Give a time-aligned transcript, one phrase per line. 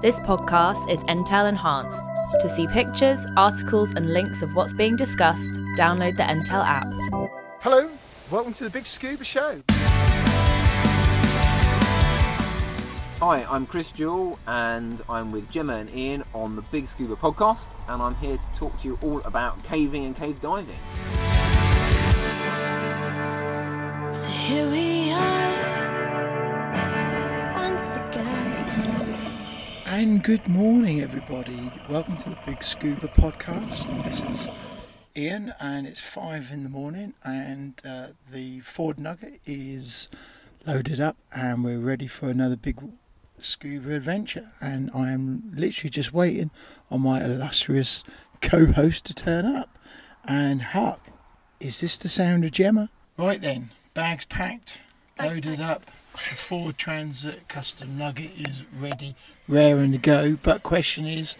[0.00, 2.04] This podcast is Entale enhanced.
[2.40, 6.86] To see pictures, articles, and links of what's being discussed, download the Entale app.
[7.60, 7.90] Hello,
[8.30, 9.62] welcome to the Big Scuba Show.
[13.18, 17.68] Hi, I'm Chris Jewell, and I'm with Gemma and Ian on the Big Scuba podcast,
[17.88, 20.78] and I'm here to talk to you all about caving and cave diving.
[24.14, 24.93] So here we
[29.94, 31.70] And good morning, everybody.
[31.88, 33.86] Welcome to the Big Scuba podcast.
[34.02, 34.48] This is
[35.16, 40.08] Ian, and it's five in the morning, and uh, the Ford Nugget is
[40.66, 42.76] loaded up, and we're ready for another big
[43.38, 44.50] scuba adventure.
[44.60, 46.50] And I am literally just waiting
[46.90, 48.02] on my illustrious
[48.42, 49.78] co-host to turn up.
[50.24, 51.02] And hark,
[51.60, 52.90] is this the sound of Gemma?
[53.16, 54.78] Right then, bags packed,
[55.16, 55.84] Bags loaded up.
[55.84, 59.14] The Ford Transit Custom Nugget is ready,
[59.48, 60.36] raring to go.
[60.42, 61.36] But question is,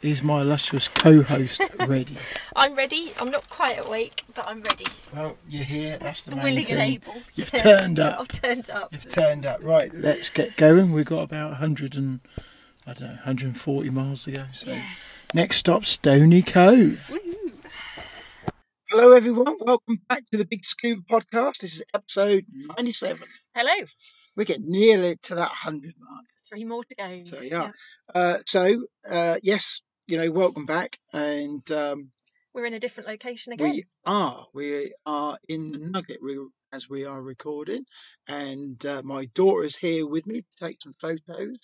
[0.00, 2.16] is my illustrious co-host ready?
[2.56, 3.12] I'm ready.
[3.20, 4.86] I'm not quite awake, but I'm ready.
[5.14, 5.98] Well, you're here.
[5.98, 6.74] That's the main Willing thing.
[6.74, 7.14] and able.
[7.34, 8.18] You've Yeah, turned up.
[8.20, 8.92] I've turned up.
[8.92, 9.62] You've turned up.
[9.62, 10.92] Right, let's get going.
[10.92, 12.20] We've got about 100 and
[12.86, 14.44] I don't know, 140 miles to go.
[14.52, 14.80] So
[15.34, 17.10] next stop, Stony Cove.
[18.90, 19.56] Hello, everyone.
[19.60, 21.60] Welcome back to the Big Scuba Podcast.
[21.60, 22.44] This is episode
[22.76, 23.22] 97.
[23.54, 23.86] Hello.
[24.36, 26.24] We're getting nearly to that 100 mark.
[26.52, 27.22] Three more to go.
[27.24, 27.70] So, yeah.
[28.14, 30.98] Uh, so, uh, yes, you know, welcome back.
[31.14, 32.10] And um,
[32.52, 33.70] We're in a different location again.
[33.70, 34.46] we are.
[34.52, 36.20] We are in the Nugget
[36.70, 37.86] as we are recording.
[38.28, 41.56] And uh, my daughter is here with me to take some photos.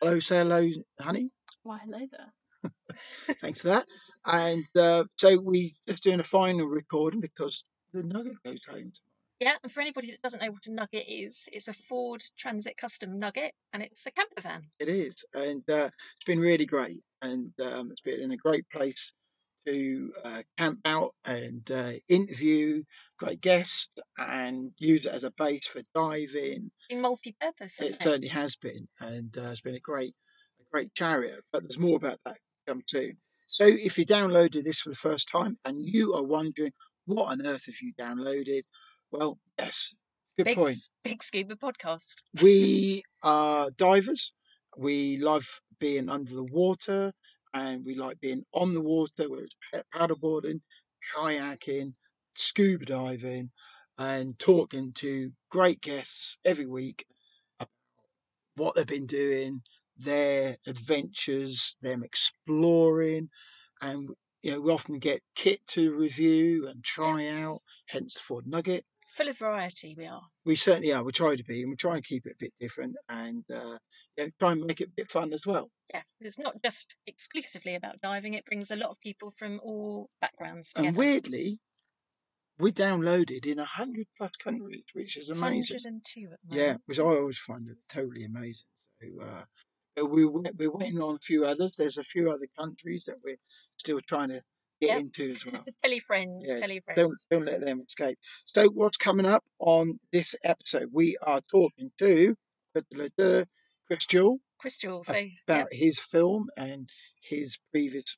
[0.00, 0.68] Hello, say hello,
[1.00, 1.30] honey.
[1.62, 2.72] Why, hello there.
[3.40, 3.86] Thanks for that.
[4.26, 8.90] And uh, so we're just doing a final recording because the Nugget goes home.
[9.42, 12.76] Yeah, and for anybody that doesn't know what a nugget is, it's a Ford Transit
[12.76, 14.62] Custom Nugget, and it's a camper van.
[14.78, 18.64] It is, and uh, it's been really great, and um, it's been in a great
[18.70, 19.14] place
[19.66, 22.84] to uh, camp out and uh, interview
[23.18, 26.70] great guests and use it as a base for diving.
[26.88, 28.02] In multi-purpose, It it?
[28.02, 30.14] certainly has been, and uh, it's been a great,
[30.60, 31.40] a great chariot.
[31.52, 33.16] But there's more about that to come soon.
[33.48, 36.70] So if you downloaded this for the first time and you are wondering
[37.06, 38.62] what on earth have you downloaded,
[39.12, 39.96] well, yes,
[40.36, 40.76] good Big, point.
[41.04, 42.22] big scuba podcast.
[42.40, 44.32] we are divers.
[44.76, 47.12] We love being under the water
[47.54, 49.56] and we like being on the water, whether it's
[49.94, 50.62] paddleboarding,
[51.14, 51.94] kayaking,
[52.34, 53.50] scuba diving,
[53.98, 57.04] and talking to great guests every week
[57.60, 57.68] about
[58.56, 59.62] what they've been doing,
[59.96, 63.30] their adventures, them exploring,
[63.80, 64.10] and
[64.42, 67.62] you know we often get kit to review and try out.
[67.88, 68.86] Hence the Ford Nugget
[69.16, 70.22] Full of variety, we are.
[70.46, 71.04] we certainly are.
[71.04, 73.76] We try to be, and we try and keep it a bit different, and uh,
[74.16, 75.70] you know, try and make it a bit fun as well.
[75.92, 78.32] Yeah, it's not just exclusively about diving.
[78.34, 80.88] It brings a lot of people from all backgrounds together.
[80.88, 81.58] And weirdly,
[82.58, 85.76] we're downloaded in a hundred plus countries, which is amazing.
[85.84, 88.66] 102 at the Yeah, which I always find it totally amazing.
[89.02, 91.72] So uh, we we- we're waiting on a few others.
[91.76, 93.36] There's a few other countries that we're
[93.76, 94.40] still trying to
[94.82, 95.00] get Yep.
[95.00, 95.64] into as well.
[95.82, 97.00] Tell your friends, Yeah, tell your friends.
[97.00, 98.18] Don't don't let them escape.
[98.44, 100.88] So what's coming up on this episode?
[100.92, 102.34] We are talking to
[103.86, 104.38] Chris Jewell.
[104.58, 105.14] Chris Jewell, so
[105.48, 106.88] about his film and
[107.22, 108.16] his previous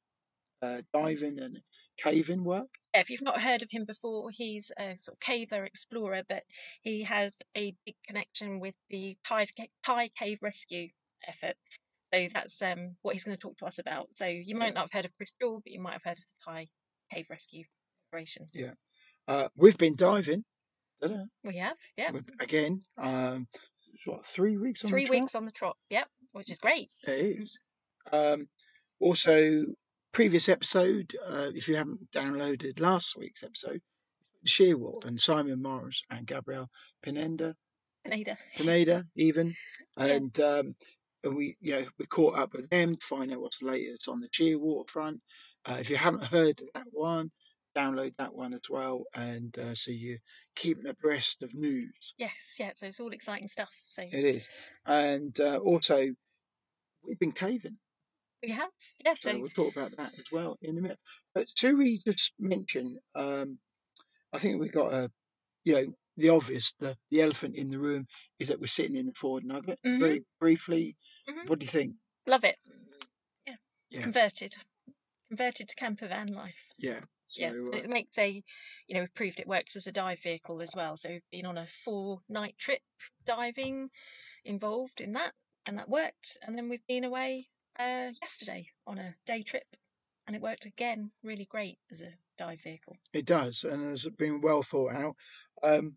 [0.62, 1.58] uh, diving and
[1.98, 2.68] caving work.
[2.94, 6.42] if you've not heard of him before, he's a sort of caver explorer, but
[6.82, 9.46] he has a big connection with the Thai,
[9.84, 10.88] Thai cave rescue
[11.26, 11.56] effort.
[12.14, 14.08] So that's um, what he's going to talk to us about.
[14.14, 16.34] So you might not have heard of Jewell, but you might have heard of the
[16.44, 16.68] Thai
[17.12, 17.64] cave rescue
[18.08, 18.46] operation.
[18.52, 18.72] Yeah.
[19.26, 20.44] Uh, we've been diving.
[21.42, 23.46] We have, yeah, Again, um,
[24.06, 25.20] what three weeks on three the trot?
[25.20, 26.88] weeks on the trot, yep, which is great.
[27.06, 27.58] It is.
[28.10, 28.48] Um,
[29.00, 29.64] also,
[30.12, 31.14] previous episode.
[31.28, 33.82] Uh, if you haven't downloaded last week's episode,
[34.46, 36.70] Shearwater and Simon Morris and Gabrielle
[37.04, 37.54] Pinenda
[38.04, 38.38] Pineda.
[38.56, 39.54] Pineda even,
[39.98, 40.74] and um,
[41.24, 44.08] and we you know we caught up with them to find out what's the latest
[44.08, 45.20] on the Shearwater waterfront.
[45.64, 47.30] Uh, if you haven't heard that one,
[47.76, 50.18] download that one as well, and uh, so you're
[50.54, 52.14] keeping abreast of news.
[52.18, 53.70] Yes, yeah, so it's all exciting stuff.
[53.86, 54.48] So It is,
[54.86, 56.08] and uh, also
[57.06, 57.78] we've been caving,
[58.42, 58.70] we have,
[59.04, 60.98] yeah, so so we'll talk about that as well in a minute.
[61.34, 62.98] But should we just mention?
[63.14, 63.58] Um,
[64.32, 65.10] I think we've got a,
[65.64, 68.06] you know, the obvious, the the elephant in the room
[68.38, 69.78] is that we're sitting in the Ford Nugget.
[69.84, 69.98] Mhm.
[69.98, 70.96] Very briefly,
[71.28, 71.48] Mhm.
[71.48, 71.96] what do you think?
[72.26, 72.58] love it.
[73.46, 73.56] Yeah,
[73.90, 74.02] Yeah.
[74.02, 74.56] converted,
[75.28, 76.68] converted to camper van life.
[76.78, 77.00] Yeah.
[77.26, 78.42] So, yeah, uh, it makes a,
[78.86, 80.96] you know, we've proved it works as a dive vehicle as well.
[80.96, 82.82] So we've been on a four night trip
[83.24, 83.90] diving
[84.44, 85.34] involved in that.
[85.66, 86.36] and that worked.
[86.42, 87.48] And then we've been away
[87.78, 89.64] uh, yesterday on a day trip,
[90.26, 91.10] and it worked again.
[91.22, 92.98] Really great as a dive vehicle.
[93.14, 95.16] It does, and has been well thought out.
[95.62, 95.96] Um,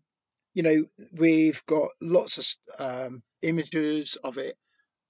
[0.54, 2.46] you know, we've got lots of
[2.78, 4.56] um, images of it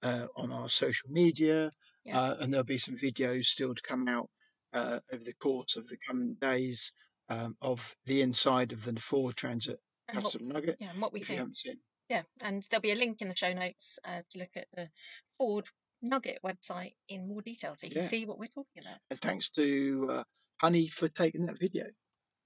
[0.03, 1.71] uh, on our social media,
[2.03, 2.19] Yeah.
[2.19, 4.29] uh, and there'll be some videos still to come out
[4.73, 6.91] uh, over the course of the coming days
[7.29, 10.77] um, of the inside of the Ford Transit And what, Custom Nugget.
[10.79, 11.37] yeah, and what we think.
[11.39, 11.79] haven't seen,
[12.09, 14.89] Yeah, and there'll be a link in the show notes uh, to look at the
[15.37, 15.65] Ford
[16.01, 18.07] Nugget website in more detail, so you can Yeah.
[18.07, 18.99] see what we're talking about.
[19.11, 20.23] and thanks to uh,
[20.61, 21.85] Honey for taking that video.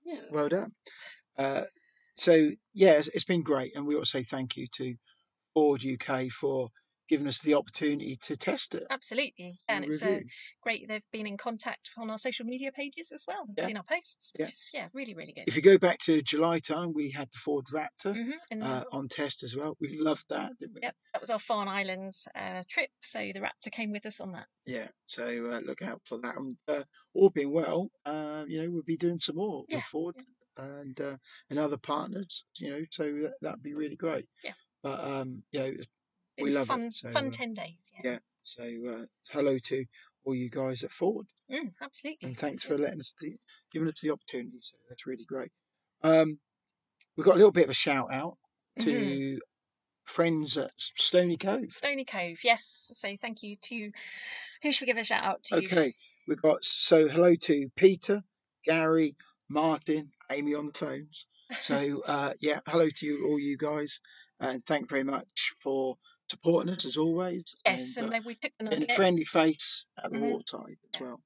[0.04, 0.22] Yeah.
[0.32, 0.74] Well done.
[1.38, 1.66] Uh,
[2.16, 4.96] so yeah, it's, it's been great, and we ought to say thank you to
[5.54, 6.70] Ford UK for
[7.14, 8.88] giving us the opportunity to test it.
[8.90, 10.20] Absolutely, and and it's uh,
[10.64, 10.88] great.
[10.88, 13.46] They've been in contact on our social media pages as well.
[13.56, 13.66] Yeah.
[13.66, 14.46] seen our posts, Yeah.
[14.46, 15.44] which is yeah, really, really good.
[15.46, 18.84] If you go back to July time, we had the Ford Raptor hmm And uh,
[18.92, 19.78] on test as well.
[19.80, 20.82] We loved that, didn't we?
[20.82, 24.32] yep, that was our Farne Islands uh, trip, so the Raptor came with us on
[24.32, 24.48] that.
[24.66, 24.88] Yeah.
[25.06, 26.36] So uh, look out for that.
[26.36, 26.84] And uh,
[27.14, 30.16] all being well, uh, you know, we'll be doing some more Yeah, with Ford
[30.58, 31.18] and uh,
[31.52, 32.46] and other partners.
[32.58, 34.26] You know, so that that'd be really great.
[34.44, 34.54] Yeah.
[34.82, 35.74] But um, you know,
[36.40, 36.94] we love fun, it.
[36.94, 37.92] So fun uh, ten days.
[38.04, 38.20] Yeah, yeah.
[38.42, 39.86] So uh, hello to
[40.26, 42.28] all you guys at Ford, Mm, absolutely.
[42.30, 43.36] and thanks for letting us the,
[43.72, 44.58] giving us the opportunity.
[44.62, 45.52] So that's really great.
[46.02, 46.40] Um,
[47.16, 48.38] we've got a little bit of a shout out
[48.80, 49.38] to Mhm.
[50.06, 51.72] friends at Stony Cove.
[51.72, 52.90] Stony Cove, yes.
[52.94, 53.92] So thank you to
[54.62, 55.58] who should we give a shout out to?
[55.58, 55.94] Okay,
[56.28, 58.24] we've got so hello to Peter,
[58.64, 59.16] Gary,
[59.50, 61.28] Martin, Amy on the phones.
[61.60, 64.00] So uh, yeah, hello to you all you guys,
[64.40, 65.98] and thank very much for
[66.34, 67.56] supporting us as always.
[67.66, 70.32] yes, and and, uh, we took the being a friendly face at the Mhm.
[70.32, 71.02] waterside as Yeah.
[71.02, 71.22] well.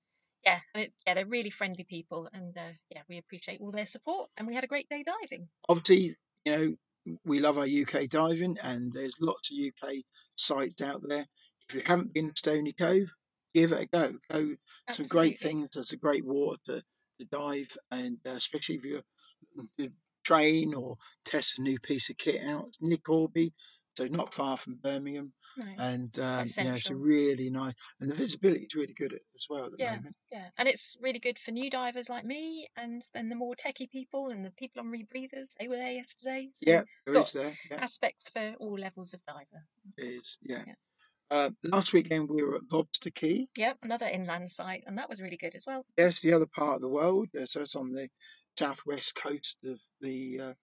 [0.45, 3.85] Yeah, and it's yeah, they're really friendly people, and uh, yeah, we appreciate all their
[3.85, 5.49] support, and we had a great day diving.
[5.69, 6.15] Obviously,
[6.45, 6.75] you know
[7.25, 10.03] we love our UK diving, and there's lots of UK
[10.35, 11.25] sites out there.
[11.69, 13.09] If you haven't been to Stony Cove,
[13.53, 14.19] give it a go.
[14.29, 14.55] Go
[14.91, 15.69] some great things.
[15.73, 16.83] There's a great water to,
[17.19, 19.03] to dive, and uh, especially if you're
[20.23, 22.67] train or test a new piece of kit out.
[22.67, 23.53] It's Nick Orby,
[23.97, 28.65] so not far from Birmingham, No, and um, know it's really nice, and the visibility
[28.65, 29.95] is really good as well at the Yeah.
[29.95, 30.15] moment.
[30.31, 33.89] yeah, and it's really good for new divers like me, and then the more techie
[33.89, 35.47] people and the people on rebreathers.
[35.59, 36.49] They were there yesterday.
[36.53, 37.53] So Yeah, there is there.
[37.69, 39.65] Yeah, aspects for all levels of diver.
[39.97, 40.37] it is.
[40.41, 40.63] Yeah.
[40.65, 40.73] Yeah.
[41.29, 43.49] Uh, last weekend we were at Vobster Quay.
[43.57, 45.85] Yep, another inland site, and that was really good as well.
[45.97, 47.29] Yes, the other part of the world.
[47.35, 48.09] uh, So it's on the
[48.57, 50.53] southwest coast of the, uh,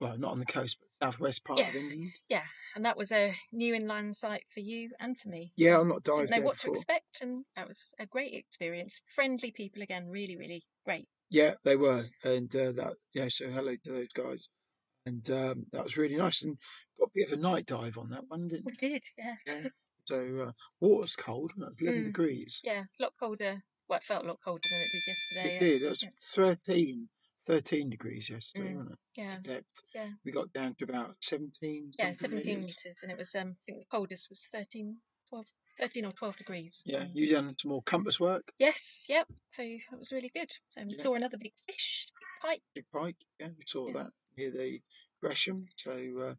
[0.00, 1.80] well, not on the coast, but southwest part of Yeah.
[1.80, 2.12] England.
[2.28, 5.52] Yeah, and that was a new inland site for you and for me.
[5.56, 9.00] Yeah, I'm not didn't know what to expect, and that was a great experience.
[9.14, 11.08] Friendly people again, really, really great.
[11.30, 13.28] Yeah, they were, and uh, that yeah.
[13.28, 14.48] So hello to those guys,
[15.06, 16.42] and um, that was really nice.
[16.42, 16.58] And
[16.98, 18.78] got a bit of a night dive on that one, didn't We it?
[18.78, 19.68] did, yeah, Yeah.
[20.06, 21.82] So uh, water's cold, it?
[21.82, 22.04] eleven Mm.
[22.04, 22.60] degrees.
[22.64, 23.62] yeah, a lot colder.
[23.88, 25.56] Well, it felt a lot colder than it did yesterday.
[25.56, 25.82] It uh, did.
[25.82, 26.10] It was yeah.
[26.34, 27.08] 13,
[27.46, 28.98] 13 degrees yesterday, Mm, wasn't it?
[29.16, 29.82] Yeah, The depth.
[29.94, 30.10] yeah.
[30.24, 31.92] We got down to about seventeen.
[31.98, 32.76] yeah, 17 meters.
[32.84, 34.96] meters, and it was um, I think the coldest was 13,
[35.28, 35.46] 12,
[35.78, 36.82] 13 or 12 degrees.
[36.84, 39.26] Yeah, um, you done some more compass work, Yes, yep.
[39.48, 40.50] So it was really good.
[40.68, 41.02] So we Yeah.
[41.02, 42.62] saw another big fish, big pike.
[42.74, 43.16] big pike.
[43.40, 43.92] Yeah, we saw Yeah.
[44.04, 44.82] that near the
[45.20, 45.66] Gresham.
[45.76, 46.36] So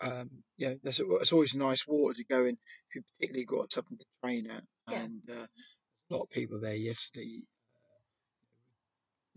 [0.00, 2.58] uh, um, yeah, there's it's always nice water to go in
[2.88, 4.64] if you particularly got something to train at.
[4.90, 5.02] Yeah.
[5.04, 5.46] And uh,
[6.10, 7.42] a lot of people there yesterday.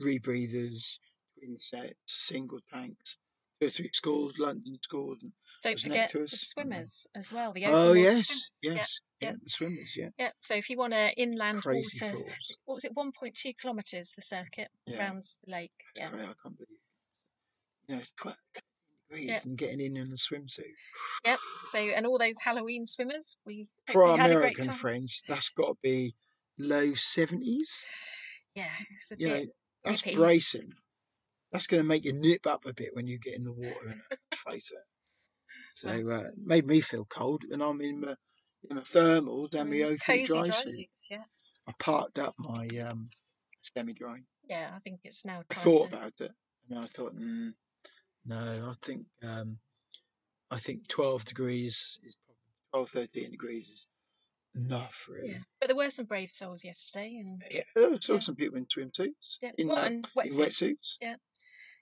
[0.01, 1.00] Rebreathers,
[1.38, 3.18] twin sets, single tanks,
[3.60, 5.20] two or three schools, London schools.
[5.22, 5.32] And,
[5.63, 7.54] Don't forget to the swimmers as well.
[7.54, 8.48] The oh yes, swimmers.
[8.63, 9.36] Yeah, yes, yeah, yeah.
[9.44, 10.30] the swimmers, yeah, yeah.
[10.42, 12.58] So if you want a inland crazy water, falls.
[12.66, 12.96] what was it?
[12.96, 15.00] 1.2 kilometres the circuit Yeah.
[15.00, 15.72] around the lake.
[15.92, 16.70] It's Yeah, great, I can't believe.
[16.70, 17.89] It.
[17.89, 18.38] You know, it's 12
[19.10, 20.74] degrees and getting in in a swimsuit.
[21.25, 21.39] yep.
[21.68, 25.24] So and all those Halloween swimmers, we For our hopefully had a great American friends,
[25.27, 26.13] that's got to be
[26.60, 27.86] low seventies.
[28.56, 29.50] Yeah, it's a You know, bit.
[29.89, 30.17] That's nippy.
[30.17, 30.74] bracing.
[31.51, 33.88] That's going to make you nip up a bit when you get in the water
[33.88, 34.01] and
[34.36, 34.79] face it.
[35.75, 38.15] So uh, it made me feel cold, and I'm in my,
[38.70, 40.75] in my thermals and my mm, O3 dry dry suit.
[40.75, 41.08] suits.
[41.12, 41.24] Yeah,
[41.67, 43.08] I parked up my um,
[43.62, 44.17] semi dry.
[44.50, 44.72] yeah.
[44.75, 45.44] I think it's now.
[45.50, 46.32] I thought to, about it,
[46.67, 47.53] and then I thought, mm,
[48.25, 49.60] no, I think um,
[50.50, 52.17] I think 12 degrees is
[52.74, 53.88] probably 12, 13 degrees is
[54.58, 55.32] enough, really.
[55.32, 58.20] yeah, but there were some brave souls yesterday, and Yeah, there were saw Yeah.
[58.20, 60.40] some people in swimsuits, yeah, in, well, uh, and in wetsuits.
[60.40, 60.98] wetsuits.
[61.02, 61.16] Yeah.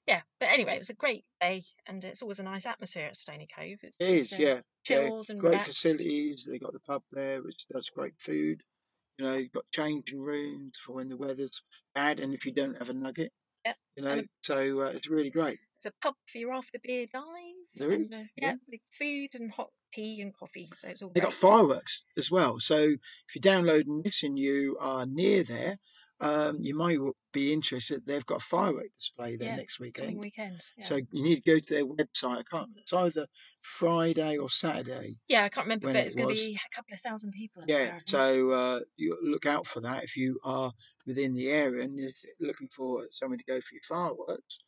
[0.08, 3.16] Yeah, but anyway, it was a great day, and it's always a nice atmosphere at
[3.18, 3.80] Stony Cove.
[3.82, 4.48] It's It just, is, yeah.
[4.48, 4.62] yeah.
[4.84, 5.72] chilled and Great relaxed.
[5.72, 6.46] facilities.
[6.50, 8.62] They got the pub there, which does great food.
[9.18, 11.60] You know, you've got changing rooms for when the weather's
[11.96, 13.32] bad, and if you don't have a nugget,
[13.66, 13.74] yeah.
[13.96, 15.58] you know, a- so uh, it's really great.
[15.78, 17.24] It's a pub for your after beer dive.
[17.74, 18.48] There is, and, uh, yeah.
[18.50, 20.70] yeah, with food and hot tea and coffee.
[20.76, 22.60] So it's all They got fireworks as well.
[22.60, 25.78] So if you're downloading this and you are near there,
[26.22, 26.98] um, you might
[27.34, 28.06] be interested.
[28.06, 30.18] They've got a firework display there Yeah, next weekend.
[30.18, 30.62] weekend.
[30.78, 30.86] Yeah.
[30.86, 32.38] So you need to go to their website.
[32.40, 32.70] I can't.
[32.78, 33.28] It's either
[33.62, 35.18] Friday or Saturday.
[35.28, 37.64] yeah, I can't remember, but it it's going to be a couple of thousand people.
[37.64, 38.00] up there, Yeah.
[38.06, 40.72] So uh, you look out for that if you are
[41.06, 44.60] within the area and you're looking for somewhere to go for your fireworks.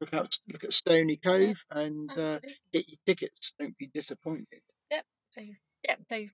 [0.00, 0.36] Look out.
[0.50, 2.40] Look at Stony Cove and uh,
[2.72, 3.52] get your tickets.
[3.58, 4.62] Don't be disappointed.
[5.34, 5.40] So
[5.82, 6.26] yeah, so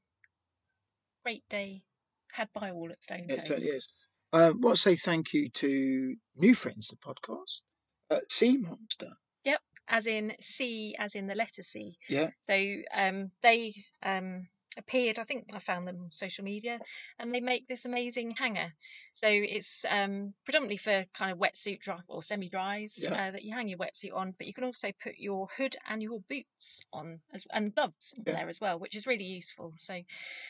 [1.24, 1.84] great day
[2.32, 3.88] had by all at Stone It certainly is.
[4.34, 7.62] Um, want to say thank you to new friends of the podcast,
[8.10, 9.12] uh, Sea Monster.
[9.44, 11.96] Yep, as in C, as in the letter C.
[12.10, 12.28] Yeah.
[12.42, 12.62] So
[12.94, 15.18] um, they um, appeared.
[15.18, 16.80] I think I found them on social media,
[17.18, 18.72] and they make this amazing hanger.
[19.14, 23.28] So it's um, predominantly for kind of wetsuit dry or semi-dries Yeah.
[23.28, 26.02] uh, that you hang your wetsuit on, but you can also put your hood and
[26.02, 28.36] your boots on as and gloves on Yeah.
[28.36, 29.72] there as well, which is really useful.
[29.76, 30.00] So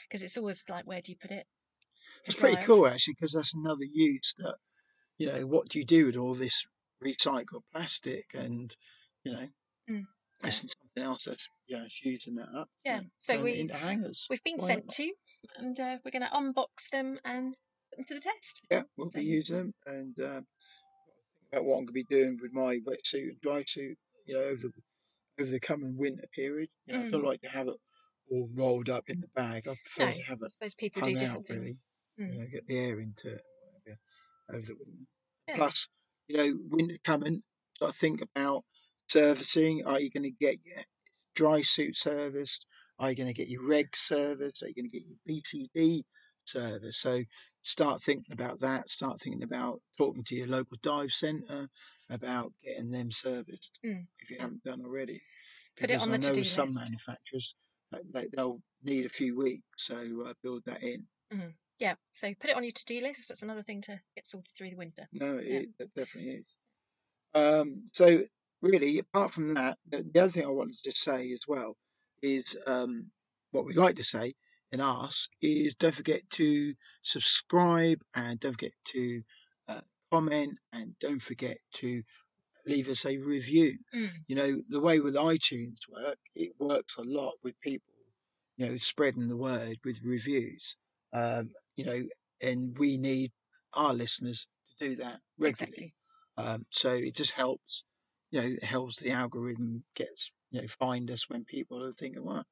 [0.08, 1.46] because it's always like, where do you put it?
[2.24, 2.64] It's pretty dry?
[2.64, 4.56] cool actually because that's another use that
[5.18, 6.64] you know what do you do with all this
[7.02, 8.76] recycled plastic and
[9.24, 9.48] you know
[9.88, 10.06] Mm,
[11.00, 12.68] else that's you know using that up.
[12.84, 14.26] Yeah, so we- into hangers.
[14.30, 14.94] We've been Why sent not?
[14.96, 15.12] to,
[15.58, 17.56] and uh, we're going to unbox them and
[17.90, 18.60] put them to the test.
[18.70, 22.04] Yeah, we'll So- be using them and um, think about what I'm going to be
[22.04, 23.98] doing with my wetsuit and dry suit.
[24.26, 24.72] You know over the
[25.42, 26.70] over the coming winter period.
[26.86, 27.26] You know, I don't Mm.
[27.26, 27.74] like to have it
[28.30, 29.66] all rolled up in the bag.
[29.66, 31.64] I prefer No, to have it suppose people do different out, really.
[31.66, 31.86] things.
[32.16, 32.36] you Mm.
[32.38, 33.42] know, get the air into it
[33.72, 33.98] whatever,
[34.50, 35.06] over the winter.
[35.48, 35.56] Yeah.
[35.56, 35.88] Plus,
[36.28, 37.42] you know, winter coming,
[37.80, 38.64] got to think about
[39.10, 39.82] servicing.
[39.86, 40.82] Are you going to get your
[41.34, 42.66] dry suit serviced?
[42.98, 44.62] Are you going to get your reg serviced?
[44.62, 46.02] Are you going to get your BCD
[46.44, 46.98] service?
[46.98, 47.22] So
[47.62, 48.88] start thinking about that.
[48.88, 51.68] Start thinking about talking to your local dive centre
[52.08, 54.06] about getting them serviced Mm.
[54.20, 55.20] if you haven't done already.
[55.76, 56.84] Put it Because on I the know some list.
[56.84, 57.54] manufacturers
[58.12, 61.06] they, they'll need a few weeks, so uh, build that in.
[61.80, 63.28] Yeah, so put it on your to-do list.
[63.28, 65.08] That's another thing to get sorted through the winter.
[65.12, 65.60] No, it, Yeah.
[65.86, 66.56] it definitely is.
[67.34, 68.22] Um, so
[68.62, 71.76] really, apart from that, the, the other thing I wanted to say as well
[72.22, 73.10] is um,
[73.50, 74.34] what we like to say
[74.72, 79.22] and ask is don't forget to subscribe and don't forget to
[79.68, 79.80] uh,
[80.12, 82.02] comment and don't forget to
[82.66, 83.78] leave us a review.
[83.94, 84.10] Mm.
[84.28, 87.94] You know, the way with iTunes work, it works a lot with people,
[88.56, 90.76] you know, spreading the word with reviews.
[91.12, 92.02] Um, you know,
[92.42, 93.32] and we need
[93.74, 95.94] our listeners to do that regularly.
[96.36, 96.52] Exactly.
[96.54, 97.84] Um, so it just helps,
[98.30, 102.24] you know, it helps the algorithm gets, you know, find us when people are thinking,
[102.24, 102.44] well,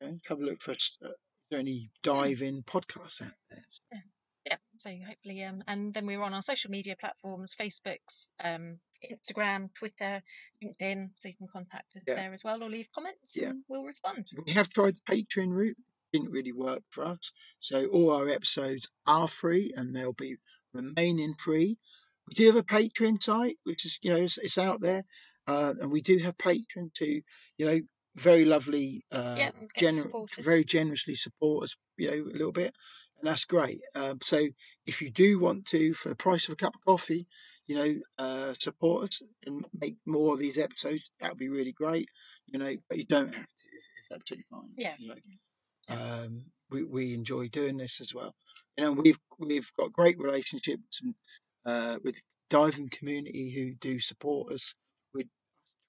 [0.00, 1.14] you know, have a look for, uh, is
[1.50, 3.64] there any diving podcasts out there?
[3.68, 3.82] So,
[4.44, 9.72] Yeah, so hopefully, um, and then we're on our social media platforms: Facebook's, um, Instagram,
[9.74, 10.22] Twitter,
[10.62, 11.10] LinkedIn.
[11.20, 12.14] So you can contact us Yeah.
[12.14, 13.50] there as well, or leave comments, Yeah.
[13.50, 14.26] and we'll respond.
[14.46, 15.76] we have tried the Patreon route,
[16.12, 17.30] didn't really work for us.
[17.60, 20.36] So all our episodes are free and they'll be
[20.72, 21.78] remaining free.
[22.28, 25.04] We do have a Patreon site, which is, you know, it's, it's out there.
[25.46, 27.20] Uh, and we do have Patreon to,
[27.58, 27.80] you know,
[28.14, 32.74] very lovely, uh, Yeah, gener- very generously support us, you know, a little bit.
[33.18, 33.80] And that's great.
[33.96, 34.48] Um, so
[34.86, 37.26] if you do want to, for the price of a cup of coffee,
[37.66, 41.72] you know, uh, support us and make more of these episodes, that would be really
[41.72, 42.08] great.
[42.46, 43.64] You know, but you don't have to.
[44.02, 44.70] It's absolutely fine.
[44.76, 44.94] Yeah.
[44.98, 45.14] You know,
[45.88, 48.34] um, we we enjoy doing this as well.
[48.76, 51.14] You know, we've we've got great relationships and,
[51.66, 54.74] uh, with diving community who do support us
[55.14, 55.26] with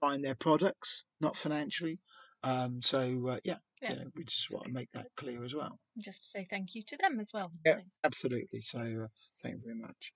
[0.02, 2.00] buying their products, not financially.
[2.44, 3.92] Um, so uh, yeah, Yeah.
[3.94, 5.80] you know, we just want to make that clear as well.
[5.98, 7.52] Just to say thank you to them as well.
[7.66, 7.76] Yeah.
[7.76, 8.62] So, Absolutely.
[8.62, 9.08] So uh,
[9.42, 10.14] thank you very much.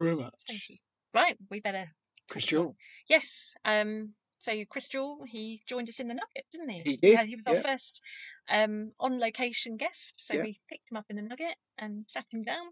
[0.00, 0.34] Very much.
[0.48, 0.76] thank you.
[1.14, 1.88] Right, we better.
[2.28, 2.76] Chris Jewell.
[3.08, 3.54] Yes.
[3.64, 4.12] Um.
[4.38, 6.80] So Chris Jewell, he joined us in the Nugget, didn't he?
[6.84, 7.62] He did, Yeah, he was our yeah.
[7.62, 8.00] first
[8.50, 10.16] um, on-location guest.
[10.18, 10.42] So Yeah.
[10.42, 12.66] we picked him up in the Nugget and sat him down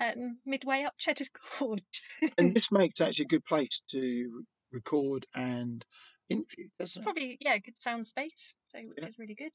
[0.00, 2.02] um, midway up Cheddar's Gorge.
[2.38, 5.84] And this makes actually a good place to record and
[6.28, 7.04] interview, doesn't it?
[7.04, 8.54] Probably, yeah, good sound space.
[8.68, 9.06] So which Yeah.
[9.06, 9.52] is really good.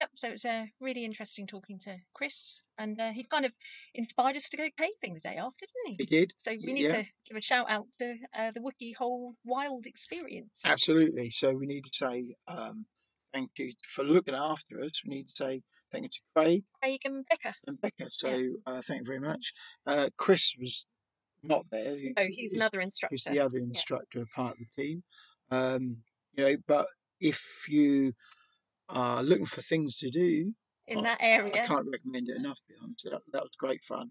[0.00, 0.10] Yep.
[0.14, 3.52] So it's uh, really interesting talking to Chris, and uh, he kind of
[3.94, 6.20] inspired us to go caving the day after, didn't He he?
[6.20, 6.32] did.
[6.38, 7.02] So we need yeah.
[7.02, 10.62] to give a shout out to uh, the Wookey Hole Wild Experience.
[10.64, 11.28] Absolutely.
[11.28, 12.86] So we need to say um,
[13.34, 15.02] thank you for looking after us.
[15.04, 17.54] We need to say thank you to Craig Craig and Becca.
[17.66, 18.10] and Becca.
[18.10, 19.52] So uh, thank you very much.
[19.86, 20.88] Uh, Chris was
[21.42, 21.96] not there.
[22.18, 23.12] Oh, he's who's- another instructor.
[23.14, 25.02] who's the other instructor, part of the team.
[25.50, 25.98] Um,
[26.36, 26.86] you know, but
[27.20, 28.12] if you
[28.88, 30.52] are looking for things to do
[30.86, 32.60] in I- that area, I can't recommend it enough.
[32.68, 34.10] Be honest, that, that was great fun,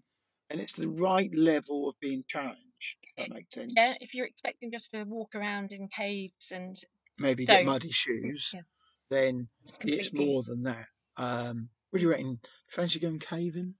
[0.50, 2.96] and it's the right level of being challenged.
[3.02, 3.72] If that makes sense.
[3.76, 6.76] Yeah, if you're expecting just to walk around in caves and
[7.18, 7.58] Maybe Don't.
[7.58, 8.50] get muddy shoes.
[8.54, 8.60] yeah,
[9.10, 10.86] then It's it's more than that.
[11.20, 12.40] Um, what do you reckon?
[12.68, 13.74] Fancy going caving?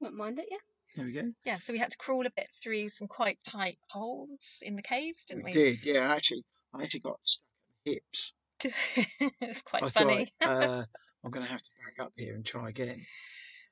[0.00, 0.58] Wouldn't mind it, yeah.
[0.96, 1.32] There we go.
[1.44, 4.82] Yeah, so we had to crawl a bit through some quite tight holes in the
[4.82, 5.50] caves, didn't we?
[5.50, 6.12] did, yeah.
[6.12, 7.44] Actually, I actually got stuck
[7.84, 8.32] in the hips.
[9.40, 10.28] it's quite I funny.
[10.40, 10.84] thought uh,
[11.24, 13.04] I'm going to have to back up here and try again.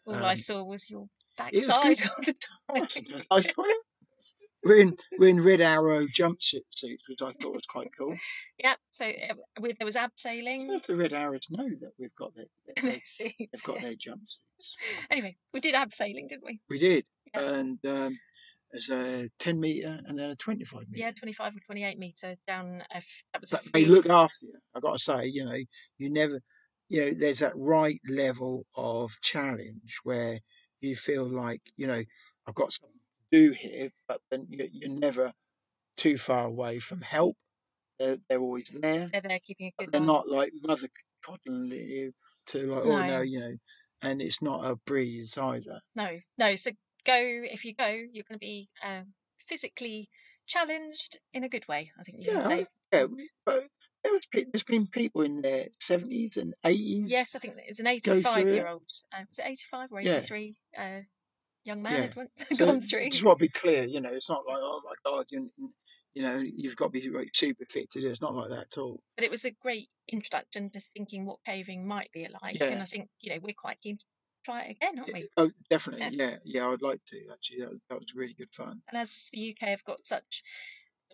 [0.07, 1.07] All I um, saw was your
[1.39, 2.87] backside all the time.
[3.31, 3.71] a nice one.
[4.65, 8.17] We're in we're in Red Arrow jumpsuit suits, which I thought was quite cool.
[8.59, 10.75] yeah, so uh, with, there was abseiling.
[10.75, 13.83] if the Red Arrows know that we've got their, their, their suits, they've got yeah.
[13.83, 14.75] their jumpsuits.
[15.11, 16.61] Anyway, we did abseiling, didn't we?
[16.71, 17.41] We did, Yeah.
[17.55, 18.19] and um,
[18.73, 21.05] there's a 10 meter and then a 25 meter.
[21.07, 22.83] Yeah, 25 or 28 metre down.
[22.93, 24.55] A f- that was a they look after you.
[24.75, 25.59] I got to say, you know,
[25.99, 26.41] you never,
[26.89, 30.41] you know, there's that right level of challenge where
[30.81, 32.03] you feel like, you know,
[32.49, 32.94] I've got something
[33.35, 35.35] do here, but then you- you're never
[35.97, 37.37] too far away from help.
[37.99, 39.09] They're, they're always there.
[39.09, 40.89] They're there keeping a But good they're not like mother
[41.25, 42.13] coddling you
[42.47, 43.07] to like, oh No.
[43.07, 43.57] no, you know,
[44.03, 45.81] and it's not a breeze either.
[45.95, 46.55] No, no.
[46.55, 46.71] So
[47.05, 49.15] go if you go, you're going to be um,
[49.47, 50.09] physically
[50.47, 51.91] challenged in a good way.
[51.99, 52.67] I think you Yeah, can say.
[52.93, 53.07] yeah,
[53.47, 53.69] but
[54.03, 57.09] there was, there's been people in their 70s and 80s.
[57.09, 58.83] Yes, I think it was an 85 year old.
[59.13, 60.19] Uh, was it 85 or Yeah.
[60.19, 60.57] 83?
[60.77, 61.01] Uh,
[61.65, 62.01] young man Yeah.
[62.03, 63.11] had went, So gone through.
[63.11, 65.51] Just want to be clear, you know, it's not like, oh my God, you,
[66.15, 68.09] you know, you've got to be like, super fit to do.
[68.09, 69.01] It's not like that at all.
[69.17, 72.59] But it was a great introduction to thinking what caving might be like.
[72.59, 72.67] Yeah.
[72.67, 74.05] And I think, you know, we're quite keen to
[74.45, 75.29] try it again, aren't we?
[75.37, 76.17] Oh, definitely.
[76.17, 76.37] Yeah.
[76.45, 77.61] Yeah, I'd like to, actually.
[77.61, 78.83] That, that was really good fun.
[78.89, 80.43] And as the UK have got such,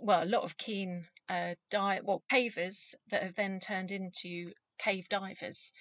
[0.03, 5.09] well, a lot of keen uh, dive, well, cavers that have then turned into cave
[5.09, 5.73] divers.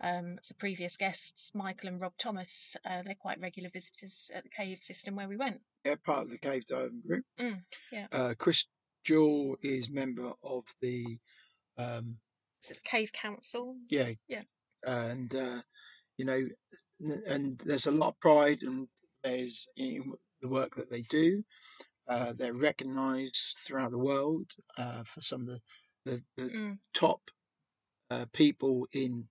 [0.00, 4.50] Um, so previous guests, Michael and Rob Thomas, uh, they're quite regular visitors at the
[4.50, 5.60] cave system where we went.
[5.84, 7.24] Yeah, part of the cave diving group.
[7.40, 8.06] Mm, yeah.
[8.12, 8.66] Uh, Chris
[9.04, 11.18] Jewell is member of the,
[11.78, 12.16] um,
[12.84, 13.76] cave council.
[13.88, 14.10] yeah.
[14.28, 14.42] Yeah.
[14.86, 15.62] And, uh,
[16.18, 16.46] you know,
[17.28, 18.88] and there's a lot of pride and
[19.22, 21.42] there's in the work that they do.
[22.08, 24.46] Uh, they're recognised throughout the world
[24.78, 25.60] uh, for some of the,
[26.04, 27.20] the, the Mm, top
[28.10, 29.28] uh, people in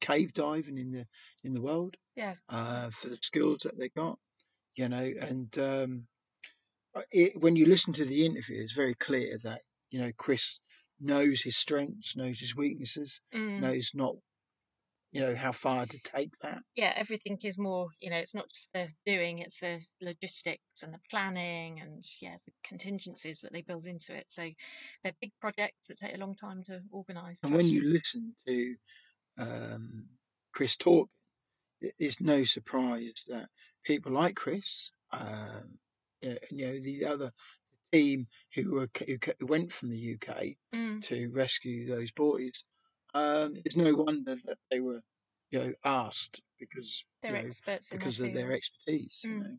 [0.00, 1.06] cave diving in the
[1.44, 2.34] in the world yeah.
[2.48, 4.18] uh, for the skills that they got,
[4.74, 5.12] you know.
[5.20, 6.06] And um,
[6.94, 10.60] uh, it, when you listen to the interview, it's very clear that you know Chris
[11.00, 13.60] knows his strengths, knows his weaknesses, Mm.
[13.60, 14.16] knows not
[15.12, 16.58] you know how far to take that.
[16.74, 20.92] yeah, everything is more, you know, it's not just the doing, it's the logistics and
[20.92, 24.26] the planning and, yeah, the contingencies that they build into it.
[24.28, 24.46] So
[25.02, 27.42] they're big projects that take a long time to organise.
[27.42, 28.74] And when you listen to
[29.38, 30.06] um,
[30.52, 31.08] Chris talk,
[31.80, 33.48] it's no surprise that
[33.84, 35.78] people like Chris, um,
[36.22, 37.32] you know, the other
[37.92, 42.64] team who were who went from the UK Mm, to rescue those boys,
[43.14, 45.02] um, it's no wonder that they were,
[45.50, 49.24] you know, asked because they're know, experts because of their expertise.
[49.28, 49.40] You Mm.
[49.44, 49.56] know.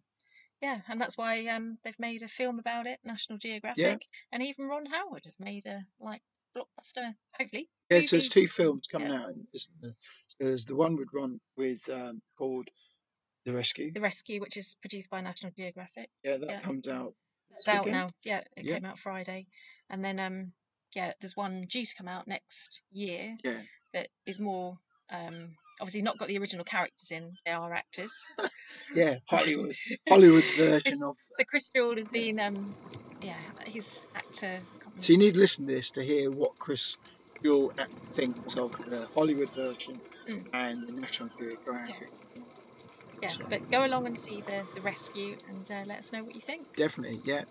[0.61, 4.65] Yeah, and that's why um, they've made a film about it, National Geographic, and even
[4.65, 6.23] Ron Howard has made a like
[6.57, 7.69] blockbuster, hopefully.
[7.89, 9.19] Yeah, so there's two films coming Yeah.
[9.23, 9.33] out.
[9.53, 9.95] Isn't there?
[10.27, 12.67] So there's the one with Ron with um, called
[13.45, 13.91] The Rescue.
[13.93, 16.09] The Rescue, which is produced by National Geographic.
[16.23, 16.59] Yeah, that yeah.
[16.61, 17.13] comes out.
[17.57, 17.95] It's out weekend.
[17.95, 18.09] now.
[18.23, 18.75] Yeah, it Yeah.
[18.75, 19.47] came out Friday,
[19.89, 20.53] and then um,
[20.95, 23.61] yeah, there's one due to come out next year Yeah.
[23.93, 24.77] that is more
[25.09, 27.33] um, obviously not got the original characters in.
[27.45, 28.11] They are actors.
[28.93, 29.73] Yeah, Hollywood,
[30.07, 31.15] Hollywood's version Chris, of.
[31.31, 32.75] so Chris Jewell has been um,
[33.21, 34.59] yeah, his actor.
[34.99, 36.97] So you need to listen to this to hear what Chris
[37.43, 37.71] Jewell
[38.13, 40.47] thinks of the Hollywood version Mm.
[40.53, 42.11] and the National Geographic.
[43.21, 46.23] Yeah, So- but go along and see the the rescue and uh, let us know
[46.23, 46.67] what you think.
[46.75, 47.45] Definitely, yeah.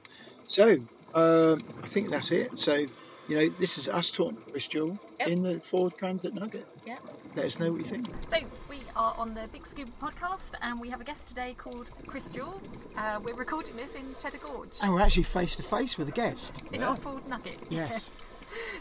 [0.47, 2.59] So um, I think that's it.
[2.59, 2.87] So
[3.29, 5.29] you know, this is us talking to Chris Jewell Yep.
[5.29, 6.67] in the Ford Transit Nugget.
[6.87, 6.99] Yeah.
[7.35, 8.07] Let us know what you think.
[8.27, 8.39] So
[8.71, 12.31] we are on the Big Scuba podcast, and we have a guest today called Chris
[12.31, 12.61] Jewell.
[12.97, 16.13] Uh, we're recording this in Cheddar Gorge And we're actually face to face with a
[16.13, 16.63] guest.
[16.73, 17.59] in our Ford Nugget.
[17.71, 18.13] Yes.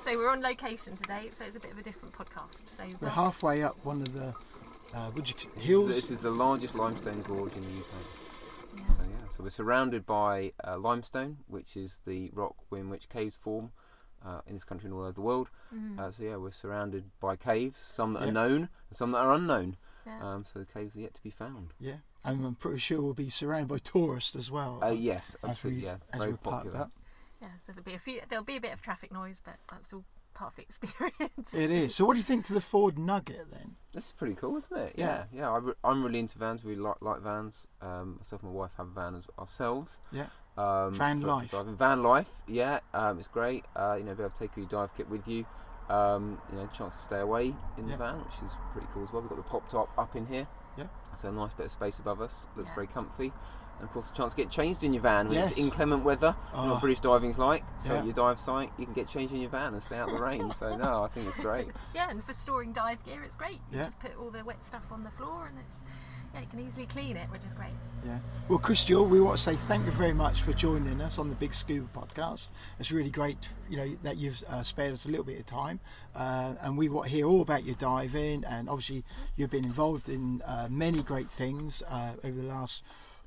[0.01, 2.69] so we're on location today, so it's a bit of a different podcast.
[2.69, 4.34] So We're halfway up one of the
[4.93, 6.12] uh, would you, This hills.
[6.12, 8.88] is the largest limestone gorge in the UK.
[8.88, 13.36] So yeah, so we're surrounded by uh, limestone, which is the rock in which caves
[13.36, 13.71] form
[14.26, 15.50] uh, in this country and all over the world.
[15.74, 16.00] Mhm.
[16.00, 18.30] Uh, so yeah, we're surrounded by caves, some that Yeah.
[18.30, 18.58] are known
[18.90, 19.78] and some that are unknown.
[20.06, 20.20] Yeah.
[20.34, 21.74] Um, so the caves are yet to be found.
[21.80, 24.80] Yeah, and I'm pretty sure we'll be surrounded by tourists as well.
[24.84, 25.82] Uh, yes, absolutely.
[25.82, 26.78] we yeah, very popular.
[26.78, 26.92] up.
[27.42, 28.22] yeah, so there'll be a few.
[28.30, 31.56] There'll be a bit of traffic noise, but that's all part of the experience.
[31.56, 31.96] It is.
[31.96, 33.78] So, what do you think to the Ford Nugget then?
[33.94, 34.94] This is pretty cool, isn't it?
[34.96, 35.26] Yeah.
[35.32, 35.50] Yeah, yeah.
[35.52, 36.64] I re- I'm really into vans.
[36.64, 37.66] We like like vans.
[37.82, 40.00] Um, myself and my wife have a van as ourselves.
[40.12, 40.28] Yeah.
[40.58, 41.50] Um, Van for life.
[41.52, 42.30] Driving van life.
[42.48, 42.80] Yeah.
[42.94, 43.65] Um, it's great.
[43.76, 45.46] Uh, you know, be able to take your dive kit with you.
[45.89, 47.91] Um, you know, chance to stay away in Yeah.
[47.91, 49.22] the van, which is pretty cool as well.
[49.22, 50.48] We've got the pop top up in here.
[50.78, 50.86] Yeah.
[51.13, 52.48] So a nice bit of space above us.
[52.56, 52.76] Looks Yeah.
[52.76, 53.32] very comfy.
[53.80, 56.36] And of course, the chance to get changed in your van when it's inclement weather.
[56.54, 56.72] You know Oh.
[56.74, 57.64] what British diving's like.
[57.78, 58.00] So Yeah.
[58.00, 60.16] at your dive site, you can get changed in your van and stay out of
[60.16, 60.50] the rain.
[60.52, 61.68] So no, I think it's great.
[61.94, 63.60] Yeah, and for storing dive gear, it's great.
[63.72, 63.84] You Yeah.
[63.86, 65.84] just put all the wet stuff on the floor, and it's
[66.34, 67.72] yeah, you can easily clean it, which is great.
[68.06, 68.20] Yeah.
[68.50, 71.30] Well, Chris Jewell, we want to say thank you very much for joining us on
[71.30, 72.50] the Big Scuba podcast.
[72.78, 75.80] It's really great, you know, that you've uh, spared us a little bit of time,
[76.14, 78.44] uh, and we want to hear all about your diving.
[78.44, 79.06] And obviously,
[79.38, 82.84] you've been involved in uh, many great things uh, over the last,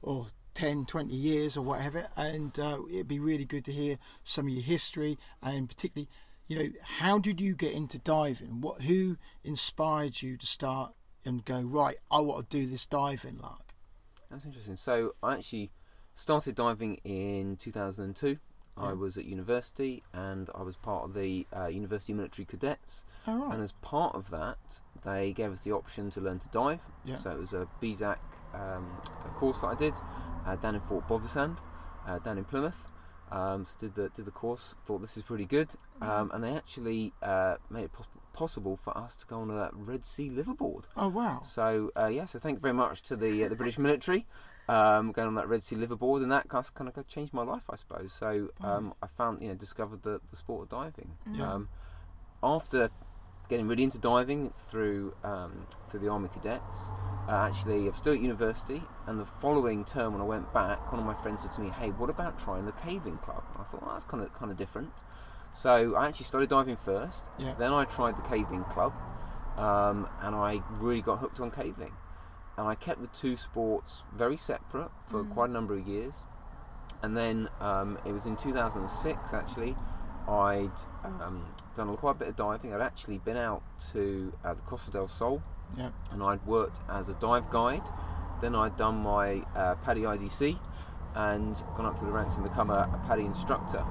[0.07, 0.27] oh,
[0.59, 2.09] 10, 20 years or whatever.
[2.16, 6.09] And uh, it'd be really good to hear some of your history, and particularly,
[6.49, 8.61] you know, how did you get into diving?
[8.61, 10.94] What, who inspired you to start
[11.25, 11.94] and go right?
[12.11, 13.75] I want to do this diving, like.
[14.31, 14.75] That's interesting.
[14.75, 15.71] So I actually
[16.14, 18.38] started diving in 2002.
[18.77, 23.05] I was at university and I was part of the uh, University Military Cadets.
[23.27, 23.55] All right.
[23.55, 26.83] And as part of that, they gave us the option to learn to dive.
[27.05, 27.16] Yeah.
[27.16, 28.18] So it was a BSAC
[28.55, 28.87] um,
[29.25, 29.95] a course that I did
[30.47, 31.59] uh, down in Fort Bovisand,
[32.07, 32.87] uh, down in Plymouth.
[33.31, 34.75] Um, so did the did the course.
[34.87, 38.97] Thought this is pretty good, um, and they actually uh, made it pos- possible for
[38.97, 40.85] us to go on a Red Sea liveaboard.
[40.97, 41.41] Oh wow!
[41.43, 44.27] So uh, yeah, so thank you very much to the uh, the British military
[44.69, 47.77] um, going on that Red Sea liveaboard, and that kind of changed my life, I
[47.77, 48.13] suppose.
[48.13, 51.13] So um, I found you know discovered the, the sport of diving.
[51.33, 51.53] Yeah.
[51.53, 51.69] Um,
[52.43, 52.91] after
[53.49, 56.91] getting really into diving through um, through the Army Cadets,
[57.29, 61.01] uh, actually I'm still at university, and the following term when I went back, one
[61.01, 63.65] of my friends said to me, "Hey, what about trying the caving club?" And I
[63.65, 64.93] thought, well, that's kind of kind of different.
[65.53, 67.31] So I actually started diving first.
[67.39, 67.55] Yeah.
[67.59, 68.93] Then I tried the caving club,
[69.57, 71.93] um, and I really got hooked on caving.
[72.57, 76.25] And I kept the two sports very separate for quite a number of years.
[77.03, 79.77] And then um, it was in 2006 actually.
[80.29, 80.71] I'd
[81.05, 81.43] um,
[81.75, 82.75] done quite a bit of diving.
[82.75, 83.62] I'd actually been out
[83.93, 85.43] to uh, the Costa del Sol
[85.77, 85.91] Yeah.
[86.12, 87.83] and I'd worked as a dive guide.
[88.41, 90.59] Then I'd done my uh, PADI IDC
[91.18, 93.85] and gone up through the ranks and become a, a PADI instructor.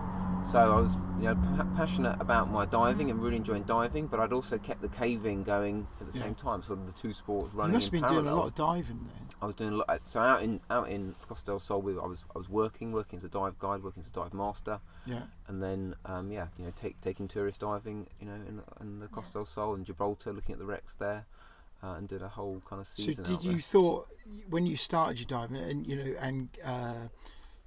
[0.46, 4.20] So I was, you know, pa- passionate about my diving and really enjoying diving, but
[4.22, 6.24] I'd also kept the caving going at the Yeah.
[6.24, 7.74] same time, sort of the two sports running.
[7.74, 9.28] You must have in been doing a lot of diving then.
[9.42, 10.00] I was doing a lot.
[10.08, 13.18] So out in out in Costa del Sol, we, I was I was working, working
[13.18, 15.24] as a dive guide, working as a dive master, Yeah.
[15.48, 19.08] and then um, yeah, you know, take, taking tourist diving, you know, in, in the
[19.08, 21.26] Costa del Sol and Gibraltar, looking at the wrecks there,
[21.84, 23.26] uh, and did a whole kind of season.
[23.26, 23.62] So did out you there.
[23.62, 24.08] thought
[24.50, 27.08] when you started your diving and you know and uh,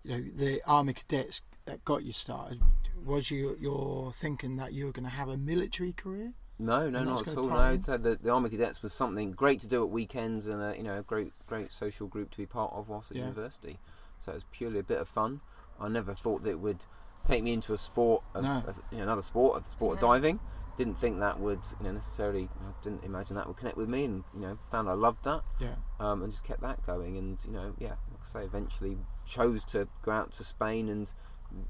[0.03, 2.61] you know the army cadets that got you started
[3.05, 6.33] was you your thinking that you were going to have a military career?
[6.59, 7.45] No, no, not at all.
[7.45, 10.77] No, so the, the Army Cadets was something great to do at weekends and a,
[10.77, 13.23] you know a great great social group to be part of whilst at Yeah.
[13.23, 13.79] university.
[14.19, 15.41] So it was purely a bit of fun.
[15.81, 16.85] I never thought that it would
[17.25, 18.63] take me into a sport, of, No.
[18.67, 19.95] of- you know, another sport, a sport Yeah.
[19.95, 20.41] of diving.
[20.81, 22.49] Didn't think that would you know necessarily.
[22.59, 25.43] I didn't imagine that would connect with me, and you know found I loved that,
[25.59, 25.75] Yeah.
[25.99, 27.19] um, and just kept that going.
[27.19, 31.13] And you know, yeah, like I say, eventually chose to go out to Spain and.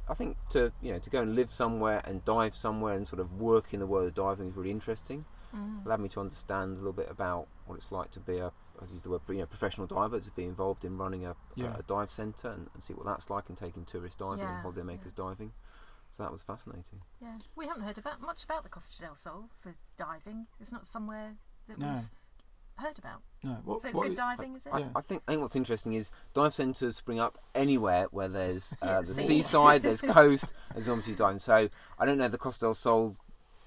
[0.07, 3.19] I think to you know to go and live somewhere and dive somewhere and sort
[3.19, 5.25] of work in the world of diving is really interesting
[5.57, 5.85] Mm.
[5.87, 8.93] allowed me to understand a little bit about what it's like to be a, as
[8.93, 11.75] use the word, you know, professional diver, to be involved in running a, Yeah.
[11.79, 14.65] a dive centre and, and see what that's like and taking tourist diving Yeah, and
[14.65, 15.53] holidaymakers diving.
[16.11, 17.01] So that was fascinating.
[17.21, 20.47] Yeah, we haven't heard about much about the Costa del Sol for diving.
[20.61, 21.37] It's not somewhere
[21.69, 21.95] that No.
[22.77, 23.23] we've heard about.
[23.45, 23.55] No.
[23.65, 24.73] What, So it's what- good diving, is it?
[24.75, 24.89] I, Yeah.
[24.97, 28.87] I think I think what's interesting is dive centres spring up anywhere where there's uh,
[28.87, 29.27] Yeah, the sea.
[29.27, 31.39] seaside, there's coast, there's obviously diving.
[31.39, 31.69] So
[31.99, 33.19] I don't know the Costa del Sol's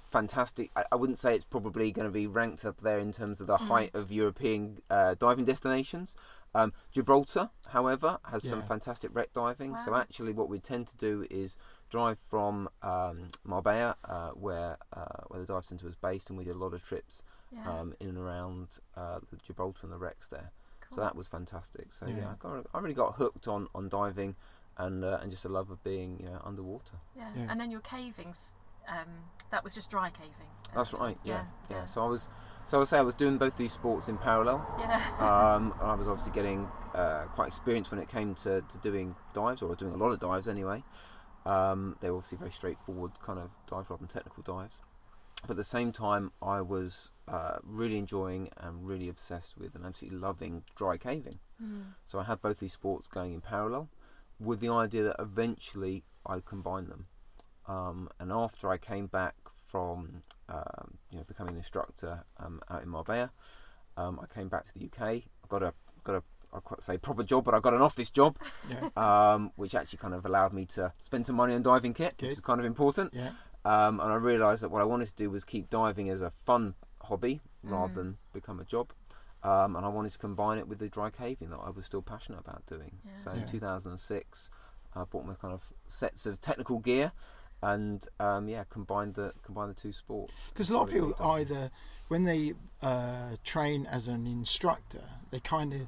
[0.06, 0.70] fantastic.
[0.76, 3.48] I, I wouldn't say it's probably going to be ranked up there in terms of
[3.48, 3.68] the Mm.
[3.68, 6.16] height of European uh, diving destinations.
[6.56, 9.76] Um, Gibraltar, however, has some fantastic wreck diving.
[9.76, 11.58] So actually, what we tend to do is
[11.94, 16.44] drive from um, Marbella, uh, where uh, where the dive centre was based, and we
[16.44, 17.70] did a lot of trips yeah.
[17.70, 20.52] um, in and around uh, the Gibraltar and the wrecks there.
[20.90, 21.94] So that was fantastic.
[21.94, 22.32] So yeah, Yeah.
[22.32, 24.36] I, got, I really got hooked on, on diving
[24.78, 26.98] and uh, and just a love of being you know underwater.
[27.16, 27.30] yeah.
[27.36, 27.48] Yeah.
[27.50, 28.54] And then your cavings,
[28.88, 30.50] um, that was just dry caving.
[30.76, 31.18] That's right.
[31.24, 31.78] Yeah, yeah.
[31.78, 31.86] yeah.
[31.86, 32.28] So I was
[32.66, 34.66] so I would say I was doing both these sports in parallel.
[34.80, 35.00] Yeah.
[35.24, 39.16] Um, and I was obviously getting uh, quite experienced when it came to, to doing
[39.34, 40.84] dives, or doing a lot of dives anyway.
[41.46, 44.82] Um, they were obviously very straightforward kind of dives rather than technical dives.
[45.42, 49.86] But at the same time, I was uh, really enjoying and really obsessed with and
[49.86, 51.40] absolutely loving dry caving.
[51.62, 51.96] Mm.
[52.06, 53.90] So I had both these sports going in parallel,
[54.40, 57.08] with the idea that eventually I'd combine them.
[57.68, 59.36] Um, and after I came back
[59.68, 63.32] from um, you know becoming an instructor um, out in Marbella,
[63.98, 65.02] um, I came back to the UK.
[65.02, 66.24] I got a got a
[66.54, 68.38] I quite say proper job, but I got an office job,
[68.70, 68.90] Yeah.
[68.96, 72.28] um, which actually kind of allowed me to spend some money on diving kit, Good.
[72.28, 73.14] which is kind of important.
[73.14, 73.32] Yeah.
[73.66, 76.30] um, and I realised that what I wanted to do was keep diving as a
[76.30, 78.92] fun hobby rather than become a job.
[79.42, 82.02] Um, and I wanted to combine it with the dry caving that I was still
[82.02, 83.00] passionate about doing.
[83.06, 83.14] Yeah.
[83.14, 83.42] So Yeah.
[83.42, 84.50] in 2006,
[84.96, 87.12] I bought my kind of sets of technical gear,
[87.62, 90.50] and um, yeah, combined the combined the two sports.
[90.50, 91.72] Because a lot of people either,
[92.10, 95.88] when they uh, train as an instructor, they kind of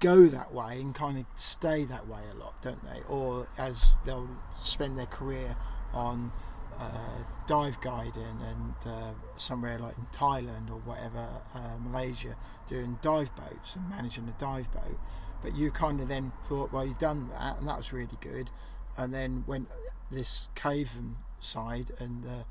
[0.00, 3.00] go that way and kind of stay that way a lot, don't they?
[3.08, 5.54] Or as they'll spend their career
[5.92, 6.32] on
[6.78, 12.36] uh, dive guiding and uh, somewhere like in Thailand or whatever, uh, Malaysia,
[12.66, 14.98] doing dive boats and managing a dive boat.
[15.42, 18.50] But you kind of then thought, well, you've done that, and that was really good.
[18.96, 19.68] And then went
[20.10, 20.98] this cave
[21.38, 22.42] side and uh,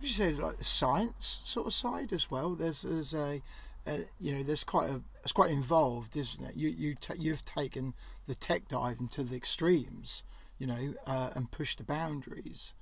[0.00, 2.54] would you say like the science sort of side as well?
[2.54, 3.42] There's there's a,
[3.86, 6.54] a you know there's quite a it's quite involved, isn't it?
[6.54, 7.94] You you ta- you've taken
[8.26, 10.22] the tech dive into the extremes,
[10.58, 12.74] you know, uh, and pushed the boundaries.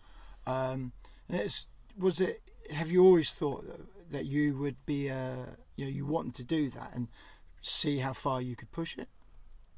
[0.46, 0.92] Um,
[1.28, 2.40] and it's was it?
[2.74, 6.44] Have you always thought that, that you would be uh, you know you wanted to
[6.44, 7.08] do that and
[7.60, 9.08] see how far you could push it?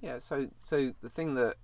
[0.01, 1.57] Yeah, so so the thing that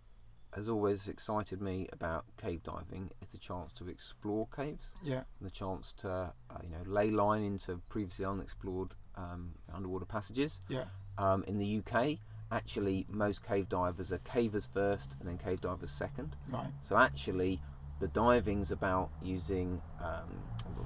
[0.54, 5.50] has always excited me about cave diving is the chance to explore caves, Yeah, the
[5.50, 10.60] chance to uh, you know lay line into previously unexplored um, underwater passages.
[10.68, 10.84] yeah,
[11.18, 12.18] Um, in the UK,
[12.50, 16.36] actually, most cave divers are cavers first and then cave divers second.
[16.50, 17.60] right, So actually,
[18.00, 20.30] the diving's about using um,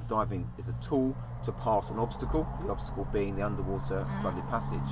[0.09, 2.47] diving is a tool to pass an obstacle.
[2.63, 4.91] The obstacle being the underwater flooded passage,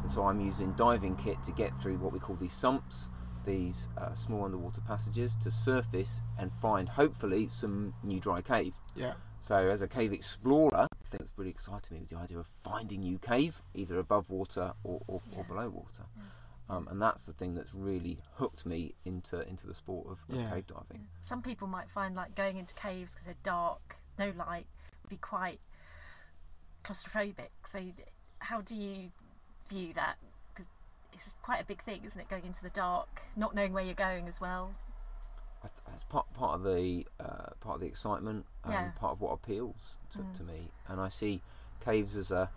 [0.00, 3.08] and so I'm using diving kit to get through what we call these sumps,
[3.46, 8.74] these uh, small underwater passages, to surface and find hopefully some new dry cave.
[8.96, 12.46] yeah, So as a cave explorer, thing that's really exciting me was the idea of
[12.46, 16.04] finding new cave, either above water or, or, or below water.
[16.68, 20.40] Um, and that's the thing that's really hooked me into into the sport of, of
[20.40, 20.50] Yeah.
[20.50, 21.06] cave diving.
[21.20, 24.66] Some people might find like going into caves because they're dark, no light,
[25.02, 25.60] would be quite
[26.84, 27.50] claustrophobic.
[27.64, 27.80] So,
[28.38, 29.10] how do you
[29.68, 30.16] view that?
[30.54, 30.68] Because
[31.12, 32.28] it's quite a big thing, isn't it?
[32.28, 34.74] Going into the dark, not knowing where you're going as well.
[35.62, 38.90] Th- That's part part of the uh, part of the excitement, um, Yeah.
[38.96, 40.34] part of what appeals to, Mm.
[40.34, 40.70] to me.
[40.88, 41.42] And I see
[41.80, 42.50] caves as a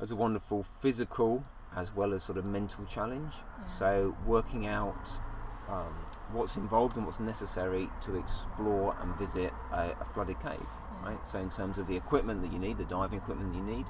[0.00, 1.44] as a wonderful physical
[1.76, 3.36] as well as sort of mental challenge.
[3.60, 3.66] Yeah.
[3.66, 5.20] So working out
[5.68, 5.92] um,
[6.32, 10.64] what's involved and what's necessary to explore and visit a, a flooded cave,
[11.02, 11.10] Yeah.
[11.10, 11.26] right?
[11.28, 13.84] So in terms of the equipment that you need, the diving equipment that you need,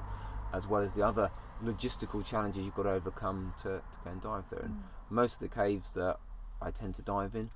[0.51, 1.31] as well as the other
[1.63, 4.59] logistical challenges you've got to overcome to, to go and dive there.
[4.63, 4.83] And Mm.
[5.09, 6.17] most of the caves that
[6.61, 7.49] I tend to dive in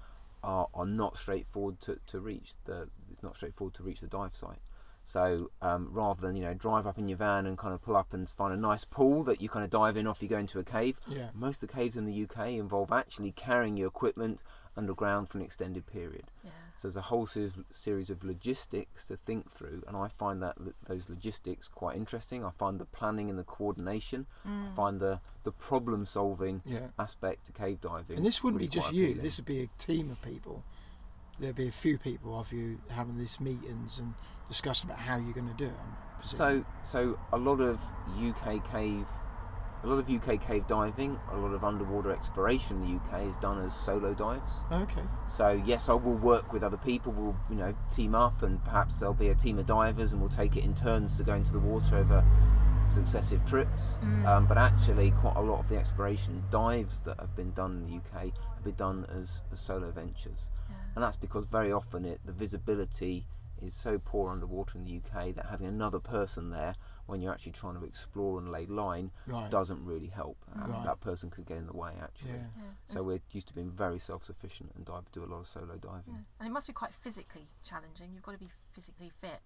[0.43, 2.53] are, are not straightforward to, to reach.
[2.65, 4.59] The, it's not straightforward to reach the dive site.
[5.05, 7.95] So um, rather than you know drive up in your van and kind of pull
[7.95, 10.37] up and find a nice pool that you kind of dive in off you go
[10.37, 11.29] into a cave, yeah.
[11.33, 14.43] most of the caves in the UK involve actually carrying your equipment
[14.77, 16.23] underground for an extended period.
[16.43, 16.51] Yeah.
[16.75, 20.55] So there's a whole series, series of logistics to think through, and I find that
[20.87, 22.43] those logistics quite interesting.
[22.43, 24.25] I find the planning and the coordination.
[24.47, 24.71] Mm.
[24.71, 26.87] I find the the problem solving Yeah.
[26.97, 28.17] aspect to cave diving.
[28.17, 29.03] And this wouldn't really be just you.
[29.03, 29.23] appealing.
[29.23, 30.63] This would be a team of people.
[31.39, 34.13] There'd be a few people of you having these meetings and
[34.47, 36.25] discussing about how you're going to do it.
[36.25, 37.81] So, so a lot of
[38.17, 39.05] UK cave,
[39.83, 43.35] a lot of UK cave diving, a lot of underwater exploration in the UK is
[43.37, 44.63] done as solo dives.
[44.71, 47.11] okay, So yes, I will work with other people.
[47.11, 50.29] We'll you know team up, and perhaps there'll be a team of divers, and we'll
[50.29, 52.23] take it in turns to go into the water over
[52.87, 53.99] successive trips.
[54.03, 54.25] Mm.
[54.25, 57.87] Um, but actually, quite a lot of the exploration dives that have been done in
[57.87, 60.62] the UK have been done as, as solo ventures, Yeah.
[60.95, 63.25] And that's because very often it the visibility
[63.61, 66.75] is so poor underwater in the UK that having another person there
[67.05, 69.49] when you're actually trying to explore and lay line right.
[69.49, 70.37] doesn't really help.
[70.55, 70.85] Um, Right.
[70.85, 72.31] That person could get in the way actually.
[72.31, 72.47] Yeah.
[72.57, 72.63] Yeah.
[72.85, 76.03] So we're used to being very self-sufficient and dive do a lot of solo diving.
[76.07, 76.15] Yeah.
[76.39, 78.11] And it must be quite physically challenging.
[78.13, 79.39] You've got to be physically fit.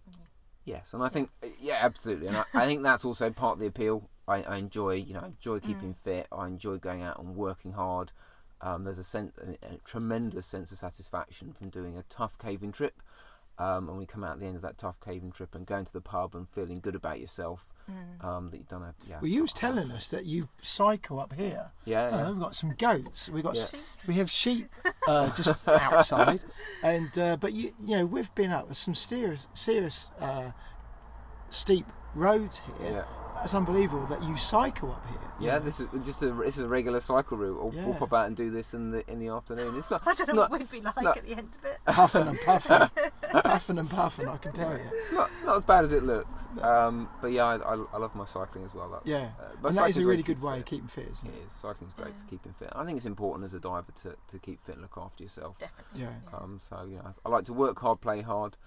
[0.66, 1.30] Yes, and I think
[1.62, 4.10] yeah, absolutely, and I, I think that's also part of the appeal.
[4.28, 6.28] I, I enjoy, you know, I enjoy keeping fit.
[6.30, 8.12] I enjoy going out and working hard.
[8.62, 12.72] Um, there's a, sense, a, a tremendous sense of satisfaction from doing a tough caving
[12.72, 13.02] trip,
[13.60, 15.86] um, and we come out at the end of that tough caving trip and going
[15.86, 17.67] to the pub and feeling good about yourself
[18.20, 19.17] um, that you've done a yeah.
[19.22, 21.72] Well, you was telling us that you cycle up here.
[21.86, 23.30] Yeah, Uh, we've got some goats.
[23.30, 23.62] We've got Yeah.
[23.62, 23.76] s-
[24.08, 24.67] we have sheep
[25.08, 26.43] uh, just outside,
[26.84, 30.52] and uh, but you you know we've been up some serious serious uh,
[31.50, 32.91] steep roads here.
[32.91, 33.04] Yeah.
[33.41, 35.17] That's unbelievable that you cycle up here.
[35.39, 37.58] you Yeah, this is just a this is a regular cycle route.
[37.58, 39.76] We'll, we'll pop out and do this in the in the afternoon.
[39.78, 40.02] It's not.
[40.08, 41.78] I don't know not, what we'd be like not- at the end of it.
[41.86, 42.89] puffing and puffing,
[43.43, 44.28] puffing and puffing.
[44.28, 44.84] I can tell you.
[45.13, 46.50] not, not as bad as it looks.
[46.62, 48.89] Um, but yeah, I, I, I love my cycling as well.
[48.89, 50.60] That's, Yeah, uh, but and that is cycling's a really good way fit.
[50.60, 51.45] of keeping fit, isn't It it?
[51.47, 51.54] is.
[51.54, 52.23] Cycling's great Yeah.
[52.23, 52.69] for keeping fit.
[52.76, 55.58] I think it's important as a diver to, to keep fit and look after yourself.
[55.60, 56.02] Definitely.
[56.02, 56.38] Yeah.
[56.38, 58.58] Um, so you know, I like to work hard, play hard,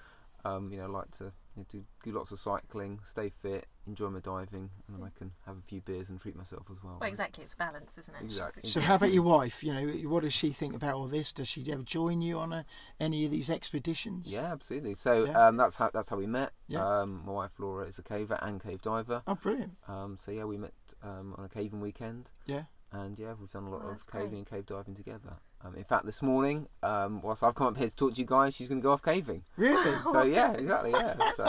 [0.45, 3.67] Um, you know, I like to you know, do, do lots of cycling, stay fit,
[3.87, 6.83] enjoy my diving, and then I can have a few beers and treat myself as
[6.83, 6.99] well.
[7.01, 7.43] Well, exactly.
[7.45, 8.23] It's balance, isn't it?
[8.23, 8.63] Exactly.
[8.69, 9.63] So, how about your wife?
[9.65, 11.33] You know, what does she think about all this?
[11.33, 12.65] Does she ever join you on a,
[13.01, 14.27] any of these expeditions?
[14.33, 14.95] Yeah, absolutely.
[14.95, 15.49] So Yeah.
[15.49, 16.53] um, that's how that's how we met.
[16.69, 17.01] Yeah.
[17.01, 19.23] Um, my wife Laura is a caver and cave diver.
[19.27, 19.77] Oh, brilliant.
[19.89, 20.73] Um, so yeah, we met
[21.03, 22.65] um, on a caving weekend, Yeah.
[22.93, 24.39] and yeah, we've done a lot Oh, of that's caving great.
[24.39, 25.37] and cave diving together.
[25.63, 28.27] Um, in fact, this morning, um, whilst I've come up here to talk to you
[28.27, 29.43] guys, she's going to go off caving.
[29.59, 29.93] Really?
[30.05, 30.93] So yeah, exactly.
[30.93, 31.15] Yeah.
[31.35, 31.45] So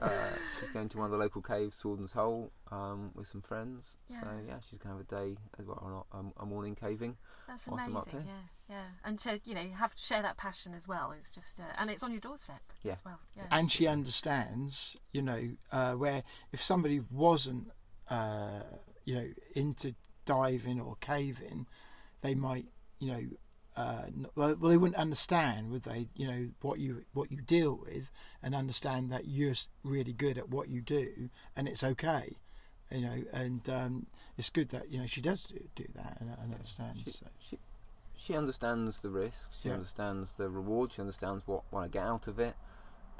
[0.00, 0.10] uh,
[0.60, 3.96] she's going to one of the local caves, Swildon's Hole, um, with some friends.
[4.08, 4.20] Yeah.
[4.20, 4.40] So Yeah.
[4.54, 7.16] yeah, she's going to have a day, well, um, a morning caving.
[7.48, 8.20] That's Whilst I'm up amazing.
[8.28, 8.34] here.
[8.68, 8.84] Yeah, yeah.
[9.04, 11.64] And to you know you have to share that passion as well is just uh,
[11.78, 12.92] and it's on your doorstep Yeah.
[12.92, 13.18] as well.
[13.36, 13.44] Yeah.
[13.50, 17.72] and she understands, you know, uh, where if somebody wasn't,
[18.08, 18.60] uh,
[19.04, 21.66] you know, into diving or caving,
[22.20, 22.66] they might,
[23.00, 23.22] you know,
[23.78, 24.02] uh,
[24.34, 26.06] well, well, they wouldn't understand, would they?
[26.16, 28.10] You know what you what you deal with,
[28.42, 32.38] and understand that you're really good at what you do, and it's okay.
[32.90, 36.30] You know, and um, it's good that you know she does do, do that and,
[36.42, 37.02] and understands.
[37.04, 37.26] She, so.
[37.38, 37.58] she,
[38.16, 39.60] she understands the risks.
[39.62, 39.74] She Yeah.
[39.74, 40.92] understands the reward.
[40.92, 42.56] She understands what, what I get out of it.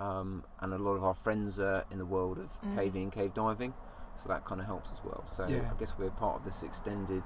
[0.01, 2.75] Um, and a lot of our friends are in the world of Mm.
[2.77, 3.75] caving and cave diving,
[4.16, 5.25] so that kind of helps as well.
[5.31, 5.71] So Yeah.
[5.71, 7.23] I guess we're part of this extended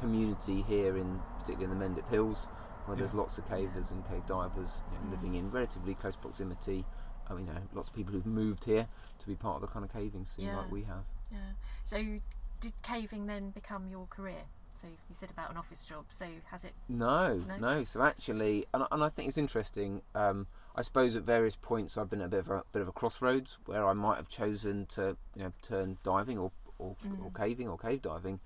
[0.00, 2.48] community here in, particularly in the Mendip Hills,
[2.86, 5.10] where there's lots of cavers and cave divers you know, Mm.
[5.12, 6.84] living in relatively close proximity.
[7.28, 8.88] I mean, you know, lots of people who've moved here
[9.20, 10.56] to be part of the kind of caving scene Yeah.
[10.58, 11.04] like we have.
[11.30, 11.52] yeah.
[11.84, 12.20] So
[12.60, 14.42] did caving then become your career?
[14.76, 16.06] So you said about an office job.
[16.10, 16.74] So has it?
[16.88, 17.56] No, No?
[17.58, 17.84] no.
[17.84, 20.02] So actually, and, I- and I think it's interesting.
[20.14, 22.88] Um, I suppose at various points I've been at a bit of a bit of
[22.88, 27.30] a crossroads where I might have chosen to you know turn diving or or, or
[27.30, 27.34] Mm.
[27.36, 28.40] caving or cave diving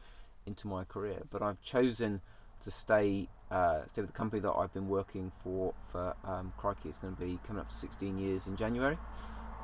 [0.45, 2.21] into my career, but I've chosen
[2.61, 6.99] to stay uh, with the company that I've been working for for um, crikey, it's
[6.99, 8.99] going to be coming up to 16 years in January.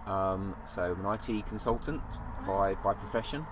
[0.07, 2.03] Um, so I'm an IT consultant
[2.47, 3.47] by by profession,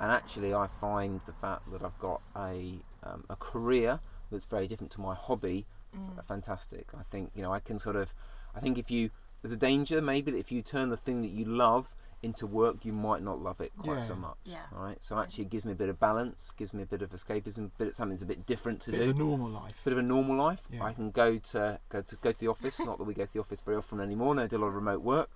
[0.00, 4.66] and actually I find the fact that I've got a um, a career that's very
[4.66, 6.24] different to my hobby Mm.
[6.24, 6.88] fantastic.
[6.98, 8.12] I think you know I can sort of
[8.54, 9.10] I think if you
[9.42, 12.84] there's a danger maybe that if you turn the thing that you love into work
[12.84, 14.36] you might not love it quite so much.
[14.44, 14.62] Yeah.
[14.74, 15.02] All right.
[15.02, 17.70] So actually it gives me a bit of balance, gives me a bit of escapism,
[17.78, 19.80] bit something that's a bit different to Bit do of a normal life.
[19.84, 20.62] bit of a normal life.
[20.70, 20.82] Yeah.
[20.84, 22.80] I can go to go to go to the office.
[22.80, 24.34] Not that we go to the office very often anymore.
[24.34, 25.28] No, I do a lot of remote work,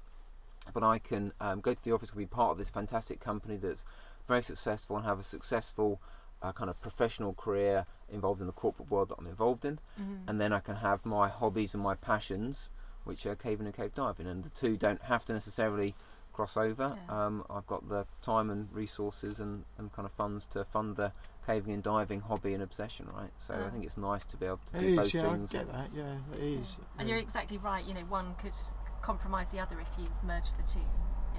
[0.73, 3.57] but I can um, go to the office and be part of this fantastic company
[3.57, 3.85] that's
[4.27, 6.01] very successful and have a successful
[6.43, 10.21] uh, kind of professional career involved in the corporate world that I'm involved in, Mhm.
[10.27, 12.71] and then I can have my hobbies and my passions,
[13.05, 15.95] which are caving and cave diving, and the two don't have to necessarily
[16.41, 16.97] cross over.
[16.97, 17.27] Yeah.
[17.27, 21.13] Um, I've got the time and resources and, and kind of funds to fund the
[21.47, 23.31] caving and diving hobby and obsession, right?
[23.37, 25.33] So I think it's nice to be able to It do is, both yeah, I
[25.33, 25.53] things.
[25.53, 25.91] get that.
[25.95, 26.79] Yeah, it is.
[26.99, 27.15] And yeah.
[27.15, 27.85] you're exactly right.
[27.85, 28.55] You know, one could
[29.03, 30.81] compromise the other if you merge the two.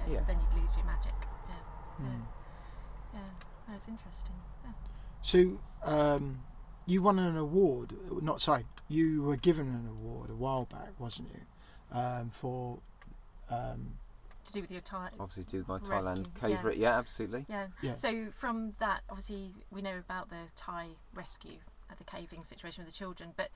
[0.06, 0.20] Yeah, Yeah.
[0.24, 1.14] Then you'd lose your magic.
[1.48, 2.04] Yeah.
[2.06, 2.22] Mm.
[3.14, 3.20] Yeah.
[3.68, 4.34] No, it's interesting.
[4.62, 4.70] Yeah.
[5.20, 6.42] So, um,
[6.86, 7.94] you won an award.
[8.22, 11.98] Not sorry, you were given an award a while back, wasn't you?
[11.98, 12.78] Um, for
[13.50, 13.94] um,
[14.52, 15.12] To do with your time.
[15.18, 16.40] obviously do with my Rescue, Thailand yeah.
[16.40, 16.88] cave yeah.
[16.90, 17.46] yeah, absolutely.
[17.48, 17.66] Yeah.
[17.80, 17.96] Yeah.
[17.96, 21.58] So from that, obviously, we know about the Thai rescue,
[21.90, 23.32] uh, the caving situation with the children.
[23.34, 23.48] But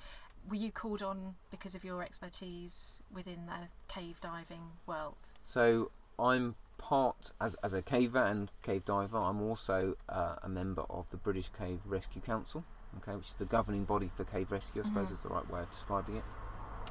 [0.49, 5.17] were you called on because of your expertise within the cave diving world?
[5.45, 9.19] So I'm part as as a caver and cave diver.
[9.19, 12.65] I'm also uh, a member of the British Cave Rescue Council,
[12.99, 14.81] okay, which is the governing body for cave rescue.
[14.83, 15.13] I suppose Mhm.
[15.13, 16.25] is the right way of describing it.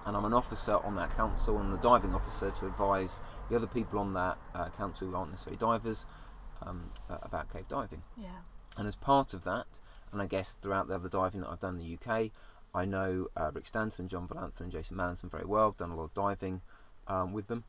[0.05, 3.67] And I'm an officer on that council and a diving officer to advise the other
[3.67, 6.05] people on that uh, council who aren't necessarily divers
[6.61, 8.03] um, uh, about cave diving.
[8.15, 8.27] Yeah.
[8.77, 11.79] And as part of that, and I guess throughout the other diving that I've done
[11.79, 12.31] in the UK,
[12.73, 15.69] I know uh, Rick Stanton, John Volanthen, and Jason Mallinson very well.
[15.69, 16.61] I've done a lot of diving
[17.07, 17.63] um, with them.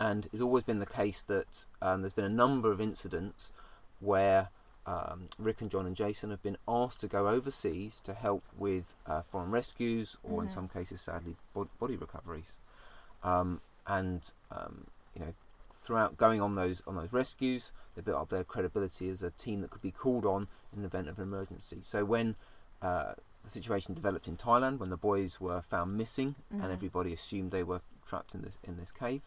[0.00, 3.52] And it's always been the case that um, there's been a number of incidents
[4.00, 4.48] where
[4.86, 8.94] um, Rick and John and Jason have been asked to go overseas to help with
[9.06, 10.52] uh, foreign rescues or, in Mhm.
[10.52, 12.56] some cases, sadly, bod- body recoveries.
[13.22, 15.34] Um, and um, you know,
[15.72, 19.60] throughout going on those on those rescues, they built up their credibility as a team
[19.60, 21.78] that could be called on in the event of an emergency.
[21.80, 22.36] So when
[22.80, 23.14] uh,
[23.44, 26.62] the situation developed in Thailand, when the boys were found missing Mhm.
[26.64, 29.22] and everybody assumed they were trapped in this in this cave,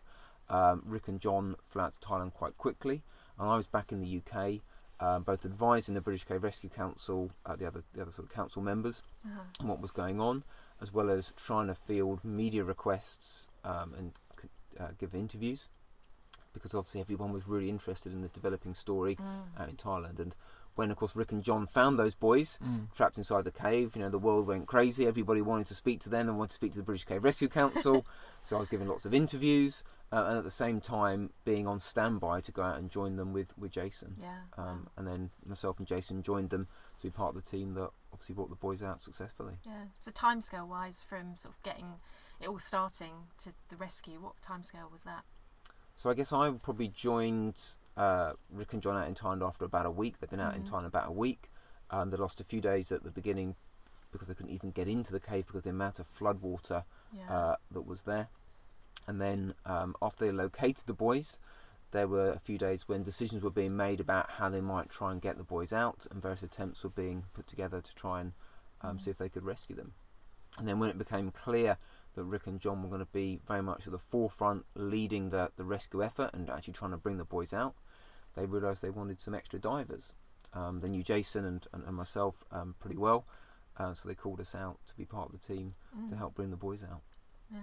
[0.50, 3.04] um, Rick and John flew out to Thailand quite quickly,
[3.40, 4.62] and I was back in the UK.
[5.00, 8.34] Um, both advising the British Cave Rescue Council, uh, the other the other sort of
[8.34, 9.42] council members, Uh-huh.
[9.60, 10.44] and what was going on,
[10.82, 14.14] as well as trying to field media requests um, and
[14.80, 15.68] uh, give interviews,
[16.54, 19.60] because obviously everyone was really interested in this developing story Mm.
[19.60, 20.20] out in Thailand.
[20.20, 20.36] And
[20.76, 24.02] when, of course, Rick and John found those boys mm, trapped inside the cave, you
[24.02, 25.06] know, the world went crazy.
[25.08, 27.48] Everybody wanted to speak to them and wanted to speak to the British Cave Rescue
[27.50, 28.06] Council.
[28.44, 31.80] so I was giving lots of interviews, uh, and at the same time being on
[31.80, 34.16] standby to go out and join them with with Jason.
[34.22, 34.40] Yeah.
[34.58, 36.68] Um, and then myself and Jason joined them
[37.00, 39.56] to be part of the team that obviously brought the boys out successfully.
[39.66, 39.86] Yeah.
[39.98, 41.86] So timescale wise, from sort of getting
[42.40, 45.24] it all starting to the rescue, what timescale was that?
[45.98, 47.62] So I guess I probably joined
[47.98, 50.20] uh, Rick and John out in Thailand after about a week.
[50.20, 50.70] They've been out in Mhm.
[50.70, 51.50] Thailand about a week.
[51.90, 53.56] Um, they lost a few days at the beginning
[54.12, 56.84] because they couldn't even get into the cave because of the amount of flood water
[57.14, 57.34] Yeah.
[57.34, 58.28] uh, that was there.
[59.08, 61.40] And then um, after they located the boys,
[61.92, 65.12] there were a few days when decisions were being made about how they might try
[65.12, 68.34] and get the boys out, and various attempts were being put together to try and
[68.82, 69.94] um, see if they could rescue them.
[70.58, 71.78] And then when it became clear
[72.16, 75.52] that Rick and John were going to be very much at the forefront, leading the,
[75.58, 77.76] the rescue effort and actually trying to bring the boys out,
[78.36, 80.16] they realised they wanted some extra divers.
[80.54, 83.26] Um, they knew Jason and, and, and myself um, pretty well,
[83.78, 85.76] uh, so they called us out to be part of the team
[86.08, 86.18] to Mm.
[86.18, 87.02] help bring the boys out.
[87.52, 87.60] Yeah.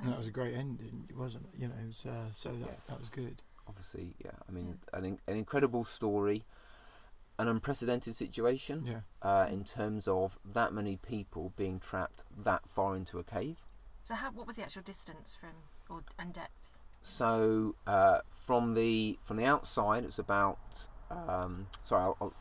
[0.00, 1.60] And that was a great ending, wasn't it?
[1.60, 2.74] You know, it was, uh, so that Yeah.
[2.88, 3.42] that was good.
[3.68, 6.44] Obviously, yeah, I mean, an, in- an incredible story,
[7.38, 9.00] an unprecedented situation Yeah.
[9.22, 13.58] uh, in terms of that many people being trapped that far into a cave.
[14.02, 15.50] So how what was the actual distance from
[15.88, 16.78] or and depth?
[17.02, 22.32] So uh, from the from the outside, it's about um, sorry, I'll, I'll,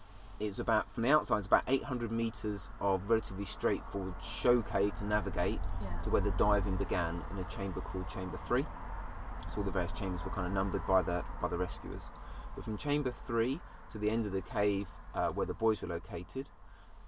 [0.41, 5.05] it's about from the outside, it's about 800 meters of relatively straightforward show cave to
[5.05, 6.01] navigate Yeah.
[6.01, 8.65] to where the diving began in a chamber called Chamber Three.
[9.51, 12.09] So all the various chambers were kind of numbered by the by the rescuers.
[12.55, 13.61] But from Chamber Three
[13.91, 16.49] to the end of the cave uh, where the boys were located,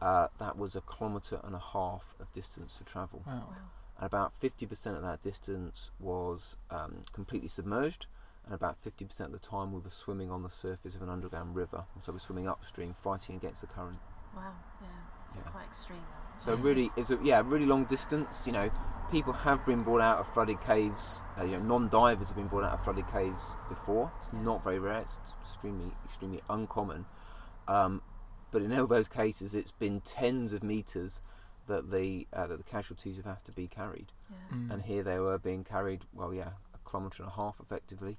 [0.02, 3.34] uh, that was a kilometre and a half of distance to travel Wow.
[3.50, 3.56] Wow.
[3.98, 8.08] and about 50% of that distance was um, completely submerged
[8.46, 11.56] and about 50% of the time we were swimming on the surface of an underground
[11.56, 14.00] river so we're swimming upstream fighting against the current
[14.36, 14.52] Wow.
[14.82, 14.88] Yeah.
[15.28, 15.52] So Yeah.
[15.52, 16.00] quite extreme.
[16.38, 18.70] so really it's a yeah really long distance you know
[19.12, 22.64] people have been brought out of flooded caves uh, you know non-divers have been brought
[22.64, 24.42] out of flooded caves before it's Yeah.
[24.42, 27.06] not very rare it's extremely extremely uncommon
[27.68, 28.02] um,
[28.52, 31.22] but in all those cases it's been tens of meters
[31.68, 34.58] that the uh, that the casualties have had to be carried Yeah.
[34.58, 34.72] Mm.
[34.74, 38.18] and here they were being carried, well, yeah, a kilometre and a half effectively,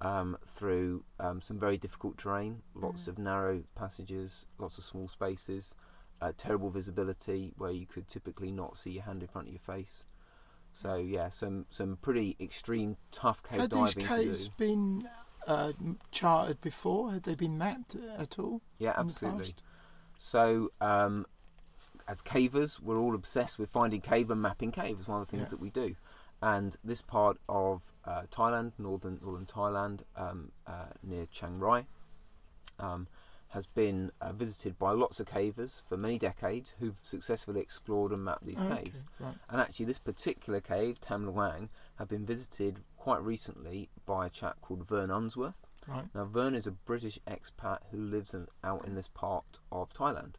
[0.00, 3.08] um, through um, some very difficult terrain, lots Mm.
[3.08, 5.74] of narrow passages, lots of small spaces,
[6.20, 9.60] uh, terrible visibility where you could typically not see your hand in front of your
[9.60, 10.04] face.
[10.72, 15.08] So yeah, some some pretty extreme, tough cave Had diving these caves been
[15.46, 15.72] uh,
[16.10, 17.12] charted before?
[17.12, 18.60] Had they been mapped at all?
[18.78, 19.52] Yeah, absolutely.
[20.18, 21.26] So, um,
[22.08, 24.96] as cavers, we're all obsessed with finding cave and mapping cave.
[24.98, 25.50] It's one of the things Yeah.
[25.50, 25.96] that we do.
[26.42, 31.86] And this part of uh, Thailand, northern northern Thailand, um, uh, near Chiang Rai,
[32.78, 33.08] um,
[33.50, 38.24] has been uh, visited by lots of cavers for many decades who've successfully explored and
[38.24, 39.04] mapped these Okay, caves.
[39.18, 39.34] Right.
[39.48, 44.60] And actually, this particular cave, Tham Luang, had been visited quite recently by a chap
[44.60, 45.54] called Vern Unsworth.
[45.86, 46.04] Right.
[46.14, 50.34] Now, Vern is a British expat who lives in, out in this part of Thailand.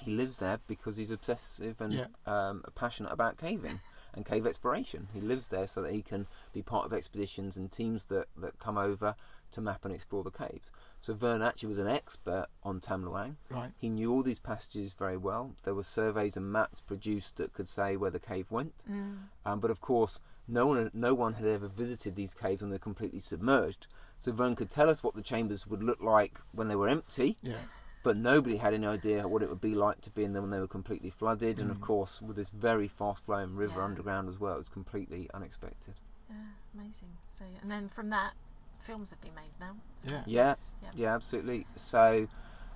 [0.00, 2.06] He lives there because he's obsessive and Yeah.
[2.26, 3.80] um, passionate about caving
[4.14, 5.08] and cave exploration.
[5.12, 8.58] He lives there so that he can be part of expeditions and teams that, that
[8.58, 9.14] come over
[9.52, 10.70] to map and explore the caves.
[11.00, 13.36] So Vern actually was an expert on Tham Luang.
[13.48, 13.70] Right.
[13.78, 15.54] He knew all these passages very well.
[15.64, 18.84] There were surveys and maps produced that could say where the cave went.
[18.90, 19.16] Mm.
[19.46, 22.78] Um, but of course, no one, no one had ever visited these caves when they're
[22.78, 23.86] completely submerged.
[24.18, 27.36] So Vern could tell us what the chambers would look like when they were empty,
[27.42, 27.54] Yeah.
[28.02, 30.50] But nobody had any idea what it would be like to be in them when
[30.50, 31.60] they were completely flooded.
[31.60, 31.82] And of Mm.
[31.82, 33.84] course, with this very fast-flowing river Yeah.
[33.86, 35.94] underground as well, it was completely unexpected.
[36.28, 36.36] Yeah.
[36.74, 37.16] Amazing.
[37.30, 38.34] So and then from that,
[38.78, 39.76] films have been made now.
[40.06, 40.22] So Yeah.
[40.26, 40.90] Yeah, yes, yeah.
[40.94, 41.66] Yeah, absolutely.
[41.74, 42.28] So,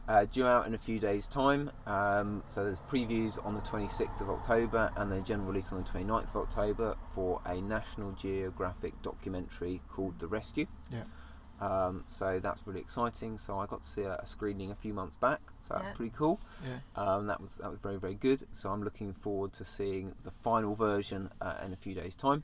[0.09, 1.70] uh, due out in a few days' time.
[1.87, 5.85] Um, so there's previews on the 26th of October and then general release on the
[5.89, 10.66] 29th of October for a National Geographic documentary called The Rescue.
[10.91, 11.05] Yeah.
[11.61, 13.39] Um, so that's really exciting.
[13.39, 15.41] So I got to see a, a screening a few months back.
[15.61, 15.93] So that's Yeah.
[15.95, 16.41] pretty cool.
[16.67, 16.79] Yeah.
[17.03, 18.45] Um, that was that was very very good.
[18.53, 22.43] So I'm looking forward to seeing the final version uh, in a few days' time.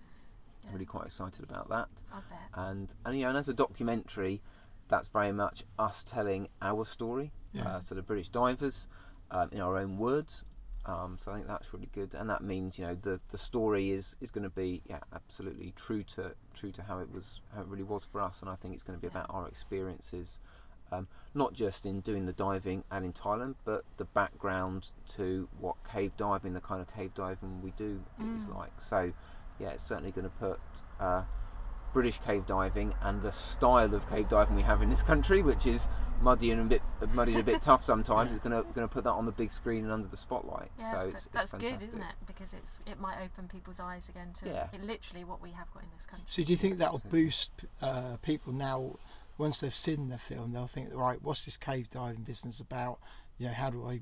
[0.64, 0.70] Yeah.
[0.72, 2.38] Really quite excited about that I bet.
[2.54, 4.40] and and you know, and as a documentary,
[4.88, 7.32] that's very much us telling our story.
[7.52, 7.66] Yeah.
[7.68, 8.88] Uh, so the British divers,
[9.30, 10.44] um, in our own words.
[10.88, 13.90] Um, so I think that's really good, and that means you know the the story
[13.90, 17.60] is is going to be yeah absolutely true to true to how it was how
[17.60, 19.20] it really was for us, and I think it's going to be Yeah.
[19.20, 20.40] about our experiences.
[20.90, 25.76] Um, not just in doing the diving and in Thailand, but the background to what
[25.86, 28.02] cave diving, the kind of cave diving we do
[28.34, 28.56] is Mm.
[28.56, 28.80] like.
[28.80, 29.12] So,
[29.58, 30.58] yeah, it's certainly going to put
[30.98, 31.24] uh,
[31.92, 35.66] British cave diving and the style of cave diving we have in this country, which
[35.66, 35.88] is
[36.20, 36.82] muddy and a bit
[37.14, 38.32] muddy and a bit tough sometimes.
[38.32, 40.70] It's gonna gonna put that on the big screen and under the spotlight.
[40.78, 42.14] Yeah, so but it's, it's that's good, isn't it?
[42.26, 44.68] Because it's it might open people's eyes again to Yeah.
[44.72, 46.26] it, literally what we have got in this country.
[46.28, 48.96] So do you think that'll boost uh, people now?
[49.38, 52.98] Once they've seen the film, they'll think, right, what's this cave diving business about?
[53.38, 54.00] You know, how do I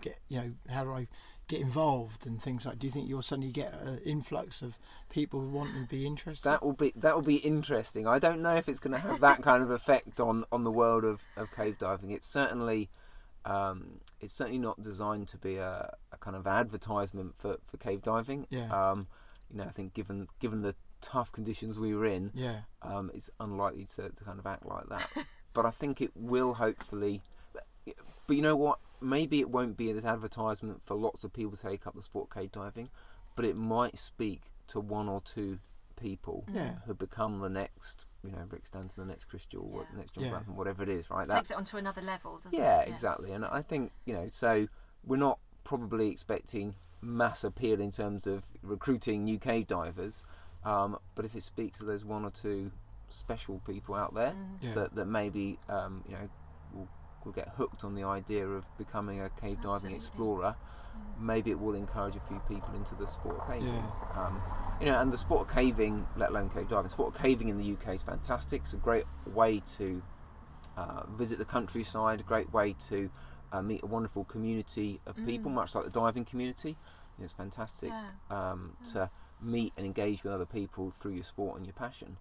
[0.00, 0.18] get?
[0.28, 1.06] You know, how do I
[1.48, 2.78] get involved and things like?
[2.78, 4.78] Do you think you'll suddenly get an influx of
[5.10, 6.48] people wanting to be interested?
[6.48, 8.06] That will be that will be interesting.
[8.06, 10.70] I don't know if it's going to have that kind of effect on, on the
[10.70, 12.10] world of, of cave diving.
[12.10, 12.90] It's certainly
[13.44, 18.02] um, it's certainly not designed to be a, a kind of advertisement for, for cave
[18.02, 18.46] diving.
[18.50, 18.68] Yeah.
[18.68, 19.06] Um,
[19.50, 23.30] you know, I think given given the tough conditions we were in, yeah, um, it's
[23.38, 25.08] unlikely to, to kind of act like that.
[25.52, 27.20] but I think it will hopefully.
[28.26, 28.78] But you know what?
[29.00, 32.28] Maybe it won't be this advertisement for lots of people to take up the sport
[32.30, 32.90] of cave diving,
[33.36, 35.58] but it might speak to one or two
[35.96, 36.76] people Yeah.
[36.86, 39.98] who become the next, you know, Rick Stanton, the next Chris Jewell, what- Yeah.
[39.98, 40.30] next John Yeah.
[40.32, 41.28] Volanthen, whatever it is, right?
[41.28, 42.88] That takes it onto another level, doesn't yeah, it?
[42.88, 43.32] Yeah, exactly.
[43.32, 44.68] And I think you know, so
[45.04, 50.24] we're not probably expecting mass appeal in terms of recruiting new cave divers,
[50.64, 52.72] um, but if it speaks to those one or two
[53.08, 54.56] special people out there Mm.
[54.62, 54.74] yeah.
[54.74, 56.28] that that maybe um, you know
[57.24, 59.96] will, will get hooked on the idea of becoming a cave diving Absolutely.
[59.96, 60.56] explorer,
[61.18, 63.66] maybe it will encourage a few people into the sport of caving.
[63.68, 64.26] Yeah.
[64.26, 64.40] Um,
[64.80, 67.58] you know, and the sport of caving, let alone cave diving, sport of caving in
[67.58, 68.62] the UK is fantastic.
[68.62, 70.02] It's a great way to
[70.76, 73.10] uh, visit the countryside, a great way to
[73.52, 75.54] uh, meet a wonderful community of people, Mm.
[75.54, 76.70] much like the diving community.
[76.70, 76.76] You
[77.20, 78.10] know, it's fantastic Yeah.
[78.30, 79.08] um, to
[79.40, 82.16] meet and engage with other people through your sport and your passion.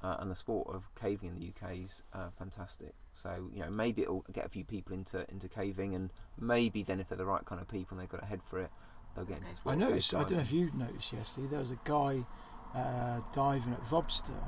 [0.00, 2.94] Uh, and the sport of caving in the UK is uh, fantastic.
[3.12, 7.00] So you know maybe it'll get a few people into into caving, and maybe then
[7.00, 8.70] if they're the right kind of people and they've got a head for it,
[9.16, 9.56] they'll get into Okay.
[9.56, 9.76] sport.
[9.76, 10.14] I noticed.
[10.14, 11.48] I don't know if you noticed yesterday.
[11.48, 12.24] There was a guy
[12.74, 14.38] uh, diving at Vobster,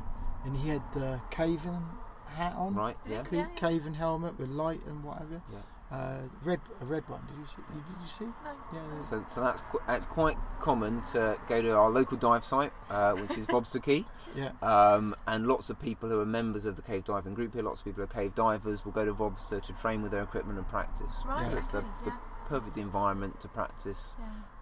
[0.44, 1.82] and he had the caving
[2.26, 2.96] hat on, Right?
[3.08, 3.24] Yeah.
[3.32, 3.46] Yeah, yeah.
[3.56, 5.42] caving helmet with light and whatever.
[5.52, 5.58] Yeah.
[5.90, 7.20] Uh, red, a red one.
[7.26, 7.56] Did you see?
[7.56, 8.24] Did you see?
[8.24, 8.32] No.
[8.72, 9.00] Yeah.
[9.00, 13.12] So, so that's qu- that's quite common to go to our local dive site, uh,
[13.14, 14.04] which is Vobster Quay,
[14.36, 14.50] Yeah.
[14.62, 17.80] um, and lots of people who are members of the cave diving group here, lots
[17.80, 20.58] of people who are cave divers, will go to Bobster to train with their equipment
[20.58, 21.16] and practice.
[21.26, 22.16] Right, Because It's the, okay, the yeah.
[22.48, 24.16] perfect environment to practice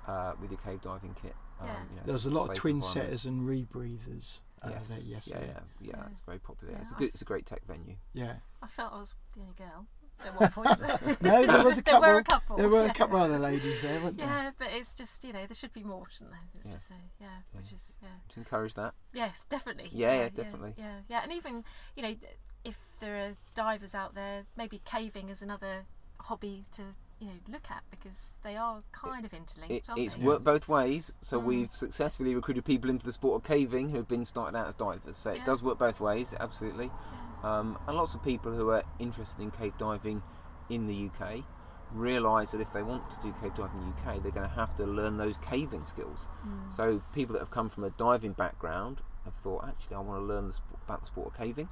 [0.06, 0.12] Yeah.
[0.14, 1.34] uh, with your cave diving kit.
[1.60, 1.74] Um, Yeah.
[1.90, 5.04] you know, There was a lot of twin setters and rebreathers uh, Yes.
[5.06, 6.06] Yeah, yeah, yeah, Yeah.
[6.08, 6.72] It's very popular.
[6.72, 7.08] Yeah, It's a I- good.
[7.10, 7.96] It's a great tech venue.
[8.14, 8.36] Yeah.
[8.62, 9.86] I felt I was the only girl
[10.26, 11.20] at one point.
[11.22, 12.40] No, there was a There were a couple.
[12.40, 12.56] couple.
[12.56, 12.90] There were yeah.
[12.90, 14.26] a couple other ladies there, weren't there?
[14.26, 16.40] Yeah, but it's just you know there should be more, shouldn't there?
[16.54, 16.72] It's Yeah.
[16.74, 18.94] just a, yeah, which is yeah, To encourage that.
[19.12, 19.90] yes, definitely.
[19.92, 20.74] Yeah, yeah, definitely.
[20.76, 21.64] Yeah, yeah, and even
[21.96, 22.14] you know
[22.64, 25.86] if there are divers out there, maybe caving is another
[26.20, 26.82] hobby to
[27.20, 30.24] you know look at because they are kind of interlinked, It, aren't it's they?
[30.24, 31.12] worked both ways.
[31.20, 31.44] So Mm.
[31.44, 35.16] we've successfully recruited people into the sport of caving who've been started out as divers.
[35.16, 36.90] So it does work both ways, absolutely.
[37.42, 40.22] Um, and lots of people who are interested in cave diving
[40.68, 41.44] in the UK
[41.92, 44.54] realise that if they want to do cave diving in the UK, they're going to
[44.54, 46.28] have to learn those caving skills.
[46.46, 46.72] Mm.
[46.72, 50.24] So people that have come from a diving background have thought, actually, I want to
[50.24, 51.68] learn the sport, about the sport of caving.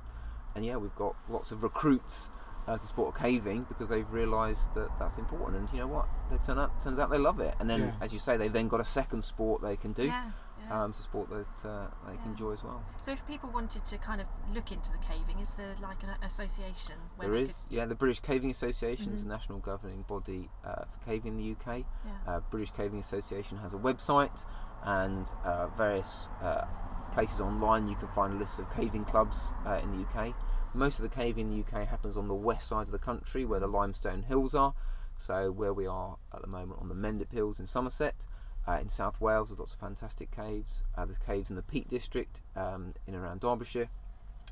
[0.55, 2.31] And yeah, we've got lots of recruits
[2.67, 5.59] uh, to sport of caving because they've realised that that's important.
[5.59, 6.09] And you know what?
[6.31, 7.55] They turn out turns out they love it.
[7.61, 7.93] And then, Yeah.
[8.01, 10.07] as you say, they've then got a second sport they can do.
[10.07, 10.31] Yeah,
[10.69, 10.83] yeah.
[10.83, 12.83] Um, it's a sport that uh, they can enjoy as well.
[12.99, 16.11] so if people wanted to kind of look into the caving, is there like an
[16.23, 16.95] association?
[17.17, 19.25] Where There they yeah, the British Caving Association is Mhm.
[19.25, 21.85] the national governing body uh, for caving in the UK.
[22.05, 22.13] Yeah.
[22.27, 24.47] Uh, British Caving Association has a website
[24.83, 26.65] and uh, various uh,
[27.13, 30.35] places online you can find lists of caving clubs uh, in the UK.
[30.75, 33.45] Most of the caving in the UK happens on the west side of the country
[33.45, 34.75] where the limestone hills are.
[35.17, 38.27] So, where we are at the moment on the Mendip Hills in Somerset.
[38.69, 40.85] Uh, in South Wales, there's lots of fantastic caves.
[40.97, 43.89] Uh, there's caves in the Peak District um, in and around Derbyshire.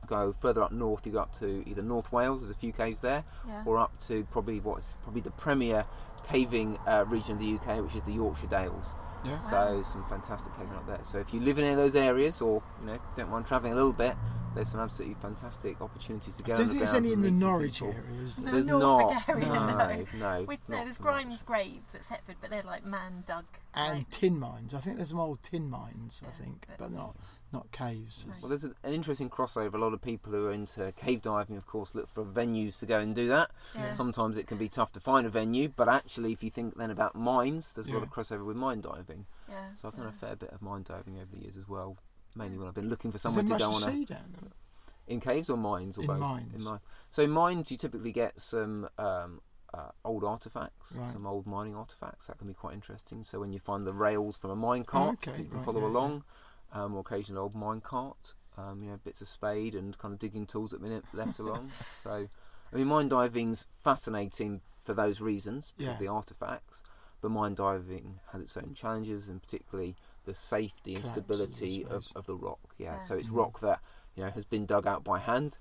[0.07, 3.01] Go further up north, you go up to either North Wales, there's a few caves
[3.01, 3.63] there, yeah.
[3.65, 5.87] or up to probably what's probably the premier
[6.29, 8.97] caving uh, region of the UK, which is the Yorkshire Dales.
[9.25, 9.37] Yeah.
[9.39, 9.83] So Wow.
[9.83, 11.01] some fantastic caving up there.
[11.03, 13.73] So if you live in any of those areas, or you know don't mind travelling
[13.73, 14.15] a little bit,
[14.55, 16.57] there's some absolutely fantastic opportunities to I go.
[16.57, 17.95] don't think there's any in the Norwich area.
[17.95, 18.53] area, is No.
[18.53, 19.29] There's Norfolk not.
[19.29, 20.07] area, no, no.
[20.39, 20.43] no.
[20.47, 21.13] With, no, not there's so much.
[21.15, 23.45] Grimes Graves at Thetford, but they're like man dug.
[23.75, 24.75] And like, tin mines.
[24.75, 26.23] I think there's some old tin mines.
[26.27, 27.17] I think, but- but not
[27.55, 28.27] not caves.
[28.29, 28.35] No.
[28.41, 29.75] Well, there's an, an interesting crossover.
[29.75, 32.87] A lot of people who are into cave diving, of course, look for venues to
[32.87, 33.51] go and do that.
[33.75, 33.93] yeah.
[33.95, 36.91] Sometimes it can be tough to find a venue, but actually, if you think then
[36.91, 39.27] about mines, there's a lot of crossover with mine diving.
[39.49, 40.11] yeah, So I've done yeah.
[40.11, 41.97] a fair bit of mine diving over the years as well.
[42.37, 44.07] Mainly when I've been looking for somewhere to much go to on a, see
[45.07, 46.19] in caves or mines or In both.
[46.19, 46.55] mines.
[46.55, 46.81] In mine.
[47.11, 49.41] So in mines, you typically get some um,
[49.73, 51.13] uh, old artifacts, Right.
[51.13, 52.27] some old mining artifacts.
[52.27, 53.23] That can be quite interesting.
[53.25, 55.81] So when you find the rails from a mine cart, okay, you can right, follow
[55.81, 55.93] yeah, yeah.
[56.75, 56.85] Along.
[56.87, 58.35] Um, or occasionally old mine cart.
[58.57, 61.41] um, you know, bits of spade and kind of digging tools that have been left
[61.41, 61.73] along.
[61.93, 62.29] So,
[62.73, 65.99] I mean, mine diving's fascinating for those reasons because Yeah.
[65.99, 66.85] the artifacts.
[67.21, 72.27] But mine diving has its own challenges, and particularly the safety and stability of, of
[72.27, 72.61] the rock.
[72.79, 72.99] Yeah, Yeah.
[72.99, 73.37] so it's Mhm.
[73.39, 73.81] rock that
[74.15, 75.59] you know has been dug out by hand,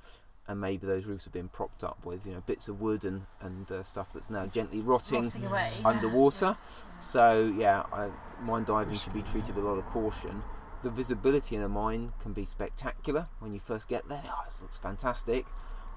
[0.47, 3.25] and maybe those roofs have been propped up with you know bits of wood and
[3.41, 5.73] and uh, stuff that's now gently rotting Rotting away.
[5.79, 5.87] yeah.
[5.87, 6.57] underwater.
[6.99, 8.11] So yeah, I,
[8.41, 10.43] mine diving should be treated with a lot of caution.
[10.83, 14.21] The visibility in a mine can be spectacular when you first get there.
[14.25, 15.45] Oh, this looks fantastic.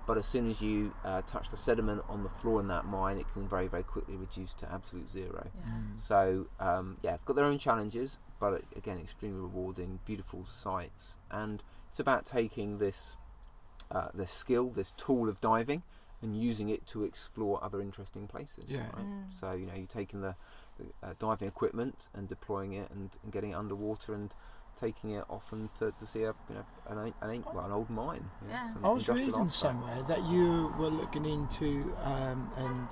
[0.06, 3.18] But as soon as you uh, touch the sediment on the floor in that mine,
[3.18, 5.50] it can very, very quickly reduce to absolute zero.
[5.52, 5.72] Yeah.
[5.72, 5.98] Mm.
[5.98, 11.18] So um, yeah, they've got their own challenges, but uh, again, extremely rewarding, beautiful sights,
[11.28, 13.16] and it's about taking this
[13.90, 15.82] uh, this skill, this tool of diving,
[16.22, 18.66] and using it to explore other interesting places.
[18.68, 18.86] Yeah.
[18.94, 19.04] Right?
[19.04, 19.34] Mm.
[19.34, 20.36] So you know, you're taking the,
[20.78, 24.32] the uh, diving equipment and deploying it and, and getting it underwater and
[24.76, 27.72] taking it off and to, to see a you know an, an, an, well, an
[27.72, 28.24] old mine.
[28.42, 28.72] you know, Yeah.
[28.84, 29.52] I was reading artefact.
[29.52, 32.88] somewhere that you were looking into um, and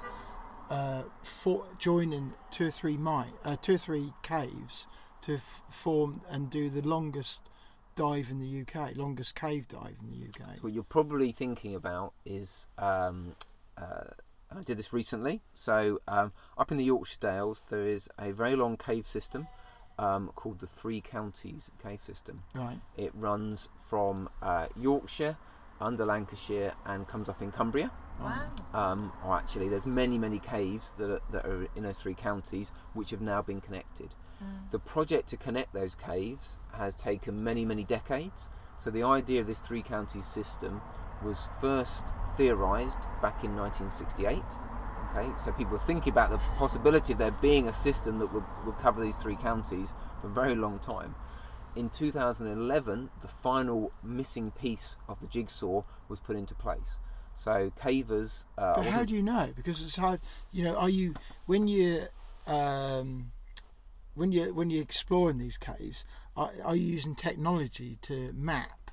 [0.71, 4.87] uh, for joining two or three mine, uh, two or three caves
[5.21, 7.49] to f- form and do the longest
[7.95, 10.63] dive in the UK, longest cave dive in the UK.
[10.63, 13.35] What you're probably thinking about is, um,
[13.77, 14.05] uh,
[14.51, 15.43] I did this recently.
[15.55, 19.47] So um, up in the Yorkshire Dales, there is a very long cave system
[19.99, 22.43] um, called the Three Counties Cave System.
[22.55, 22.79] Right.
[22.97, 25.37] It runs from uh, Yorkshire
[25.81, 27.91] under Lancashire and comes up in Cumbria.
[28.21, 28.51] Wow.
[28.73, 32.73] Um, or actually, there's many, many caves that are, that are in those three counties
[32.93, 34.15] which have now been connected.
[34.43, 34.71] Mm.
[34.71, 38.51] The project to connect those caves has taken many, many decades.
[38.79, 40.81] So the idea of this three counties system
[41.25, 44.43] was first theorised back in 1968.
[45.17, 48.43] Okay, so people were thinking about the possibility of there being a system that would,
[48.67, 51.15] would cover these three counties for a very long time.
[51.77, 56.99] In 2011, the final missing piece of the jigsaw was put into place.
[57.35, 58.47] So cavers.
[58.59, 59.53] Uh, But how do you know?
[59.55, 60.21] Because it's hard.
[60.53, 61.15] You know, are you
[61.47, 62.03] when you
[62.47, 63.33] um,
[64.15, 66.07] when you when you're exploring these caves,
[66.37, 68.84] are, are you using technology to map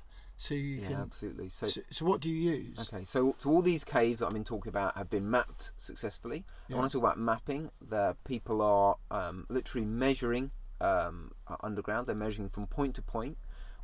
[0.42, 0.96] so you yeah, can?
[1.02, 1.48] absolutely.
[1.48, 2.88] So, So, so what do you use?
[2.92, 6.44] Okay, so so all these caves that I've been talking about have been mapped successfully.
[6.68, 6.76] Yeah.
[6.78, 12.06] want to talk about mapping, the people are um, literally measuring um, uh, underground.
[12.08, 13.36] They're measuring from point to point.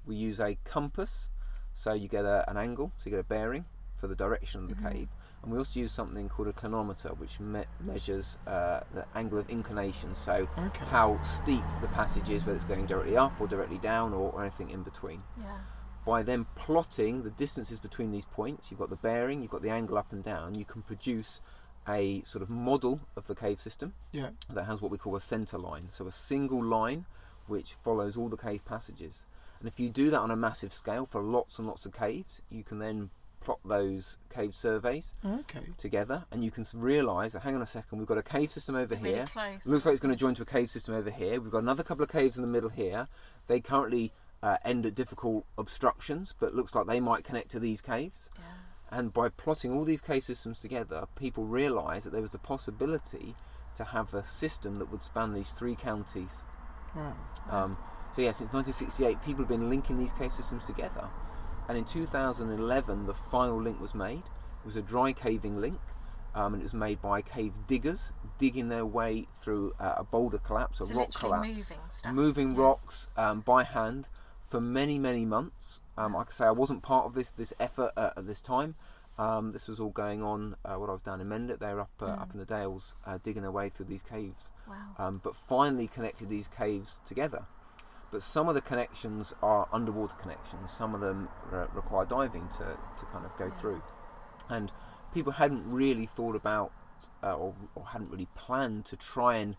[0.04, 1.30] We use a compass,
[1.72, 4.68] so you get a, an angle, so you get a bearing for the direction of
[4.68, 5.08] the cave.
[5.42, 9.48] And we also use something called a clinometer, which me- measures uh, the angle of
[9.50, 10.84] inclination, so Okay.
[10.86, 14.40] how steep the passage is, whether it's going directly up or directly down or, or
[14.42, 15.58] anything in between Yeah.
[16.08, 19.68] By then plotting the distances between these points, you've got the bearing, you've got the
[19.68, 21.42] angle up and down, you can produce
[21.86, 24.30] a sort of model of the cave system Yeah.
[24.48, 25.88] that has what we call a centre line.
[25.90, 27.04] So a single line
[27.46, 29.26] which follows all the cave passages.
[29.58, 32.40] And if you do that on a massive scale for lots and lots of caves,
[32.48, 35.66] you can then plot those cave surveys Okay.
[35.76, 38.76] together and you can realise that hang on a second, we've got a cave system
[38.76, 39.26] over Really here.
[39.26, 39.66] close.
[39.66, 41.38] Looks like it's going to join to a cave system over here.
[41.38, 43.08] We've got another couple of caves in the middle here.
[43.46, 44.12] They currently
[44.42, 48.30] uh, end at difficult obstructions, but looks like they might connect to these caves.
[48.36, 48.44] Yeah.
[48.90, 53.34] And by plotting all these cave systems together, people realised that there was the possibility
[53.74, 56.46] to have a system that would span these three counties.
[56.94, 57.16] Wow.
[57.50, 57.76] Um,
[58.12, 61.08] so yeah, since 1968, people have been linking these cave systems together.
[61.68, 64.22] And in 2011, the final link was made.
[64.62, 65.80] It was a dry caving link,
[66.34, 70.38] um, and it was made by cave diggers digging their way through uh, a boulder
[70.38, 71.70] collapse, a So rock collapse,
[72.06, 74.08] moving moving rocks um, by hand
[74.48, 75.80] for many, many months.
[75.96, 78.74] Um, like I say, I wasn't part of this this effort uh, at this time.
[79.18, 81.58] Um, this was all going on uh, when I was down in Mendip.
[81.58, 82.20] They were up uh, Mm.
[82.22, 84.74] up in the Dales, uh, digging their way through these caves Wow.
[84.96, 87.46] um, but finally connected these caves together.
[88.12, 90.70] But some of the connections are underwater connections.
[90.72, 93.50] Some of them re- require diving to, to kind of go Yeah.
[93.60, 93.82] through.
[94.48, 94.72] And
[95.12, 96.70] people hadn't really thought about
[97.22, 99.56] uh, or, or hadn't really planned to try and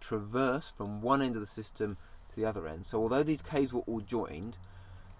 [0.00, 1.96] traverse from one end of the system
[2.32, 2.86] to the other end.
[2.86, 4.58] So although these caves were all joined,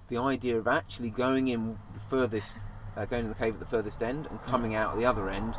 [0.08, 2.58] the idea of actually going in the furthest,
[2.96, 5.30] uh, going in the cave at the furthest end and coming out at the other
[5.30, 5.56] end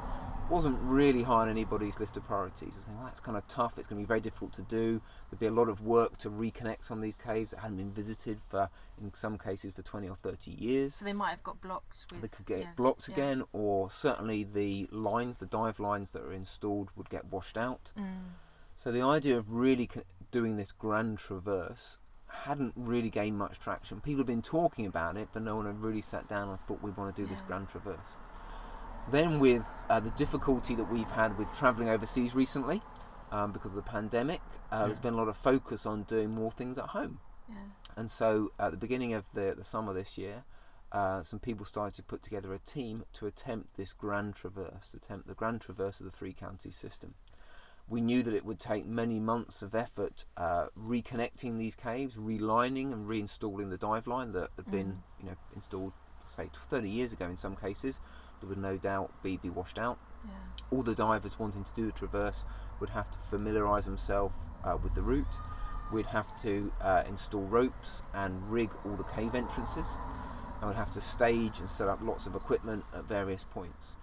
[0.50, 2.62] wasn't really high on anybody's list of priorities.
[2.62, 3.78] I was think, well, that's kind of tough.
[3.78, 5.02] It's going to be very difficult to do.
[5.30, 7.92] There'd be a lot of work to reconnect some of these caves that hadn't been
[7.92, 8.70] visited for,
[9.02, 10.96] in some cases, for 20 or 30 years.
[10.96, 12.22] So they might have got blocked with.
[12.22, 13.16] They could get yeah, blocked yeah.
[13.16, 17.92] again, or certainly the lines, the dive lines that are installed, would get washed out.
[17.98, 18.34] Mm.
[18.76, 19.90] So the idea of really
[20.34, 24.02] doing this grand traverse hadn't really gained much traction.
[24.02, 26.82] People have been talking about it, but no one had really sat down and thought
[26.82, 28.18] we'd want to do this grand traverse.
[29.12, 32.82] Then, with uh, the difficulty that we've had with travelling overseas recently,
[33.32, 35.04] um, because of the pandemic, uh, there's Yeah.
[35.04, 37.20] been a lot of focus on doing more things at home.
[37.48, 37.58] Yeah.
[37.96, 40.44] And so at the beginning of the, the summer this year,
[40.92, 44.98] uh, some people started to put together a team to attempt this grand traverse, to
[44.98, 47.16] attempt the grand traverse of the three county system.
[47.88, 52.92] We knew that it would take many months of effort uh, reconnecting these caves, relining
[52.94, 55.94] and reinstalling the dive line that had been, you know, installed
[56.26, 58.00] say 30 years ago in some cases.
[58.40, 60.32] That would no doubt be, be washed out Yeah.
[60.72, 62.46] all the divers wanting to do the traverse
[62.80, 65.38] would have to familiarise themselves uh, with the route.
[65.92, 69.98] We'd have to uh, install ropes and rig all the cave entrances,
[70.60, 73.98] and we'd have to stage and set up lots of equipment at various points.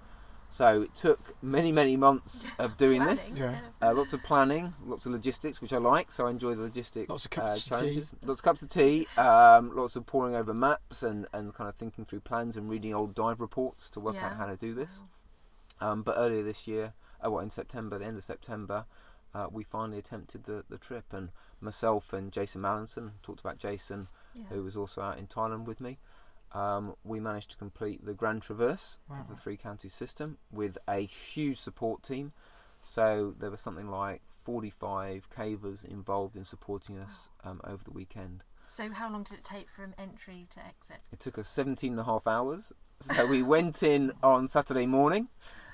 [0.53, 3.36] So it took many, many months of doing this.
[3.38, 3.55] Yeah.
[3.80, 6.11] Uh, lots of planning, lots of logistics, which I like.
[6.11, 7.96] So I enjoy the logistics Lots of uh, cups of tea.
[8.26, 9.07] Lots of cups of tea.
[9.16, 12.92] Um, lots of poring over maps and, and kind of thinking through plans and reading
[12.92, 15.05] old dive reports to work out how to do this.
[15.80, 16.94] Um, but earlier this year,
[17.24, 18.86] uh, well, in September, the end of September,
[19.32, 21.12] uh, we finally attempted the, the trip.
[21.12, 21.30] And
[21.61, 24.44] myself and Jason Mallinson, talked about Jason, Yeah.
[24.51, 25.98] who was also out in Thailand with me.
[26.53, 29.20] Um, we managed to complete the Grand Traverse Wow.
[29.20, 32.32] of the three county system with a huge support team.
[32.82, 38.42] So there was something like 45 cavers involved in supporting us um, over the weekend.
[38.68, 40.98] So how long did it take from entry to exit?
[41.12, 42.72] It took us 17 and a half hours.
[43.01, 45.28] So we went in on Saturday morning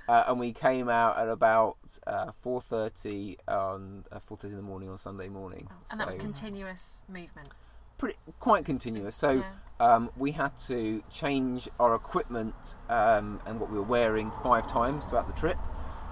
[0.09, 4.89] uh, and we came out at about uh, 4.30 on uh, 4.30 in the morning
[4.89, 5.69] on Sunday morning.
[5.91, 7.51] And that was continuous movement.
[7.99, 9.17] pretty, quite continuous.
[9.17, 9.43] So yeah.
[9.81, 15.05] Um, we had to change our equipment um, and what we were wearing five times
[15.05, 15.59] throughout the trip.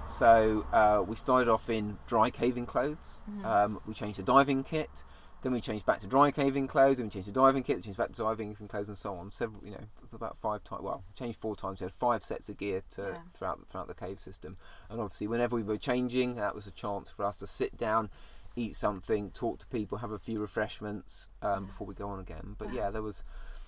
[0.07, 3.19] So uh, we started off in dry caving clothes.
[3.29, 3.45] Mhm.
[3.45, 5.03] Um, we changed the diving kit.
[5.41, 6.97] Then we changed back to dry caving clothes.
[6.97, 7.75] Then we changed the diving kit.
[7.77, 9.29] We changed back to diving clothes, and so on.
[9.31, 10.81] Several, you know, it was about five times.
[10.83, 11.81] Well, changed four times.
[11.81, 13.17] We had five sets of gear to Yeah.
[13.33, 14.57] throughout throughout the cave system.
[14.89, 18.09] And obviously, whenever we were changing, that was a chance for us to sit down,
[18.55, 22.55] eat something, talk to people, have a few refreshments um, before we go on again.
[22.57, 23.23] But yeah, there was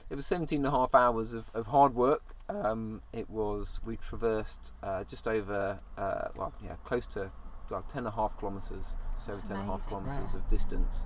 [0.09, 2.35] it was 17 and a half hours of, of hard work.
[2.49, 7.31] Um, it was we traversed uh, just over uh, well yeah close to
[7.69, 10.39] well, 10 and a half kilometres, just over That's 10 and a half kilometres Wow.
[10.39, 11.05] of distance.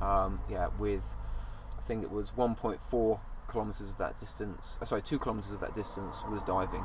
[0.00, 1.02] Um, yeah, with
[1.76, 3.20] I think it was 1.4
[3.50, 4.78] kilometres of that distance.
[4.80, 6.84] Uh, sorry, two kilometres of that distance was diving.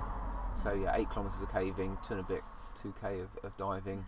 [0.54, 2.42] So yeah, eight kilometres of caving, two and a bit,
[2.76, 4.06] 2k of, of diving.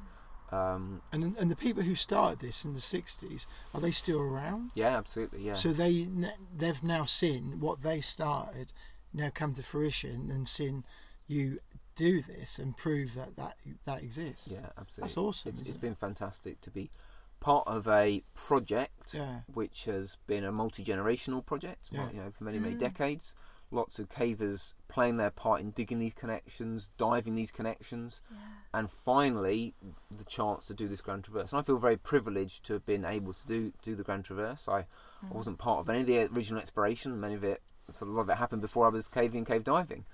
[0.52, 4.72] Um, And and the people who started this in the '60s are they still around?
[4.76, 5.42] yeah, absolutely.
[5.42, 5.56] Yeah.
[5.56, 6.08] So they
[6.56, 8.72] they've now seen what they started
[9.14, 10.84] now come to fruition and seen
[11.28, 11.60] you
[11.96, 14.52] do this and prove that that that exists.
[14.52, 15.02] Yeah, absolutely.
[15.02, 15.82] That's awesome, It's, isn't it's it?
[15.82, 16.92] been fantastic to be
[17.40, 19.42] part of a project Yeah.
[19.54, 21.88] which has been a multi generational project.
[21.92, 22.10] Yeah.
[22.12, 22.80] You know, for many many Mm.
[22.80, 23.36] decades.
[23.72, 28.38] Lots of cavers playing their part in digging these connections, diving these connections, Yeah.
[28.74, 29.74] and finally
[30.12, 31.52] the chance to do this Grand Traverse.
[31.52, 34.68] And I feel very privileged to have been able to do do the Grand Traverse.
[34.68, 34.82] I,
[35.24, 35.32] Mm.
[35.32, 37.20] I wasn't part of any of the original exploration.
[37.20, 37.62] Many of it,
[38.02, 40.06] a lot of it happened before I was caving and cave diving.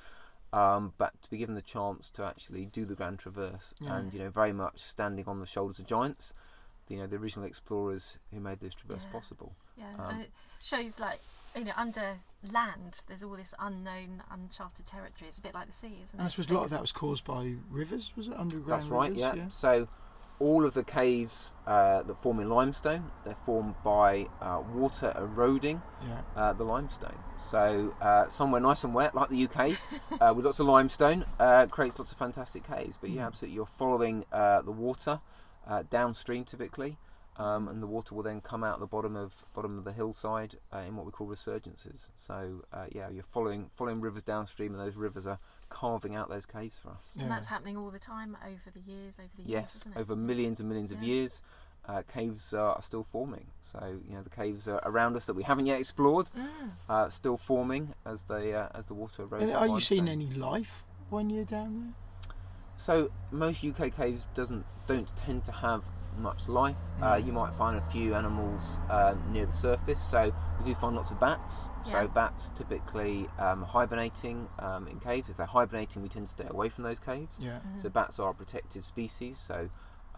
[0.53, 3.97] Um, but to be given the chance to actually do the Grand Traverse Yeah.
[3.97, 6.33] and you know very much standing on the shoulders of giants,
[6.87, 9.11] you know the original explorers who made this traverse Yeah.
[9.11, 9.55] possible.
[9.77, 10.31] Yeah, Um, and it
[10.61, 11.19] shows like
[11.55, 12.17] you know under
[12.51, 15.27] land there's all this unknown, uncharted territory.
[15.27, 16.91] It's a bit like the sea, isn't And I suppose a lot of that was
[16.91, 18.13] caused by rivers.
[18.15, 18.81] Was it underground?
[18.81, 19.09] That's right.
[19.11, 19.37] rivers?
[19.37, 19.47] Yeah.
[19.49, 19.87] So
[20.39, 25.83] all of the caves uh, that form in limestone, they're formed by uh, water eroding
[26.07, 26.21] Yeah.
[26.35, 27.19] uh, the limestone.
[27.37, 29.77] So uh, somewhere nice and wet, like the UK,
[30.19, 32.97] uh, with lots of limestone, uh, creates lots of fantastic caves.
[32.99, 33.27] But yeah, Mm.
[33.27, 35.19] absolutely, you're following uh, the water
[35.67, 36.97] uh, downstream typically,
[37.41, 40.55] um, and the water will then come out the bottom of bottom of the hillside
[40.73, 42.09] uh, in what we call resurgences.
[42.15, 45.39] So uh, yeah, you're following following rivers downstream, and those rivers are
[45.69, 47.13] carving out those caves for us.
[47.15, 47.23] Yeah.
[47.23, 49.99] And that's happening all the time over the years, over the years, Yes, isn't it?
[49.99, 51.41] over millions and millions of years,
[51.87, 53.47] uh, caves uh, are still forming.
[53.61, 56.71] So you know the caves are around us that we haven't yet explored, Mm.
[56.89, 59.41] uh, still forming as they uh, as the water erodes.
[59.41, 62.33] And are you seeing any life when you're down there?
[62.77, 65.83] So most UK caves doesn't don't tend to have
[66.17, 66.77] much life.
[67.01, 67.25] Uh, Mm.
[67.25, 69.99] you might find a few animals uh, near the surface.
[70.01, 71.69] So we do find lots of bats.
[71.83, 75.29] So bats typically um, hibernating um, in caves.
[75.29, 77.37] If they're hibernating, we tend to stay away from those caves.
[77.37, 77.61] there?
[77.63, 77.71] Yeah.
[77.77, 77.81] Mhm.
[77.81, 79.37] So bats are a protected species.
[79.37, 79.69] So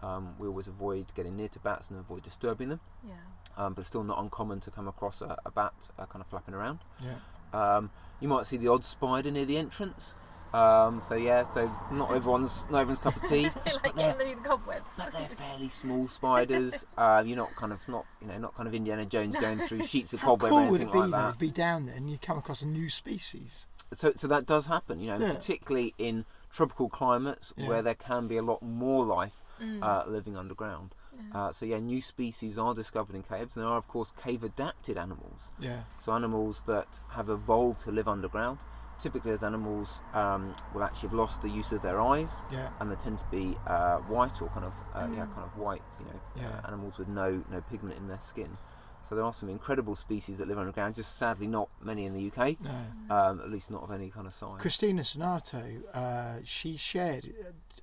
[0.02, 2.80] um, we always avoid getting near to bats and avoid disturbing them.
[3.06, 3.14] Yeah.
[3.56, 6.26] Um, but it's still not uncommon to come across a, a bat uh, kind of
[6.28, 6.80] flapping around.
[7.00, 7.14] Yeah.
[7.52, 7.90] Um,
[8.20, 10.16] you might see the odd spider near the entrance.
[10.54, 13.48] Um, so yeah, so not everyone's not everyone's cup of tea.
[13.66, 14.94] like they're- the cobwebs.
[14.96, 16.86] But they're fairly small spiders.
[16.96, 19.82] Uh, you're not kind of not you know not kind of Indiana Jones going through
[19.82, 21.32] sheets of How cobweb cool or would it be like though that.
[21.32, 23.66] to be down there and you come across a new species?
[23.92, 25.00] So so that does happen.
[25.00, 25.32] You know, Yeah.
[25.34, 27.68] particularly in tropical climates Yeah.
[27.68, 29.82] where there can be a lot more life Mm.
[29.84, 30.94] uh, living underground.
[31.32, 34.98] Uh, so yeah, new species are discovered in caves, and there are of course cave-adapted
[34.98, 35.52] animals.
[35.60, 35.82] Yeah.
[35.96, 38.58] So animals that have evolved to live underground.
[39.04, 42.70] Typically, those animals um, will actually have lost the use of their eyes, Yeah.
[42.80, 45.34] and they tend to be uh, white or kind of uh, yeah, Mm.
[45.34, 45.82] kind of white.
[46.00, 46.48] You know, Yeah.
[46.64, 48.56] uh, animals with no no pigment in their skin.
[49.02, 50.94] So there are some incredible species that live underground.
[50.94, 52.56] Just sadly, not many in the UK.
[52.62, 52.70] No.
[53.14, 54.58] Um, at least not of any kind of size.
[54.58, 57.30] Cristina Zenato, uh, she shared,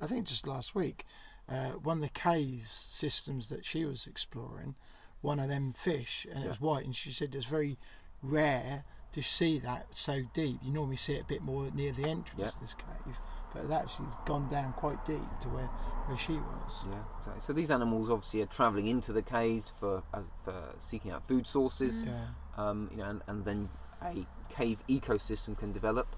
[0.01, 1.05] I think just last week,
[1.47, 4.73] uh, one of the cave systems that she was exploring,
[5.21, 7.77] one of them fish, and it was white, and she said it's very
[8.23, 10.59] rare to see that so deep.
[10.63, 12.47] You normally see it a bit more near the entrance Yeah.
[12.47, 13.19] to this cave,
[13.53, 15.67] but it's actually gone down quite deep to where,
[16.07, 16.83] where she was.
[16.89, 17.03] Yeah.
[17.25, 21.27] So, so these animals obviously are travelling into the caves for as, for seeking out
[21.27, 22.03] food sources.
[22.03, 22.25] Yeah.
[22.57, 23.69] um, you know, and, and then
[24.01, 26.15] a cave ecosystem can develop,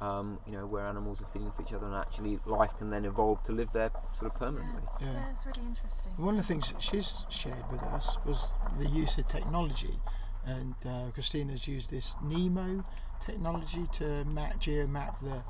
[0.00, 3.04] um, you know, where animals are feeding off each other, and actually life can then
[3.06, 4.82] evolve to live there sort of permanently.
[5.00, 5.12] Yeah.
[5.12, 6.12] Yeah, it's really interesting.
[6.16, 9.98] One of the things that she's shared with us was the use of technology,
[10.46, 12.84] and uh, Cristina's used this Nemo
[13.20, 15.42] technology to map, geomap the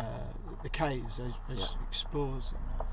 [0.00, 0.02] uh,
[0.62, 1.82] the caves as, as Yeah.
[1.88, 2.52] explores.
[2.52, 2.86] And that.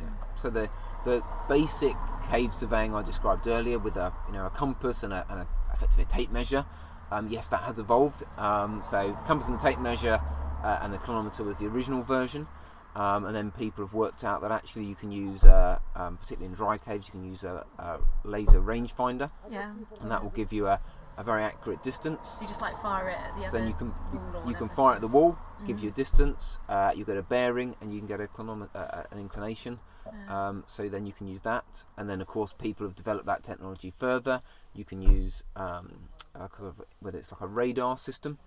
[0.00, 0.34] Yeah.
[0.34, 0.70] So the
[1.04, 1.94] the basic
[2.30, 5.48] cave surveying I described earlier, with a you know a compass and a, and a
[5.72, 6.64] effectively a tape measure,
[7.10, 8.24] um, yes, that has evolved.
[8.38, 10.20] Um, so the compass and the tape measure
[10.64, 12.46] uh, and the clinometer was the original version.
[12.94, 16.46] Um, and then people have worked out that actually you can use, uh, um, particularly
[16.46, 19.72] in dry caves, you can use a, a laser rangefinder, Yeah.
[20.00, 20.80] and that will give you a,
[21.16, 22.38] a very accurate distance.
[22.40, 23.58] You just like fire it at the So other.
[23.58, 25.84] then you can you, wall you can fire at the wall, gives Mhm.
[25.84, 29.04] you a distance, uh, you get a bearing, and you can get a clinometer, uh,
[29.10, 29.80] an inclination.
[30.06, 30.48] Yeah.
[30.48, 33.42] Um, so then you can use that, and then of course people have developed that
[33.42, 34.42] technology further.
[34.72, 38.38] You can use um, uh, kind of whether it's like a radar system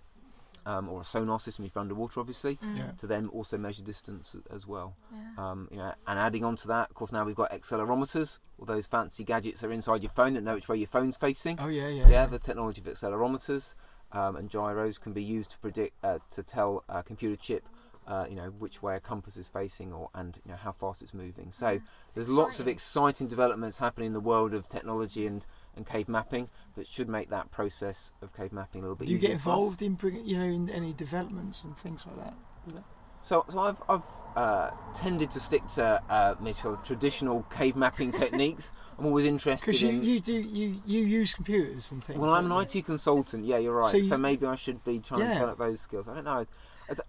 [0.71, 2.77] um, or a sonar system if you're underwater, obviously, Mm.
[2.77, 2.91] Yeah.
[3.01, 4.89] to then also measure distance as well.
[5.11, 5.17] Yeah.
[5.43, 8.65] Um, you know, and adding on to that, of course, now we've got accelerometers, all
[8.65, 11.57] those fancy gadgets that are inside your phone that know which way your phone's facing.
[11.59, 12.07] Oh yeah, yeah.
[12.07, 13.75] Yeah, the technology of accelerometers
[14.11, 17.63] um, and gyros can be used to predict uh, to tell a computer chip,
[18.07, 21.01] uh, you know, which way a compass is facing or and you know how fast
[21.01, 21.51] it's moving.
[21.51, 23.07] So Yeah, it's there's lots of exciting.
[23.13, 25.45] exciting developments happening in the world of technology and,
[25.75, 29.13] and cave mapping that should make that process of cave mapping a little bit Do
[29.13, 29.29] you easier.
[29.29, 32.83] get involved in bringing, you know, in any developments and things like that?
[33.21, 34.03] So, so I've, I've
[34.35, 38.71] uh, tended to stick to uh, sort of traditional cave mapping techniques.
[38.97, 40.03] I'm always interested Because you, in.
[40.03, 42.19] you do you, you use computers and things.
[42.19, 42.59] Well, I'm an you?
[42.79, 43.45] IT consultant.
[43.45, 43.85] Yeah, you're right.
[43.87, 45.27] So So, maybe I should be trying Yeah.
[45.27, 46.07] to develop those skills.
[46.07, 46.45] I don't know.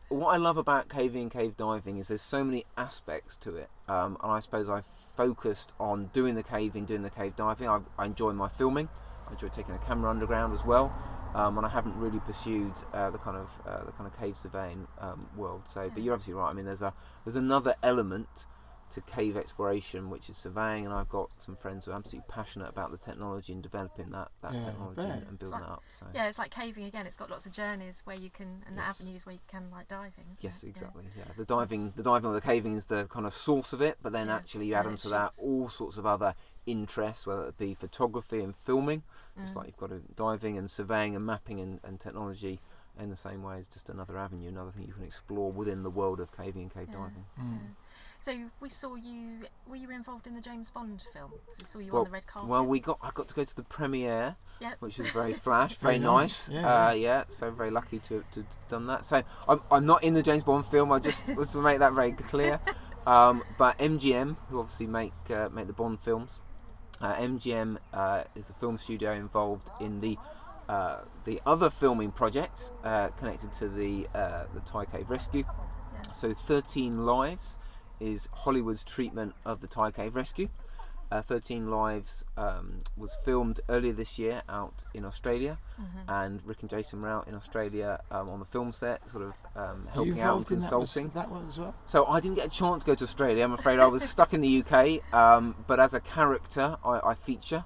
[0.08, 3.70] What I love about caving and cave diving is there's so many aspects to it,
[3.88, 4.84] um, and I suppose I've
[5.20, 7.68] focused on doing the caving, doing the cave diving.
[7.68, 8.88] I, I enjoy my filming.
[9.28, 10.94] I enjoy taking a camera underground as well,
[11.34, 14.34] um, and I haven't really pursued uh, the kind of uh, the kind of cave
[14.34, 15.64] surveying um, world.
[15.66, 16.48] So, but you're absolutely right.
[16.48, 16.94] I mean, there's a
[17.26, 18.46] there's another element
[18.90, 22.68] to cave exploration, which is surveying, and I've got some friends who are absolutely passionate
[22.68, 25.82] about the technology and developing that, that Yeah, technology and, and building like- that up.
[25.88, 27.06] So Yeah, it's like caving again.
[27.06, 29.00] It's got lots of journeys where you can and Yes.
[29.00, 30.24] avenues where you can like diving.
[30.40, 30.68] yes, it?
[30.68, 31.04] Exactly.
[31.16, 31.24] Yeah.
[31.36, 34.12] the diving, the diving or the caving is the kind of source of it, but
[34.12, 36.34] then Yeah, actually you add onto that all sorts of other
[36.66, 39.02] interests, whether it be photography and filming,
[39.40, 39.58] just Mm.
[39.58, 42.60] like you've got a diving and surveying and mapping and, and technology.
[42.98, 45.90] In the same way as just another avenue, another thing you can explore within the
[45.90, 46.98] world of caving and cave Yeah.
[46.98, 47.24] diving.
[47.40, 47.58] Mm.
[48.26, 48.34] Yeah.
[48.34, 49.46] So we saw you.
[49.66, 51.32] Were you involved in the James Bond film?
[51.52, 52.48] So we saw you Well- on the red carpet.
[52.50, 54.76] Well, we got I got to go to the premiere, Yep.
[54.80, 56.48] which was very flash, very, Very nice.
[56.48, 56.62] nice, Yeah.
[56.62, 56.88] yeah.
[56.88, 59.04] Uh, yeah, so very lucky to to have done that.
[59.04, 60.92] So I'm I'm not in the James Bond film.
[60.92, 62.60] I just was to make that very clear.
[63.06, 66.42] Um, but MGM, who obviously make uh, make the Bond films,
[67.00, 70.18] uh, MGM uh, is the film studio involved in the.
[70.68, 75.42] Uh, the other filming projects uh, connected to the uh, the Thai Cave Rescue.
[75.44, 76.12] Yeah.
[76.12, 77.58] So 13 Lives
[78.00, 80.48] is Hollywood's treatment of the Thai Cave Rescue.
[81.12, 86.04] Uh, 13 Lives um, was filmed earlier this year out in Australia, Mhm.
[86.06, 89.32] and Rick and Jason were out in Australia um, on the film set, sort of
[89.56, 91.08] um, Are you helping out and involved in that, was- consulting.
[91.14, 91.74] that one as well?
[91.84, 93.42] So I didn't get a chance to go to Australia.
[93.42, 95.00] I'm afraid I was stuck in the UK.
[95.12, 97.64] Um, but as a character, I, I feature.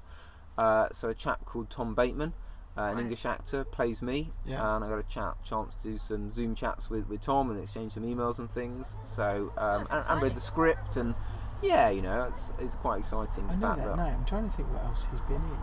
[0.57, 2.33] Uh, so a chap called Tom Bateman,
[2.77, 4.77] uh, an English actor, plays me, Yeah.
[4.77, 7.61] and I got a chat chance to do some Zoom chats with, with Tom and
[7.61, 8.99] exchange some emails and things.
[9.05, 11.15] So um, That's and, and read the script and
[11.63, 13.45] yeah, you know, it's it's quite exciting.
[13.49, 14.15] I know fact that name.
[14.19, 15.59] I'm trying to think what else he's been in.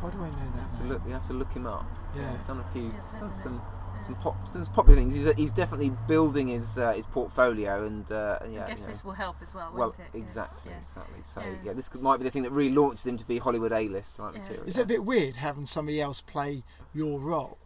[0.00, 1.02] Why do I know You that have to look.
[1.06, 1.86] You have to look him up.
[2.16, 2.30] Yeah.
[2.32, 2.82] he's done a few.
[2.84, 3.71] Yeah, he's done some Yeah.
[4.02, 5.14] Some pop some popular things.
[5.14, 8.64] He's, he's definitely building his uh, his portfolio and uh, yeah.
[8.64, 8.92] I guess you know.
[8.92, 10.06] this will help as well, Well, won't it?
[10.18, 10.78] Exactly, Yeah.
[10.80, 11.20] exactly.
[11.22, 11.54] So Yeah.
[11.64, 11.72] yeah.
[11.72, 14.38] this might be the thing that really launched him to be Hollywood A-list right Yeah.
[14.40, 14.64] material.
[14.66, 16.62] Is it a bit weird having somebody else play
[16.94, 17.58] your role?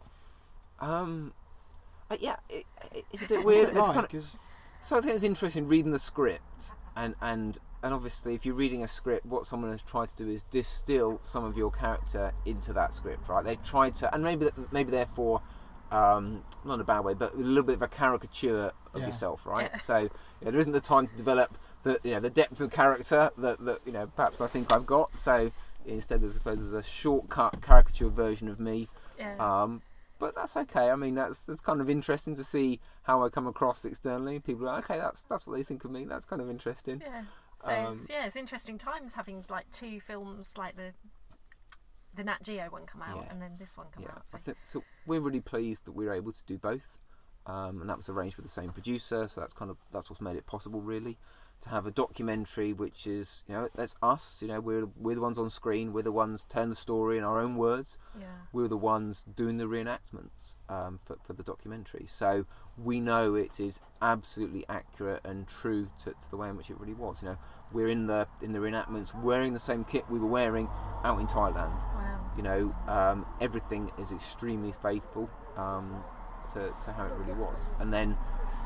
[0.79, 1.33] Um,
[2.11, 3.69] uh, yeah, it, it- it's a bit What's weird.
[3.69, 3.93] it It's like?
[3.93, 4.37] kind of, 'Cause-
[4.81, 8.55] so I think it was interesting reading the script and and and obviously, if you're
[8.55, 12.33] reading a script, what someone has tried to do is distill some of your character
[12.43, 13.45] into that script, right?
[13.45, 15.43] They've tried to, and maybe maybe therefore,
[15.91, 19.07] um, not in a bad way, but a little bit of a caricature of Yeah.
[19.07, 19.69] yourself, right?
[19.71, 19.77] Yeah.
[19.77, 19.97] So
[20.41, 23.63] yeah, there isn't the time to develop the you know the depth of character that,
[23.65, 25.15] that you know perhaps I think I've got.
[25.15, 25.51] So
[25.85, 28.87] instead, I suppose there's a shortcut caricature version of me.
[29.17, 29.35] Yeah.
[29.39, 29.81] Um,
[30.19, 30.89] but that's okay.
[30.89, 34.39] I mean, that's that's kind of interesting to see how I come across externally.
[34.39, 36.05] People are like, okay, that's that's what they think of me.
[36.05, 37.01] That's kind of interesting.
[37.05, 37.21] Yeah.
[37.59, 40.93] So Um, yeah, it's interesting times having like two films like the
[42.17, 43.31] the Nat Geo one come out Yeah.
[43.31, 44.23] and then this one come Yeah, out.
[44.29, 44.37] So.
[44.39, 44.83] think so.
[45.05, 46.97] We're really pleased that we were able to do both,
[47.45, 49.27] um, and that was arranged with the same producer.
[49.27, 51.17] So that's kind of that's what's made it possible, really,
[51.59, 54.41] to have a documentary which is you know that's us.
[54.41, 55.93] You know, we're we're the ones on screen.
[55.93, 57.97] We're the ones telling the story in our own words.
[58.19, 58.25] Yeah.
[58.53, 62.05] We're the ones doing the reenactments um, for for the documentary.
[62.05, 62.45] So
[62.77, 66.79] we know it is absolutely accurate and true to, to the way in which it
[66.79, 67.23] really was.
[67.23, 67.37] You know,
[67.73, 70.69] we're in the in the reenactments wearing the same kit we were wearing
[71.03, 72.31] out in Thailand Wow.
[72.35, 76.03] you know, um, everything is extremely faithful um,
[76.53, 77.71] to, to how it really was.
[77.79, 78.17] And then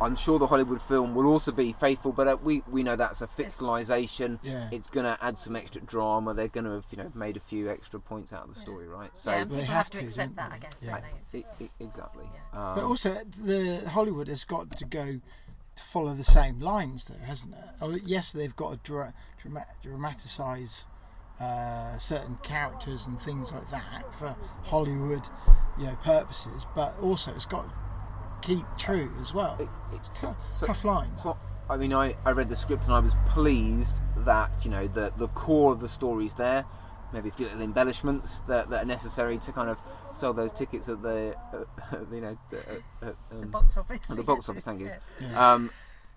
[0.02, 3.22] I'm sure the Hollywood film will also be faithful, but uh, we, we know that's
[3.22, 4.40] a fictionalization.
[4.42, 4.68] Yeah.
[4.72, 6.34] It's going to add some extra drama.
[6.34, 8.64] They're going to have, you know, made a few extra points out of the Yeah.
[8.66, 9.16] story, right?
[9.18, 10.56] So, yeah, and They people have have to to, accept that, they?
[10.56, 10.92] I guess, Yeah.
[10.92, 11.40] don't they?
[11.40, 12.26] e- e- exactly.
[12.34, 12.60] Yeah.
[12.70, 15.20] Um, But also, the Hollywood has got to go
[15.76, 17.64] to follow the same lines, though, hasn't it?
[17.82, 20.86] Oh, yes, they've got to dra- drama- dramatise
[21.40, 24.36] uh, certain characters and things like that for
[24.66, 25.28] Hollywood,
[25.80, 26.68] you know, purposes.
[26.76, 27.74] But also, it's got to
[28.42, 29.56] keep true as well.
[29.60, 30.20] it- it's It's
[30.56, 31.22] so- tough lines.
[31.24, 31.38] So,
[31.70, 35.12] I mean, I, I read the script and I was pleased that you know the
[35.18, 36.66] the core of the story's there.
[37.14, 39.82] Maybe a few little embellishments that, that are necessary to kind of
[40.12, 44.10] sell those tickets at the uh, you know the, uh, uh, The um, box office.
[44.12, 44.64] at the box office.
[44.66, 44.88] Thank you.
[45.20, 45.28] Yeah.
[45.30, 45.54] Yeah.
[45.54, 45.70] Um,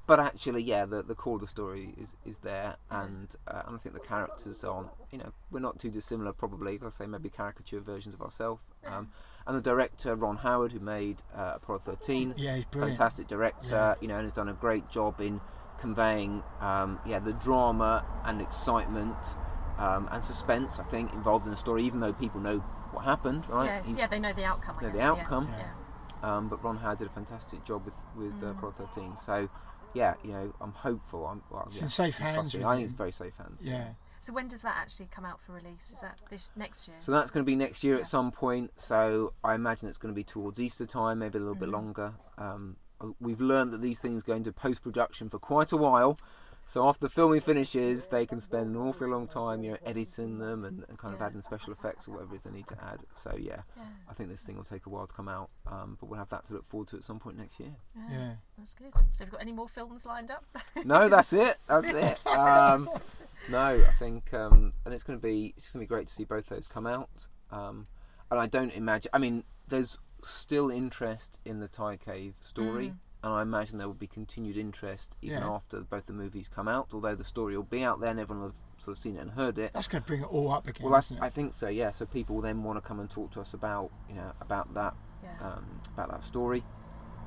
[0.07, 3.75] but actually, yeah, the, the core of the story is, is there, and uh, and
[3.75, 4.91] I think the characters aren't.
[5.11, 6.33] You know, we're not too dissimilar.
[6.35, 8.61] Probably, I'll say maybe caricature versions of ourselves.
[8.87, 9.11] Um,
[9.47, 12.97] and the director Ron Howard, who made uh, Apollo 13, yeah, he's brilliant.
[12.97, 15.41] fantastic director, you know, and has done a great job in
[15.79, 19.37] conveying, um, yeah, the drama and excitement
[19.79, 20.79] um, and suspense.
[20.81, 22.59] I think involved in the story, even though people know
[22.93, 23.67] what happened, right?
[23.67, 24.77] Yes, He's- yeah, they know the outcome.
[24.79, 25.11] I know the guess, yeah.
[25.11, 25.49] outcome.
[25.59, 26.37] Yeah.
[26.37, 28.51] um, but Ron Howard did a fantastic job with with uh, Mm.
[28.59, 29.17] Apollo 13.
[29.17, 29.49] So,
[29.93, 31.27] yeah, you know, I'm hopeful.
[31.27, 32.65] I'm well, It's yeah, in safe I'm hands, trusting.
[32.65, 33.61] I think it's very safe hands.
[33.67, 33.91] Yeah.
[34.25, 35.93] So when does that actually come out for release?
[35.93, 36.97] Is that this next year?
[36.99, 38.01] So that's going to be next year Yeah.
[38.01, 38.71] at some point.
[38.77, 41.73] So I imagine it's going to be towards Easter time, maybe a little bit Mhm.
[41.73, 42.15] longer.
[42.39, 42.77] Um,
[43.21, 46.19] we've learned that these things go into post production for quite a while.
[46.65, 50.39] So after the filming finishes, they can spend an awfully long time, you know, editing
[50.39, 52.83] them and, and kind of adding special effects or whatever it is they need to
[52.83, 53.01] add.
[53.15, 53.83] So yeah, yeah.
[54.09, 56.31] I think this thing will take a while to come out, um, but we'll have
[56.31, 57.77] that to look forward to at some point next year.
[57.95, 58.11] yeah.
[58.11, 58.35] Yeah.
[58.57, 58.95] That's good.
[59.13, 60.47] So have you got any more films lined up?
[60.87, 61.59] no, that's it.
[61.67, 62.27] That's it.
[62.29, 62.89] Um,
[63.51, 66.13] no, I think, um, and it's going to be it's going to be great to
[66.13, 67.29] see both those come out.
[67.51, 67.87] Um,
[68.31, 69.11] and I don't imagine.
[69.13, 72.97] I mean, there's still interest in the Thai Cave story, Mm.
[73.23, 75.51] and I imagine there will be continued interest even Yeah.
[75.51, 76.89] after both the movies come out.
[76.93, 79.21] Although the story will be out there, and everyone will have sort of seen it
[79.21, 79.73] and heard it.
[79.75, 81.23] That's going to bring it all up again, Well, I, isn't it?
[81.23, 81.69] I think so.
[81.69, 81.91] Yeah.
[81.91, 84.73] So people will then want to come and talk to us about you know about
[84.75, 85.37] that yeah.
[85.47, 86.65] um, about that story.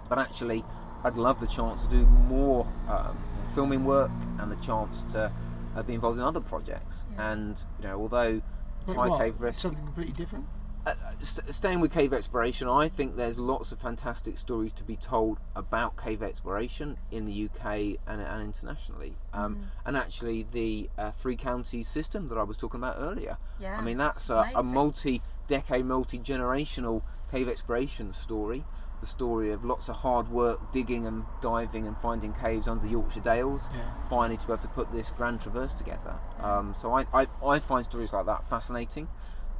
[0.10, 0.64] But actually,
[1.04, 3.18] I'd love the chance to do more um,
[3.54, 5.32] filming work and the chance to
[5.78, 7.06] uh, be involved in other projects.
[7.14, 7.32] Yeah.
[7.32, 8.42] And you know, although
[8.86, 9.18] the Thai?
[9.18, 10.46] Cave Rescue, Something completely different?
[10.86, 14.96] uh, st- staying with cave exploration, I think there's lots of fantastic stories to be
[14.96, 19.16] told about cave exploration in the UK and, and internationally.
[19.34, 19.62] Um, Mm.
[19.86, 23.38] And actually, the uh, three counties system that I was talking about earlier.
[23.60, 23.78] yeah.
[23.78, 27.02] I mean, that's it's a, a multi-decade, multi-generational
[27.32, 28.64] cave exploration story.
[29.00, 32.90] The story of lots of hard work, digging and diving and finding caves under the
[32.92, 33.70] Yorkshire Dales.
[33.74, 33.94] Yeah.
[34.10, 36.16] Finally, to be able to put this grand traverse together.
[36.40, 39.08] Um, so I, I, I find stories like that fascinating.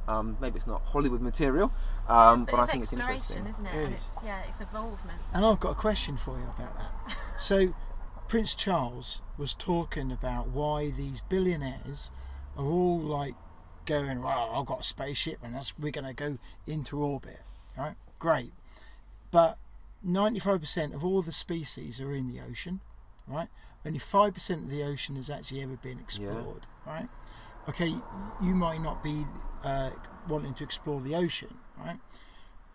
[0.08, 1.70] Um, maybe it's not Hollywood material,
[2.08, 3.46] um, but, but, I it's think it's exploration, interesting.
[3.46, 3.74] isn't it?
[3.74, 4.00] It and is.
[4.00, 5.18] it's yeah, it's evolvement.
[5.34, 7.16] And I've got a question for you about that.
[7.36, 7.72] So,
[8.26, 12.10] Prince Charles was talking about why these billionaires
[12.56, 13.34] are all like
[13.84, 17.42] going, "Well, I've got a spaceship, and that's we're going to go into orbit."
[17.76, 17.94] Right?
[18.18, 18.52] Great,
[19.30, 19.58] but
[20.02, 22.80] ninety-five percent of all the species are in the ocean.
[23.26, 23.48] Right?
[23.84, 26.66] Only five percent of the ocean has actually ever been explored.
[26.86, 27.08] Right?
[27.68, 27.94] Okay,
[28.42, 29.26] you might not be
[29.62, 29.90] uh,
[30.26, 31.98] wanting to explore the ocean, right?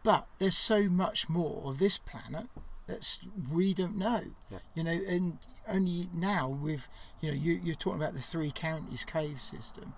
[0.03, 2.45] But there's so much more of this planet
[2.85, 3.19] that's
[3.51, 4.21] we don't know.
[4.51, 4.59] Yeah.
[4.75, 6.89] You know, and only now with
[7.21, 9.93] you know you, you're talking about the three counties cave system.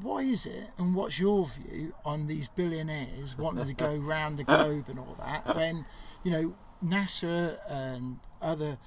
[0.00, 4.44] Why is it, and what's your view on these billionaires wanting to go round the
[4.44, 5.56] globe and all that?
[5.56, 5.84] When
[6.22, 8.78] you know NASA and other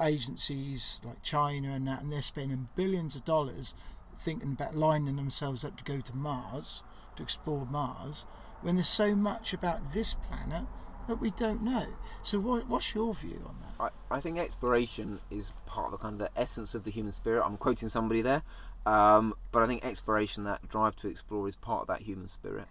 [0.00, 3.74] agencies like China and that, and they're spending billions of dollars
[4.16, 6.82] thinking about lining themselves up to go to Mars,
[7.16, 8.26] to explore Mars,
[8.60, 10.64] when there's so much about this planet
[11.08, 11.86] that we don't know.
[12.22, 13.92] So, what, what's your view on that?
[14.10, 17.12] I, I think exploration is part of the kind of the essence of the human
[17.12, 17.44] spirit.
[17.44, 18.42] I'm quoting somebody there,
[18.86, 22.66] um, but I think exploration, that drive to explore, is part of that human spirit.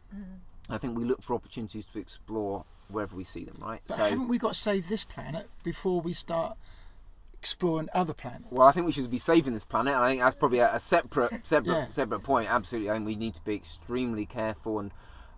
[0.70, 3.82] I think we look for opportunities to explore wherever we see them, right?
[3.88, 6.57] But haven't we got to save this planet before we start
[7.34, 8.45] exploring other planets?
[8.51, 9.95] Well, I think we should be saving this planet.
[9.95, 11.88] I think that's probably a, a separate, separate, Yeah.
[11.88, 12.49] separate point.
[12.51, 14.91] Absolutely, I think we need to be extremely careful and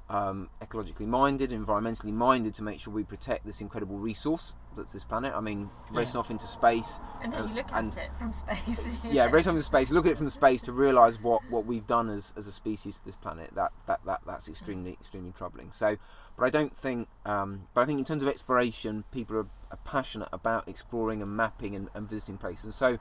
[0.09, 5.03] um, ecologically minded, environmentally minded to make sure we protect this incredible resource that's this
[5.03, 5.33] planet.
[5.35, 8.33] I mean, racing off into space, And then uh, you look and- at it from
[8.33, 8.89] space.
[9.09, 9.91] yeah, racing off into space.
[9.91, 12.99] Look at it from space to realise what, what we've done as, as a species
[12.99, 13.51] to this planet.
[13.55, 15.71] That, that, that that's extremely extremely troubling.
[15.71, 15.97] So,
[16.37, 17.07] but I don't think.
[17.25, 21.35] Um, but I think in terms of exploration, people are, are passionate about exploring and
[21.35, 22.65] mapping and, and visiting places.
[22.65, 22.99] And so,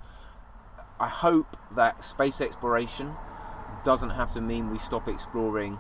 [1.01, 3.15] I hope that space exploration
[3.85, 5.79] doesn't have to mean we stop exploring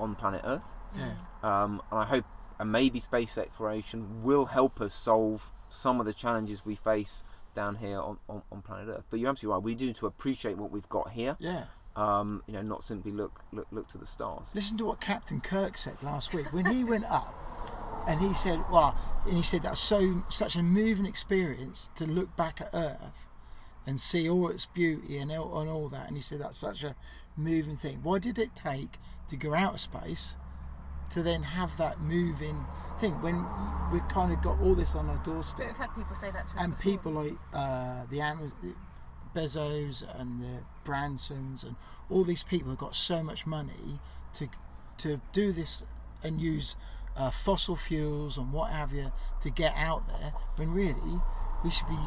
[0.00, 0.64] on planet Earth.
[0.96, 1.14] Yeah.
[1.42, 2.24] Um, and I hope,
[2.58, 7.22] and maybe space exploration will help us solve some of the challenges we face
[7.54, 9.04] down here on, on, on planet Earth.
[9.10, 9.62] But you're absolutely right.
[9.62, 11.36] We do need to appreciate what we've got here.
[11.38, 11.64] Yeah.
[11.96, 14.52] Um, you know, not simply look look look to the stars.
[14.54, 17.34] Listen to what Captain Kirk said last week when he went up,
[18.06, 18.96] and he said, "Well,"
[19.26, 23.28] and he said that's so such a moving experience to look back at Earth
[23.86, 26.06] and see all its beauty and all, and all that.
[26.06, 26.94] And he said that's such a
[27.40, 28.00] moving thing.
[28.02, 30.36] Why did it take to go out of space
[31.10, 32.64] to then have that moving
[32.98, 33.44] thing when
[33.92, 35.66] we've kind of got all this on our doorstep?
[35.68, 36.92] we've had people say that to us and before.
[36.92, 38.52] people like uh, the Am-
[39.34, 41.76] Bezos and the Bransons and
[42.08, 44.00] all these people have got so much money
[44.34, 44.48] to
[44.98, 45.84] to do this
[46.22, 46.76] and use
[47.16, 49.10] uh, fossil fuels and what have you
[49.40, 50.32] to get out there.
[50.56, 51.20] When really
[51.64, 51.98] we should be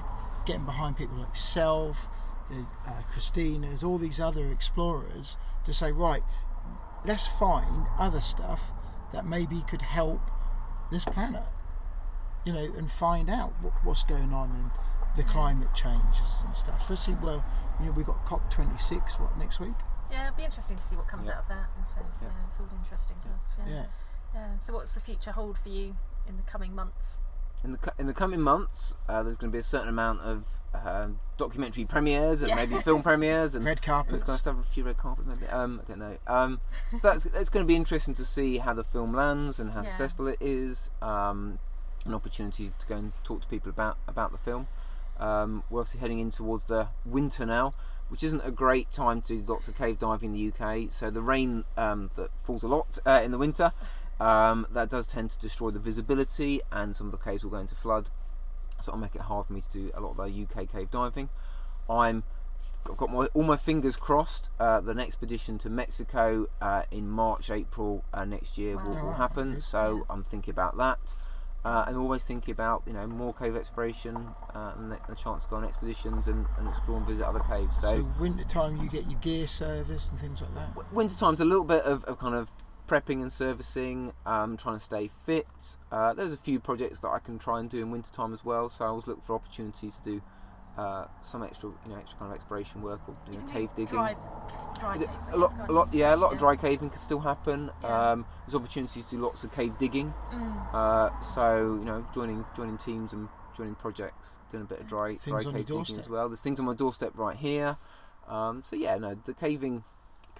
[0.45, 2.07] getting behind people like Self,
[2.49, 6.23] the uh, Cristinas, all these other explorers to say right,
[7.05, 8.71] let's find other stuff
[9.11, 10.21] that maybe could help
[10.91, 11.43] this planet
[12.45, 14.71] you know, and find out what, what's going on in
[15.15, 16.81] the climate changes and stuff.
[16.89, 17.43] Especially, well,
[17.79, 19.73] you know, we've got COP26, what, next week?
[20.11, 21.35] Yeah, it'll be interesting to see what comes Yeah.
[21.35, 21.69] out of that.
[21.77, 22.27] And so, yeah.
[22.27, 22.45] Yeah.
[22.47, 23.31] it's all interesting stuff.
[23.65, 23.73] Yeah.
[23.73, 23.85] Yeah.
[24.33, 24.57] Yeah.
[24.57, 25.95] So, what's the future hold for you
[26.27, 27.21] in the coming months?
[27.63, 30.45] In the in the coming months, uh, there's going to be a certain amount of
[30.73, 32.55] um, documentary premieres and Yeah.
[32.55, 34.23] maybe film premieres and Red It's carpets.
[34.23, 35.45] going to have a few red carpet, maybe.
[35.47, 36.17] Um, I don't know.
[36.27, 36.59] Um,
[36.91, 39.81] so that's it's going to be interesting to see how the film lands and how
[39.81, 39.87] Yeah.
[39.89, 40.91] successful it is.
[41.01, 41.59] Um,
[42.05, 44.67] an opportunity to go and talk to people about about the film.
[45.19, 47.73] Um, we're obviously heading in towards the winter now,
[48.09, 50.91] which isn't a great time to do lots of cave diving in the UK.
[50.91, 53.71] So the rain um, that falls a lot uh, in the winter,
[54.19, 57.57] um, that does tend to destroy the visibility, and some of the caves will go
[57.57, 58.09] into flood.
[58.79, 60.91] So it'll make it hard for me to do a lot of the UK cave
[60.91, 61.29] diving.
[61.89, 62.23] I'm
[62.89, 64.49] I've got my all my fingers crossed.
[64.59, 69.13] Uh, the next expedition to Mexico uh, in March, April uh, next year will, will
[69.13, 69.61] happen.
[69.61, 71.15] So I'm thinking about that,
[71.63, 74.15] uh, and always thinking about you know more cave exploration
[74.53, 77.39] uh, and the, the chance to go on expeditions and, and explore and visit other
[77.39, 77.79] caves.
[77.79, 80.75] So, So, winter time, you get your gear service and things like that.
[80.75, 82.51] w- winter time's a little bit of, of kind of
[82.87, 85.77] prepping and servicing, um, trying to stay fit.
[85.91, 88.43] Uh, there's a few projects that I can try and do in winter time as
[88.43, 88.69] well.
[88.69, 90.21] So I always look for opportunities to do
[90.77, 93.69] uh, some extra, you know, extra kind of exploration work or you You know, cave
[93.75, 93.93] digging.
[93.93, 94.15] Dry,
[94.79, 96.99] dry Yeah, caves, I a lot, a lot, yeah, a lot of dry caving can
[96.99, 97.69] still happen.
[97.83, 98.11] Yeah.
[98.11, 100.13] Um, there's opportunities to do lots of cave digging.
[100.31, 100.73] Mm.
[100.73, 105.09] Uh, so you know, joining joining teams and joining projects, doing a bit of dry,
[105.09, 106.27] Things dry on cave digging as well.
[106.27, 107.77] There's things on my doorstep right here.
[108.27, 109.83] Um, so yeah, no, the caving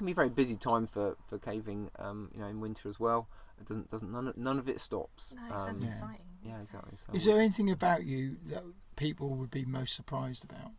[0.04, 1.90] can be a very busy time for for caving.
[1.98, 3.28] Um, you know, in winter as well.
[3.60, 5.36] It doesn't doesn't none of, none of it stops.
[5.36, 5.90] No, it Um, sounds Yeah.
[5.90, 6.26] exciting.
[6.44, 6.96] yeah, exactly.
[6.96, 8.64] So Is there anything about you that
[8.96, 10.72] people would be most surprised about?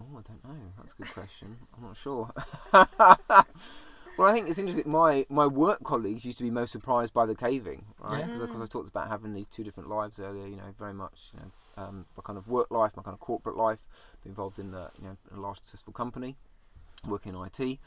[0.00, 0.72] Oh, I don't know.
[0.76, 1.56] That's a good question.
[1.76, 2.30] I'm not sure.
[2.72, 4.90] well, I think it's interesting.
[4.90, 8.20] My my work colleagues used to be most surprised by the caving, right?
[8.20, 8.26] Yeah.
[8.26, 10.46] Because of course I talked about having these two different lives earlier.
[10.46, 11.50] You know, very much you know
[11.82, 13.86] um, my kind of work life, my kind of corporate life,
[14.22, 16.36] been involved in the you know a large successful company,
[17.06, 17.78] working in IT.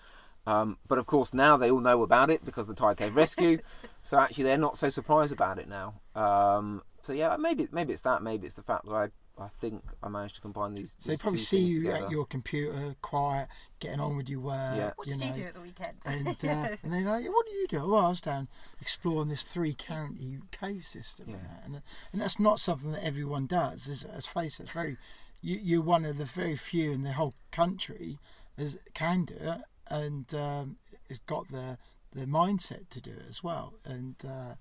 [0.47, 3.59] Um, but of course now they all know about it because the Thai Cave Rescue.
[4.01, 5.95] so actually they're not so surprised about it now.
[6.15, 8.21] Um, so yeah, maybe maybe it's that.
[8.21, 9.09] Maybe it's the fact that I.
[9.41, 10.97] I think I managed to combine these.
[10.99, 12.07] So they probably two see you together.
[12.07, 13.47] at your computer, quiet,
[13.79, 14.75] getting on with your work.
[14.75, 14.91] Yeah.
[14.97, 15.27] what you did know.
[15.27, 15.93] you do at the weekend?
[16.05, 18.49] and uh, and they're like, "What do you do?" Well, I was down
[18.81, 21.61] exploring this three county cave system, and, that.
[21.63, 23.87] and and that's not something that everyone does.
[23.87, 24.97] Is let's face it, it's very
[25.41, 28.19] you, you're one of the very few in the whole country
[28.57, 31.77] that can do it, and um, has got the
[32.13, 34.15] the mindset to do it as well, and.
[34.27, 34.55] Uh,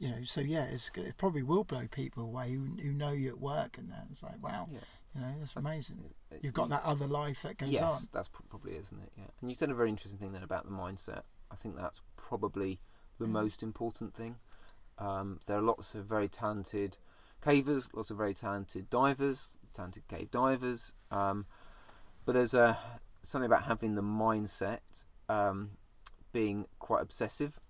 [0.00, 3.30] you know, so yeah, it's, it probably will blow people away who, who know you
[3.30, 4.06] at work and that.
[4.12, 4.78] It's like, wow, Yeah.
[5.12, 5.98] You know, that's amazing.
[6.30, 7.98] it- You've got that other life that goes yes, on.
[8.12, 9.10] that's probably isn't it?
[9.16, 9.24] Yeah.
[9.40, 11.22] And you said a very interesting thing then about the mindset.
[11.50, 12.78] I think that's probably
[13.18, 13.30] the Mm.
[13.30, 14.36] most important thing.
[14.98, 16.98] Um, there are lots of very talented
[17.42, 20.94] cavers, lots of very talented divers, talented cave divers.
[21.10, 21.46] Um,
[22.24, 22.78] but there's a
[23.28, 25.70] something about having the mindset, um,
[26.32, 27.60] being quite obsessive,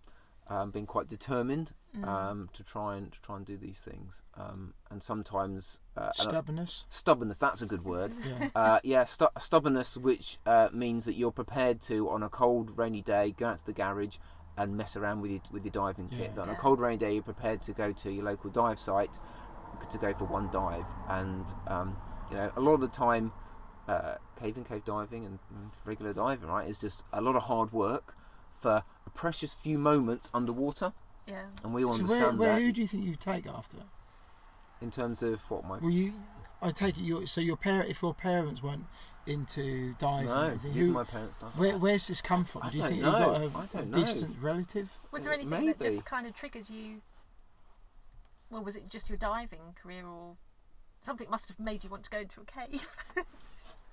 [0.49, 2.07] um, being quite determined Mm.
[2.07, 4.23] um, to try and to try and do these things.
[4.37, 6.85] Um, and sometimes uh, and I- Stubbornness.
[6.91, 7.39] stubbornness.
[7.39, 8.13] That's a good word.
[8.29, 8.49] Yeah.
[8.55, 13.01] Uh, yeah, stu- stubbornness, which uh, means that you're prepared to, on a cold, rainy
[13.01, 14.19] day, go out to the garage
[14.59, 16.33] and mess around with your, with your diving kit.
[16.37, 16.43] Yeah.
[16.43, 19.19] On a cold, rainy day, you're prepared to go to your local dive site
[19.91, 20.85] to go for one dive.
[21.09, 21.97] And, um,
[22.31, 23.33] you know, a lot of the time,
[23.89, 27.45] uh, cave and cave diving and and regular diving, right, is just a lot of
[27.45, 28.15] hard work
[28.61, 30.93] for a precious few moments underwater.
[31.27, 31.43] Yeah.
[31.63, 33.79] And we all So understand where that who do you think you take after?
[34.81, 35.79] in terms of what my.
[35.79, 36.13] Well, you,
[36.63, 38.85] I take it your so your parent if your parents weren't
[39.27, 41.51] into diving, No, anything, who, my parents dive.
[41.59, 42.63] where, where's this come from?
[42.63, 43.41] I do you think know.
[43.43, 43.99] you've got a, don't know.
[43.99, 44.97] distant relative?
[45.11, 47.03] Was there anything that just kind of triggered you?
[48.51, 50.37] Well, was it just your diving career, or
[51.05, 52.89] something must have made you want to go into a cave?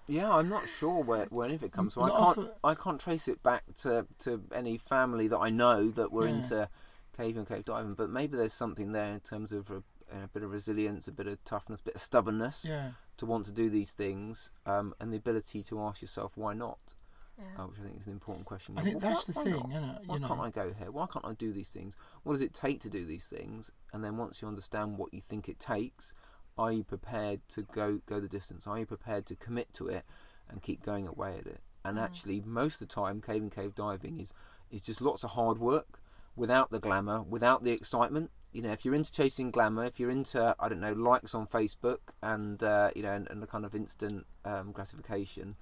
[0.07, 2.03] Yeah, I'm not sure where, where any of it comes from.
[2.03, 5.90] I can't often- I can't trace it back to, to any family that I know
[5.91, 6.36] that were Yeah.
[6.36, 6.69] into
[7.18, 7.95] cave and cave diving.
[7.95, 9.77] But maybe there's something there in terms of a,
[10.11, 12.91] a bit of resilience, a bit of toughness, a bit of stubbornness Yeah.
[13.18, 16.94] to want to do these things, um, and the ability to ask yourself why not,
[17.40, 17.64] yeah.
[17.64, 18.77] uh, which I think is an important question.
[18.77, 19.69] I think Well, that's why- the why thing, not?
[19.72, 20.02] isn't it?
[20.07, 20.91] Why You can't I go here?
[20.91, 21.98] Why can't I do these things?
[22.23, 23.72] What does it take to do these things?
[23.91, 26.14] And then once you understand what you think it takes,
[26.57, 28.68] are you prepared to go go the distance?
[28.68, 30.03] Are you prepared to commit to it
[30.49, 31.61] and keep going away at it?
[31.84, 32.03] And Mm.
[32.03, 34.34] actually, most of the time, cave and cave diving is
[34.72, 35.99] is just lots of hard work
[36.36, 38.32] without the glamour, without the excitement.
[38.52, 41.45] You know, if you're into chasing glamour, if you're into I don't know likes on
[41.48, 45.56] Facebook and uh, you know and, and the kind of instant um, gratification,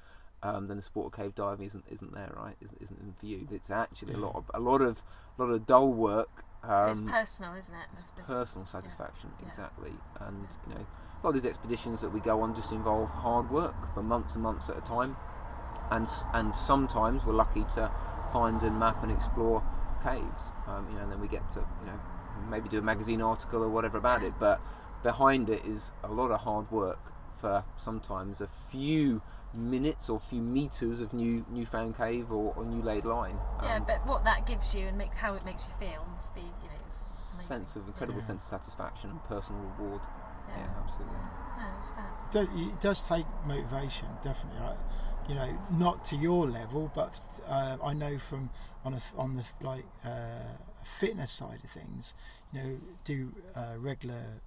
[0.44, 2.56] um, then the sport of cave diving isn't isn't there, right?
[2.62, 3.48] Isn't, isn't for you.
[3.52, 5.02] It's actually a lot of a lot of
[5.38, 6.46] a lot of dull work.
[6.64, 7.86] Um, it's personal, isn't it?
[7.92, 9.48] It's personal satisfaction, Yeah.
[9.48, 9.92] exactly.
[10.20, 13.52] And you know, a lot of these expeditions that we go on just involve hard
[13.52, 15.18] work for months and months at a time,
[15.92, 17.92] and and sometimes we're lucky to
[18.32, 19.64] find and map and explore
[20.04, 20.52] caves.
[20.68, 22.00] Um, you know, and then we get to you know
[22.50, 24.34] maybe do a magazine article or whatever about it.
[24.40, 24.62] But
[25.04, 27.00] behind it is a lot of hard work
[27.40, 29.22] for sometimes a few
[29.54, 33.38] minutes or a few meters of new newfound cave or, or new laid line.
[33.62, 36.34] Yeah, Um, but what that gives you and make how it makes you feel must
[36.34, 37.48] be, you know, it's amazing.
[37.48, 38.26] sense of incredible Yeah.
[38.28, 40.02] sense of satisfaction and personal reward.
[40.50, 40.58] Yeah.
[40.60, 41.18] yeah absolutely.
[41.58, 42.70] No, it's fair.
[42.72, 44.60] it does take motivation, definitely.
[44.62, 44.76] I,
[45.28, 48.50] you know, not to your level, but uh, I know from
[48.84, 52.14] on a, on the like uh, fitness side of things,
[52.52, 54.42] you know, do uh, regular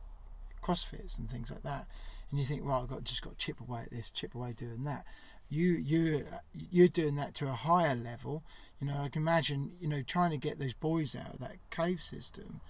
[0.62, 1.86] CrossFits and things like that,
[2.30, 4.52] and you think, well, I've got just got to chip away at this, chip away
[4.52, 5.04] doing that.
[5.48, 6.24] You you
[6.72, 8.42] you're doing that to a higher level.
[8.80, 11.56] You know, I can imagine, you know, trying to get those boys out of that
[11.70, 12.60] cave system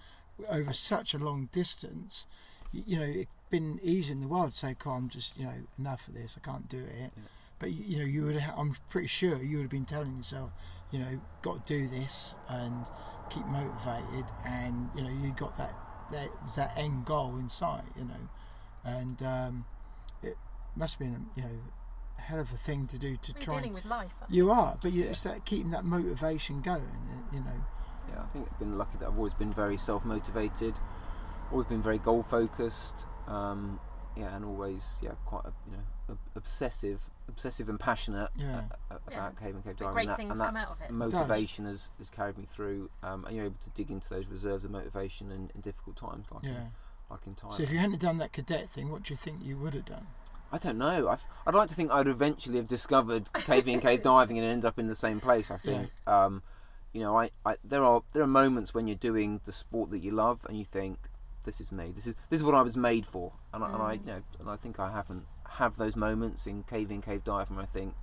[0.49, 2.27] over such a long distance.
[2.71, 5.45] You, you know, it'd been easy in the world to say, "Cool, I'm just, you
[5.45, 6.37] know, enough of this.
[6.37, 7.07] I can't do it." Yeah.
[7.59, 8.39] But you, you know, you would.
[8.39, 10.51] Ha- I'm pretty sure you would have been telling yourself,
[10.91, 12.85] you know, got to do this and
[13.29, 15.73] keep motivated, and you know, you got that
[16.11, 17.83] that that end goal in sight.
[17.97, 18.29] You know,
[18.87, 19.65] and um,
[20.23, 20.35] it
[20.75, 21.49] must have been, you know,
[22.17, 23.53] a hell of a thing to do to You're try.
[23.55, 24.11] dealing and- with life.
[24.29, 26.83] you are, but you, it's that keeping that motivation going.
[27.31, 27.63] You know,
[28.09, 30.79] Yeah, I think I've been lucky that I've always been very self motivated,
[31.51, 33.05] always been very goal focused.
[33.27, 33.79] Um,
[34.15, 38.63] yeah, and always yeah quite a, you know obsessive, obsessive and passionate Yeah.
[38.89, 39.17] uh, uh, Yeah.
[39.17, 39.93] about cave and cave But diving.
[39.93, 40.89] great and that, things and that come out of it.
[40.91, 44.63] motivation has, has carried me through, um, and you're able to dig into those reserves
[44.63, 46.67] of motivation in, in difficult times, like yeah.
[47.09, 47.53] In, like in Thailand.
[47.53, 49.85] So if you hadn't done that cadet thing, what do you think you would have
[49.85, 50.07] done?
[50.51, 51.09] I don't know.
[51.09, 54.63] I've, I'd like to think I'd eventually have discovered caving and cave diving and end
[54.63, 55.51] up in the same place.
[55.51, 55.89] I think.
[56.07, 56.41] Um,
[56.93, 59.99] you know, I, I there are there are moments when you're doing the sport that
[59.99, 60.97] you love and you think,
[61.45, 61.91] this is me.
[61.93, 63.33] This is this is what I was made for.
[63.53, 66.63] And I, and I you know and I think I haven't have those moments in
[66.63, 67.95] caving and cave diving where I think,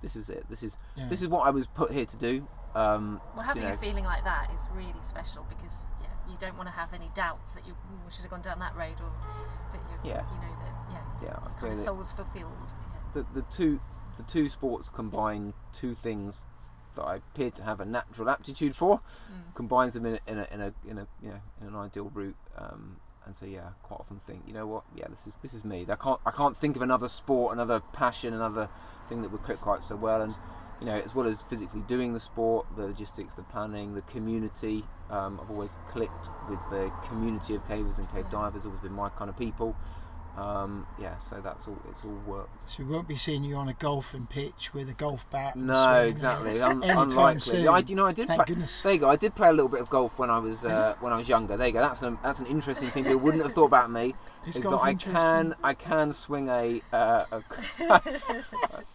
[0.00, 0.44] this is it.
[0.48, 1.08] This is Yeah.
[1.08, 2.46] this is what I was put here to do.
[2.74, 6.36] Um, Well, having you know, a feeling like that is really special because yeah, you
[6.38, 9.00] don't want to have any doubts that you "Mm, should have gone down that road
[9.00, 9.10] or
[9.72, 10.22] but you, Yeah.
[10.32, 12.74] you know that yeah, Yeah, I kind of soul's fulfilled.
[13.12, 13.80] the the two
[14.16, 16.48] the two sports combine two things
[16.94, 18.98] that I appear to have a natural aptitude for.
[19.30, 19.54] Mm.
[19.54, 22.10] combines them in a, in a, in a, in a you know in an ideal
[22.14, 25.52] route um, and so yeah quite often think you know what yeah this is this
[25.54, 28.68] is me I can't I can't think of another sport another passion another
[29.08, 30.34] thing that would click quite so well and
[30.80, 34.84] you know as well as physically doing the sport the logistics the planning the community
[35.10, 39.08] um, I've always clicked with the community of cavers and cave divers always been my
[39.10, 39.76] kind of people
[40.38, 41.76] Um, yeah, so that's all.
[41.90, 42.70] It's all worked.
[42.70, 45.56] So we won't be seeing you on a golfing pitch with a golf bat.
[45.56, 46.60] and No, exactly.
[46.60, 47.40] Un- anytime unlikely.
[47.40, 47.68] soon.
[47.68, 48.28] I, you know, I did.
[48.28, 48.82] Thank play, goodness.
[48.82, 49.08] There you go.
[49.08, 51.28] I did play a little bit of golf when I was uh, when I was
[51.28, 51.56] younger.
[51.56, 51.80] There you go.
[51.80, 54.14] That's an that's an interesting thing people wouldn't have thought about me.
[54.46, 57.42] Is is that I can I can swing a, uh, a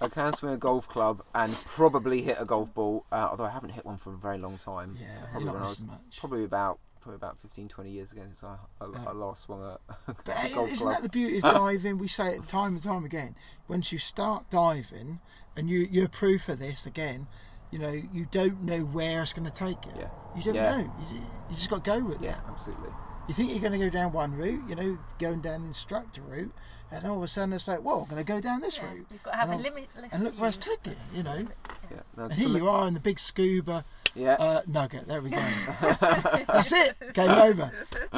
[0.01, 3.05] I can swing a golf club and probably hit a golf ball.
[3.11, 4.97] Uh, although I haven't hit one for a very long time.
[4.99, 6.17] Yeah, probably not when I was much.
[6.19, 9.05] probably about probably about 15, 20 years ago since I, I, Yeah.
[9.09, 9.77] I last swung a,
[10.07, 10.13] a
[10.55, 10.93] golf isn't club.
[10.95, 11.97] that the beauty of diving?
[11.97, 13.35] We say it time and time again.
[13.67, 15.19] Once you start diving,
[15.55, 17.27] and you you're proof of this again,
[17.71, 19.91] you know you don't know where it's going to take you.
[19.99, 20.07] Yeah.
[20.35, 20.77] You don't Yeah.
[20.77, 20.93] know.
[21.11, 21.17] You,
[21.49, 22.25] you just got to go with it.
[22.25, 22.89] yeah, absolutely.
[23.27, 26.21] You think you're going to go down one route, you know, going down the instructor
[26.21, 26.51] route,
[26.91, 28.85] and all of a sudden it's like, well, I'm going to go down this Yeah,
[28.91, 29.07] route.
[29.09, 30.75] You've got to have And a I'll- limitless and look where it's view.
[30.83, 31.35] took you, you know.
[31.35, 31.45] yeah.
[31.91, 33.85] Yeah, no, And here you are in the big scuba
[34.15, 35.07] Yeah, uh, nugget.
[35.07, 35.37] There we go.
[36.01, 36.95] That's it.
[37.13, 37.71] Game over.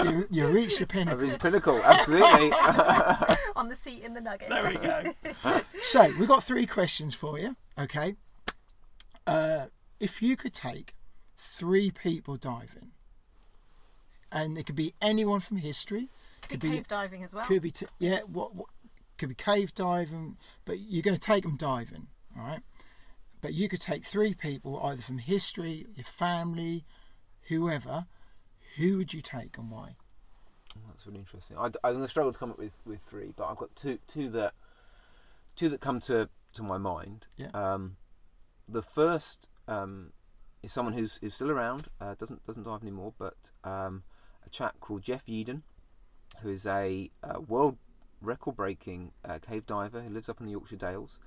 [0.04, 1.20] You, you reached your I've pinnacle.
[1.20, 1.80] reached pinnacle.
[1.84, 2.52] Absolutely.
[3.56, 4.50] On the seat in the nugget.
[4.50, 5.62] There we go.
[5.80, 7.56] so we've got three questions for you.
[7.78, 8.16] Okay.
[9.28, 9.66] Uh,
[10.00, 10.94] if you could take
[11.38, 12.92] three people diving,
[14.36, 16.10] and it could be anyone from history,
[16.50, 17.46] Could be cave diving as well.
[17.46, 18.68] could be t- yeah, what, what
[19.18, 22.08] could be cave diving, but you're going to take them diving,
[22.38, 22.60] all right?
[23.42, 26.84] But you could take three people either from history, your family,
[27.48, 28.06] whoever.
[28.76, 29.96] Who would you take and why?
[30.88, 31.58] That's really interesting.
[31.58, 34.00] I, am going to struggle to come up with, with three, but I've got two
[34.08, 34.54] two that
[35.56, 37.28] two that come to, to my mind.
[37.38, 37.52] Yeah.
[37.54, 37.96] Um,
[38.68, 40.12] the first um,
[40.62, 44.15] is someone who's who's still around, uh, doesn't doesn't dive anymore, but um, a
[44.56, 45.62] chap called Geoff Yeadon,
[46.42, 47.78] who is a, uh world
[48.22, 51.20] record breaking uh, cave diver who lives up in the Yorkshire Dales.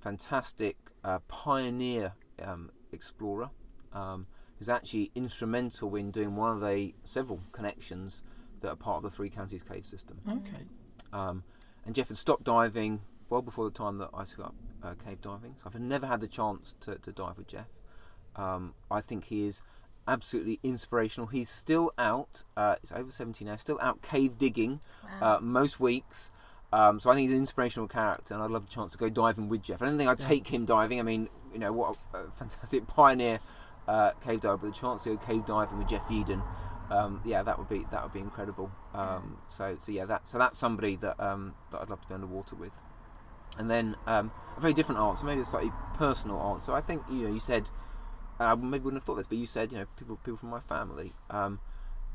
[0.00, 2.12] Fantastic uh, pioneer
[2.44, 3.50] um, explorer
[3.92, 4.26] um,
[4.58, 8.22] who's actually instrumental in doing one of the several connections
[8.60, 10.20] that are part of the Three Counties cave system.
[10.28, 10.64] Okay.
[11.12, 11.44] Um,
[11.84, 15.20] and Geoff had stopped diving well before the time that I took up uh, cave
[15.20, 15.54] diving.
[15.56, 17.68] So I've never had the chance to, to dive with Geoff.
[18.36, 19.62] Um, I think he is
[20.06, 21.28] absolutely inspirational.
[21.28, 24.80] He's still out, uh, he's over 70 now, still out cave digging
[25.20, 26.30] uh, most weeks.
[26.72, 29.10] Um, so I think he's an inspirational character, and I'd love the chance to go
[29.10, 29.82] diving with Geoff.
[29.82, 31.00] I don't think I'd take him diving.
[31.00, 33.40] I mean, you know, what a, a fantastic pioneer
[33.86, 36.42] uh, cave diver, but the chance to go cave diving with Geoff Yeadon,
[36.90, 38.70] um, yeah, that would be that would be incredible.
[38.94, 42.14] Um, so, so yeah, that so that's somebody that um, that I'd love to be
[42.14, 42.72] underwater with.
[43.58, 46.72] And then um, a very different answer, maybe a slightly personal answer.
[46.72, 47.70] I think you know, you said
[48.42, 50.60] uh, maybe wouldn't have thought this, but you said you know people people from my
[50.60, 51.60] family, um,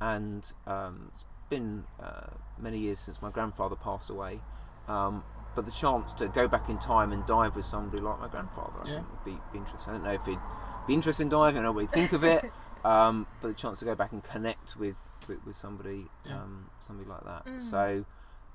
[0.02, 2.28] and um, it's been uh,
[2.60, 4.42] many years since my grandfather passed away.
[4.88, 5.24] Um,
[5.56, 8.84] but the chance to go back in time and dive with somebody like my grandfather,
[8.84, 8.96] I Yeah.
[8.98, 9.90] think would be, be interesting.
[9.92, 10.40] I don't know if he'd
[10.86, 12.44] be interested in diving, I don't know what he'd think of it,
[12.86, 14.96] um, but the chance to go back and connect with
[15.28, 16.36] with, with somebody, Yeah.
[16.44, 17.46] um, somebody like that.
[17.48, 17.60] Mm.
[17.60, 18.06] So,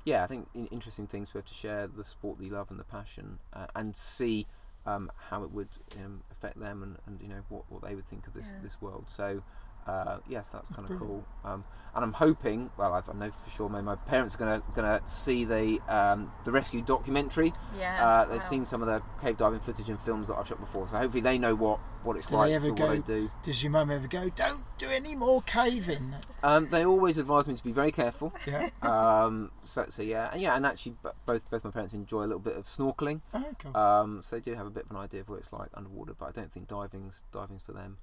[0.05, 2.71] yeah, I think in, interesting things we have to share the sport that you love
[2.71, 4.47] and the passion, uh, and see
[4.87, 8.07] um, how it would um, affect them and, and you know what, what they would
[8.07, 8.63] think of this Yeah.
[8.63, 9.05] this world.
[9.09, 9.43] So.
[9.87, 11.65] Uh, yes, that's kind of cool, um,
[11.97, 12.71] and I'm hoping.
[12.77, 13.69] Well, I've, I know for sure.
[13.69, 17.53] Maybe my parents are gonna gonna see the um, the rescue documentary.
[17.77, 18.07] Yeah.
[18.07, 18.41] Uh, they've wow.
[18.41, 21.21] seen some of the cave diving footage and films that I've shot before, so hopefully
[21.21, 22.87] they know what, what it's Do like they ever for go?
[22.87, 23.31] what I do.
[23.43, 24.29] Does your mum ever go?
[24.29, 26.15] Don't do any more caving.
[26.45, 28.33] Um, they always advise me to be very careful.
[28.47, 28.71] Yeah.
[28.83, 30.97] Um, so, so yeah, and yeah, and actually,
[31.27, 33.21] both both my parents enjoy a little bit of snorkeling.
[33.33, 33.77] Oh, cool.
[33.77, 36.15] Um, so they do have a bit of an idea of what it's like underwater,
[36.15, 37.99] but I don't think diving's diving's for them.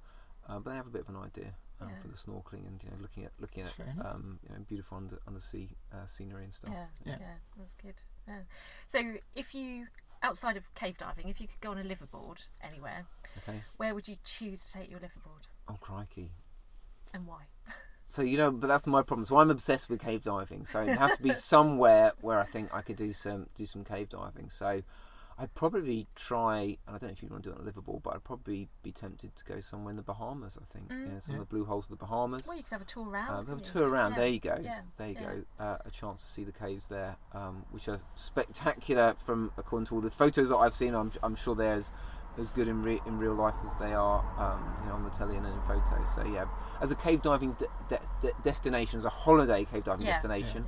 [0.48, 1.94] Uh, but they have a bit of an idea um, Yeah.
[2.02, 4.96] for the snorkeling and you know looking at looking That's at um, you know beautiful
[4.98, 6.72] under undersea uh, scenery and stuff.
[6.72, 7.16] Yeah, Yeah.
[7.20, 7.94] yeah, that's good.
[8.28, 8.40] Yeah.
[8.86, 9.86] So, if you
[10.22, 13.06] outside of cave diving, if you could go on a liveaboard anywhere,
[13.38, 13.60] Okay.
[13.78, 16.32] where would you choose to take your liveaboard Oh crikey.
[17.14, 17.44] and why?
[18.02, 19.26] So you know, but that's my problem.
[19.26, 20.64] So I'm obsessed with cave diving.
[20.64, 23.84] So it have to be somewhere where I think I could do some do some
[23.84, 24.48] cave diving.
[24.48, 24.82] So
[25.40, 27.72] I'd probably try, and I don't know if you want to do it on a
[27.72, 30.58] liveaboard, but I'd probably be tempted to go somewhere in the Bahamas.
[30.60, 31.40] I think, you know, some Yeah.
[31.40, 32.46] of the blue holes of the Bahamas.
[32.46, 33.34] Well, you could have a tour around.
[33.34, 34.12] Um, have a tour around.
[34.12, 34.58] Yeah, There you go.
[34.62, 34.80] Yeah.
[34.98, 35.22] There you yeah.
[35.58, 35.64] go.
[35.64, 39.94] Uh, a chance to see the caves there, um, which are spectacular from according to
[39.94, 40.94] all the photos that I've seen.
[40.94, 41.90] I'm, I'm sure they're as,
[42.36, 45.10] as good in, re- in real life as they are um, you know, on the
[45.10, 46.14] telly and in photos.
[46.14, 46.44] So yeah,
[46.82, 50.66] as a cave diving de- de- de- destination, as a holiday cave diving Yeah, destination,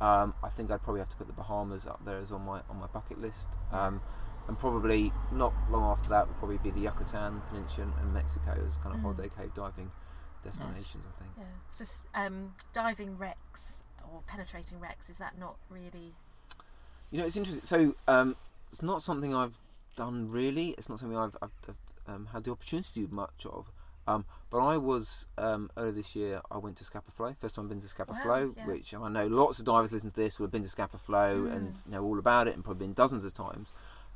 [0.00, 2.60] um, I think I'd probably have to put the Bahamas up there as on my
[2.70, 3.48] on my bucket list.
[3.72, 4.00] Um,
[4.48, 8.78] and probably not long after that would probably be the Yucatan Peninsula and Mexico as
[8.78, 9.02] kind of Mm.
[9.02, 9.92] holiday cave diving
[10.42, 11.06] destinations.
[11.06, 11.30] I think.
[11.38, 11.44] Yeah.
[11.68, 16.14] So, um, diving wrecks or penetrating wrecks is that not really?
[17.10, 17.62] You know, it's interesting.
[17.64, 18.36] So, um,
[18.68, 19.58] it's not something I've
[19.96, 20.70] done really.
[20.70, 23.70] It's not something I've, I've, I've um, had the opportunity to do much of.
[24.06, 26.40] Um, but I was um, earlier this year.
[26.50, 27.34] I went to Scapa Flow.
[27.38, 28.66] First time I've been to Scapa Wow, Flow, yeah.
[28.66, 31.42] which I know lots of divers listen to this will have been to Scapa Flow
[31.46, 31.56] Mm.
[31.56, 33.72] and know all about it and probably been dozens of times.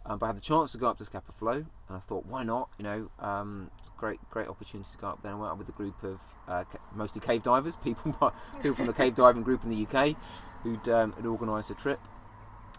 [0.06, 1.52] Um, but I had the chance to go up to Scapa Flow,
[1.89, 2.69] and I thought, why not?
[2.78, 5.32] You know, um, it's a great, great opportunity to go up there.
[5.32, 8.15] I went up with a group of uh, ca- mostly cave divers, people,
[8.61, 10.15] people from the cave diving group in the UK,
[10.62, 12.01] who'd, um, had organised a trip.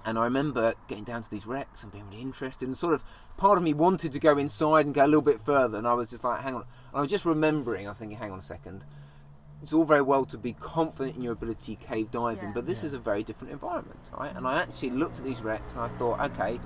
[0.08, 3.04] And I remember getting down to these wrecks and being really interested, and sort of
[3.38, 5.94] part of me wanted to go inside and go a little bit further, and I
[5.96, 6.62] was just like, hang on.
[6.62, 8.86] And I was just remembering, I was thinking, hang on a second.
[9.64, 12.52] It's all very well to be confident in your ability cave diving, Yeah.
[12.54, 12.88] but this Yeah.
[12.88, 14.36] is a very different environment, right?
[14.36, 16.60] And I actually looked at these wrecks and I thought, okay,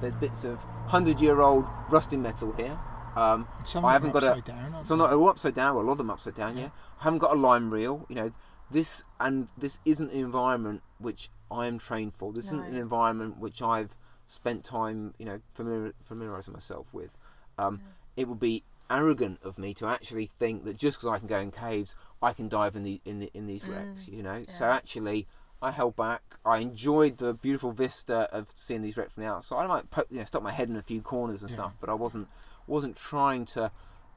[0.00, 2.78] there's bits of hundred-year-old rusty metal here.
[3.16, 4.74] Um, Some I haven't got a- down.
[4.74, 5.02] aren't so they?
[5.02, 5.74] not all upside down.
[5.74, 6.56] Well, a lot of them upside down.
[6.56, 6.64] Yeah.
[6.64, 6.70] Yeah.
[7.00, 8.06] I haven't got a line reel.
[8.08, 8.30] You know,
[8.70, 12.32] this and this isn't an environment which I am trained for.
[12.32, 17.16] This isn't an environment which I've spent time, you know, familiar, familiarizing myself with.
[17.58, 17.80] Um,
[18.16, 21.38] It would be arrogant of me to actually think that just because I can go
[21.40, 24.08] in caves, I can dive in the in the, in these wrecks.
[24.08, 25.26] You know, so actually.
[25.62, 26.20] I held back.
[26.44, 29.64] I enjoyed the beautiful vista of seeing these wrecks from the outside.
[29.64, 31.56] I might, po- you know, stuck my head in a few corners and Yeah.
[31.56, 32.28] stuff, but I wasn't
[32.66, 33.70] wasn't trying to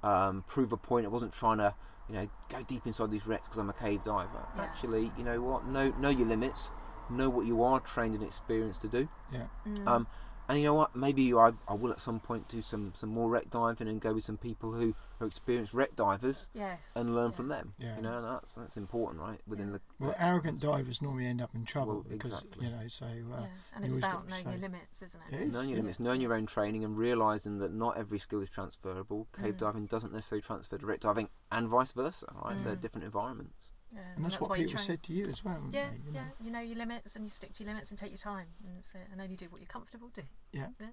[0.03, 1.05] um, prove a point.
[1.05, 1.73] I wasn't trying to,
[2.09, 4.45] you know, go deep inside these wrecks because I'm a cave diver.
[4.57, 4.61] Yeah.
[4.61, 5.65] Actually, you know what?
[5.65, 6.69] Know know your limits.
[7.09, 9.07] Know what you are trained and experienced to do.
[9.31, 9.47] Yeah.
[9.65, 9.88] Mm.
[9.88, 10.07] Um,
[10.49, 10.95] and you know what?
[10.95, 14.13] Maybe I, I will at some point do some, some more wreck diving and go
[14.13, 16.79] with some people who are experienced wreck divers yes.
[16.95, 17.35] and learn yeah.
[17.35, 17.73] from them.
[17.77, 17.95] Yeah.
[17.97, 19.41] You know, that's that's important, right?
[19.45, 22.65] Within the Well, arrogant divers normally end up in trouble Well, because exactly.
[22.65, 22.88] you know.
[22.88, 23.47] So uh, yeah.
[23.75, 25.35] And it's about knowing your limits, isn't it?
[25.35, 25.81] It is, knowing your yeah.
[25.81, 29.27] limits, knowing your own training, and realizing that not every skill is transferable.
[29.38, 29.59] Cave Mm.
[29.59, 32.27] diving doesn't necessarily transfer to wreck diving, and vice versa.
[32.41, 32.63] Right?
[32.63, 32.81] They're Mm.
[32.81, 33.71] different environments.
[33.95, 35.64] And that's, what why you people said to you as well.
[35.72, 36.19] Yeah, they, you know?
[36.19, 36.45] yeah.
[36.45, 38.77] You know your limits and you stick to your limits and take your time and,
[38.77, 40.27] that's it, and only do what you're comfortable doing.
[40.51, 40.68] Yeah.
[40.80, 40.88] Yeah.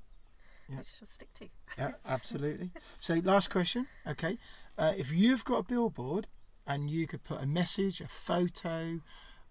[0.69, 0.79] Yeah.
[0.79, 1.49] Which you'll stick to.
[1.77, 2.71] Yeah, absolutely.
[2.99, 3.87] So, last question.
[4.07, 4.39] Okay,
[4.79, 6.27] uh, if you've got a billboard
[6.67, 9.01] and you could put a message, a photo,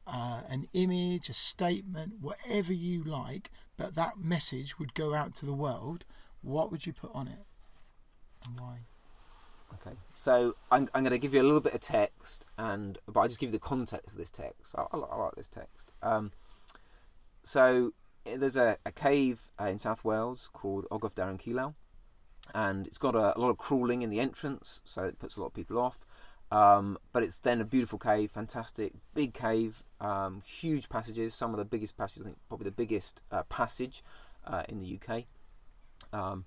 [0.08, 5.46] uh, an image, a statement, whatever you like, but that message would go out to
[5.46, 6.06] the world,
[6.42, 7.46] what would you put on it,
[8.48, 8.80] and why?
[9.82, 13.22] Okay, so I'm, I'm going to give you a little bit of text, and but
[13.22, 14.76] I just give you the context of this text.
[14.78, 15.92] I, I, I like this text.
[16.02, 16.32] Um,
[17.42, 17.94] so
[18.26, 21.74] there's a, a cave uh, in South Wales called Ogof Daren Cilau,
[22.54, 25.40] and it's got a, a lot of crawling in the entrance, so it puts a
[25.40, 26.06] lot of people off.
[26.52, 31.58] Um, but it's then a beautiful cave, fantastic, big cave, um, huge passages, some of
[31.58, 34.04] the biggest passages, I think probably the biggest uh, passage
[34.46, 35.24] uh, in the UK.
[36.14, 36.46] Um,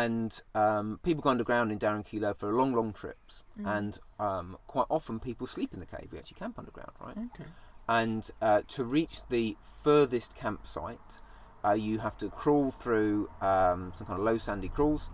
[0.00, 3.76] and um, people go underground in Daren Cilau for long, long trips, Mm.
[3.76, 6.08] and um, quite often people sleep in the cave.
[6.10, 7.18] We actually camp underground, right?
[7.34, 7.48] Okay.
[7.88, 11.20] And uh, to reach the furthest campsite,
[11.64, 15.10] uh, you have to crawl through um, some kind of low sandy crawls.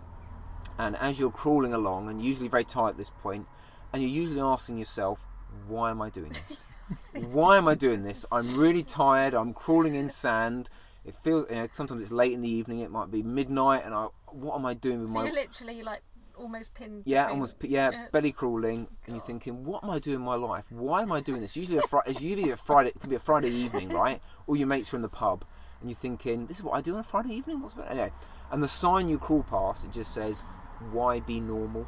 [0.77, 3.47] And as you're crawling along, and usually very tight at this point,
[3.91, 5.27] and you're usually asking yourself,
[5.67, 6.63] "Why am I doing this?
[7.33, 8.25] Why am I doing this?
[8.31, 9.33] I'm really tired.
[9.33, 10.69] I'm crawling in sand.
[11.03, 11.49] It feels.
[11.49, 12.79] You know, sometimes it's late in the evening.
[12.79, 15.83] It might be midnight, and I, what am I doing with So my you're literally
[15.83, 16.01] like
[16.37, 17.03] almost pinned.
[17.05, 17.55] yeah, between- almost.
[17.63, 18.05] Yeah, Yeah.
[18.11, 20.71] belly crawling, and you're thinking, "What am I doing in my life?
[20.71, 22.89] Why am I doing this?" Usually, a Fri- it's usually a Friday.
[22.89, 24.21] It can be a Friday evening, right?
[24.47, 25.43] All your mates are in the pub,
[25.81, 27.91] and you're thinking, "This is what I do on a Friday evening." What's about?
[27.91, 28.11] Anyway,
[28.51, 30.43] and the sign you crawl past, it just says,
[30.91, 31.87] "Why be normal?"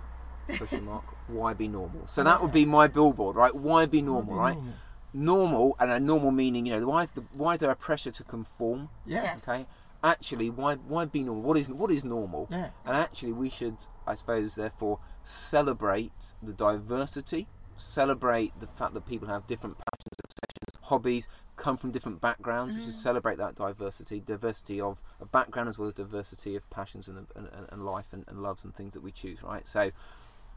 [0.58, 1.06] Question mark.
[1.28, 2.08] Why be normal?
[2.08, 3.56] So that would be my billboard, right?
[3.56, 4.56] Why be normal, Be right?
[4.56, 4.74] normal.
[5.14, 8.12] Normal, and a normal meaning, you know, why is the why is there a pressure
[8.12, 8.90] to conform?
[9.06, 9.24] Yeah.
[9.24, 9.48] Yes.
[9.48, 9.66] Okay.
[10.04, 11.44] Actually, why why be normal?
[11.44, 12.48] What is what is normal?
[12.50, 12.70] Yeah.
[12.86, 17.48] And actually, we should, I suppose, therefore, celebrate the diversity,
[17.78, 22.76] celebrate the fact that people have different passions, obsessions, hobbies, come from different backgrounds.
[22.76, 23.04] We should mm.
[23.04, 27.48] celebrate that diversity, diversity of a background as well as diversity of passions and, and,
[27.54, 29.68] and- and life and, and loves and things that we choose, right?
[29.68, 29.92] So,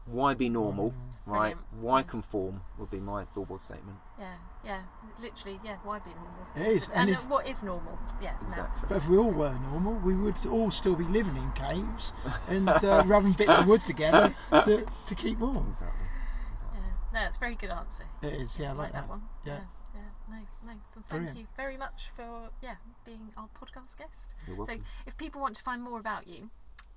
[0.05, 0.93] why be normal,
[1.25, 1.55] right?
[1.55, 1.61] Brilliant.
[1.81, 3.97] Why conform would be my billboard statement.
[4.19, 4.81] Yeah, yeah.
[5.19, 5.77] Literally, yeah.
[5.83, 6.45] Why be normal?
[6.55, 7.97] It is, And, and if- what is normal?
[8.21, 8.33] Yeah.
[8.41, 8.47] no.
[8.47, 8.87] Exactly.
[8.89, 12.13] But if we all were normal, we would all still be living in caves
[12.49, 15.65] and uh, rubbing bits of wood together to, to keep warm.
[15.69, 16.05] Exactly.
[16.73, 17.19] Yeah.
[17.21, 18.05] No, it's a very good answer.
[18.21, 19.09] It is, yeah, I like that.
[19.09, 19.23] one.
[19.45, 19.53] Yeah.
[19.53, 19.59] Yeah.
[19.95, 20.01] yeah.
[20.29, 20.37] No,
[20.73, 20.79] no.
[20.93, 21.37] Thank Brilliant.
[21.39, 22.75] you very much for yeah
[23.05, 24.33] being our podcast guest.
[24.47, 24.77] You're So,
[25.07, 26.49] if people want to find more about you,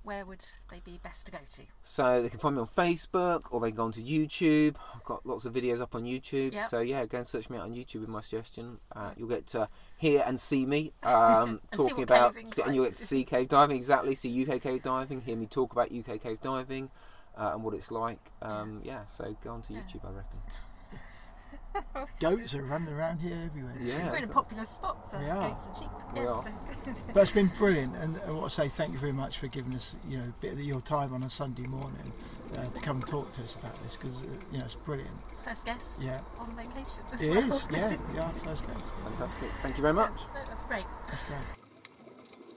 [0.03, 1.61] where would they be best to go to?
[1.83, 4.75] So they can find me on Facebook or they can go onto YouTube.
[4.95, 6.53] I've got lots of videos up on YouTube.
[6.53, 6.65] Yep.
[6.69, 8.79] So yeah, go and search me out on YouTube with my suggestion.
[8.95, 9.67] Uh, you'll get to
[9.97, 13.75] hear and see me um, talking about, see- and you'll get to see cave diving
[13.77, 14.15] exactly.
[14.15, 15.21] See UK cave diving.
[15.21, 16.89] Hear me talk about UK cave diving
[17.37, 18.19] uh, and what it's like.
[18.41, 19.05] Um, yeah.
[19.05, 19.81] So go onto Yeah.
[19.81, 20.39] YouTube, I reckon.
[22.19, 23.73] Goats are running around here everywhere.
[23.81, 24.09] Yeah.
[24.11, 25.49] We're in a popular spot for We are.
[25.49, 25.89] goats and sheep.
[26.13, 26.43] We are.
[27.13, 29.73] But it's been brilliant, and I want to say thank you very much for giving
[29.75, 32.11] us, you know, a bit of your time on a Sunday morning
[32.57, 35.11] uh, to come and talk to us about this because uh, you know it's brilliant.
[35.45, 37.03] First guest Yeah, on vacation.
[37.13, 37.49] As it well.
[37.49, 37.67] is.
[37.71, 38.93] Yeah, we are first guest.
[39.03, 39.49] Fantastic.
[39.61, 40.21] Thank you very much.
[40.33, 40.85] No, that's great.
[41.07, 41.39] That's great.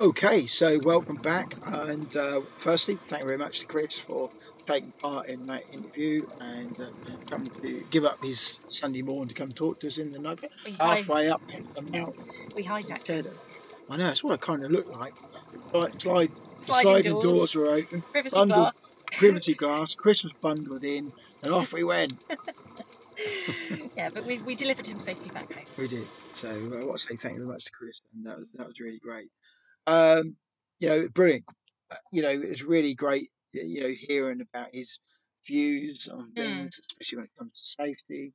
[0.01, 4.31] Okay, so welcome back, and uh, firstly, thank you very much to Chris for
[4.67, 6.87] taking part in that interview and uh,
[7.29, 10.51] come to give up his Sunday morning to come talk to us in the nugget.
[10.81, 11.43] Halfway up
[11.75, 12.25] the mountain.
[12.55, 13.27] we hijacked Ted.
[13.91, 15.15] I know, it's what I kind of look like.
[15.73, 17.25] Like slide, the Sliding sliding doors.
[17.25, 17.55] doors.
[17.57, 18.97] were open, privacy bundled- glass.
[19.13, 19.95] privacy glass.
[19.95, 21.13] Chris was bundled in,
[21.43, 22.15] and off we went.
[23.97, 25.65] Yeah, but we, we delivered him safely back home.
[25.79, 26.07] We did.
[26.33, 28.47] So uh, I want to say thank you very much to Chris, and that, was-
[28.55, 29.29] that was really great.
[29.87, 30.37] Um,
[30.81, 31.45] you know, brilliant.
[31.91, 33.29] Uh, You know, it's really great.
[33.53, 34.99] You know, hearing about his
[35.47, 36.37] views on Mm.
[36.37, 38.35] things, especially when it comes to safety.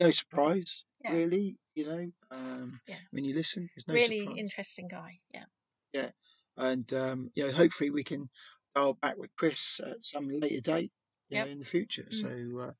[0.00, 1.12] No surprise, Yeah.
[1.12, 1.58] really.
[1.74, 2.98] You know, um, Yeah.
[3.10, 4.38] when you listen, there's no really surprise.
[4.38, 5.20] interesting guy.
[5.32, 5.44] Yeah.
[5.92, 6.10] Yeah,
[6.56, 8.28] and um, you know, hopefully we can
[8.74, 10.92] dial back with Chris at some later date,
[11.28, 11.46] you Yep.
[11.46, 12.04] know, in the future.
[12.04, 12.14] Mm.
[12.14, 12.72] So, uh,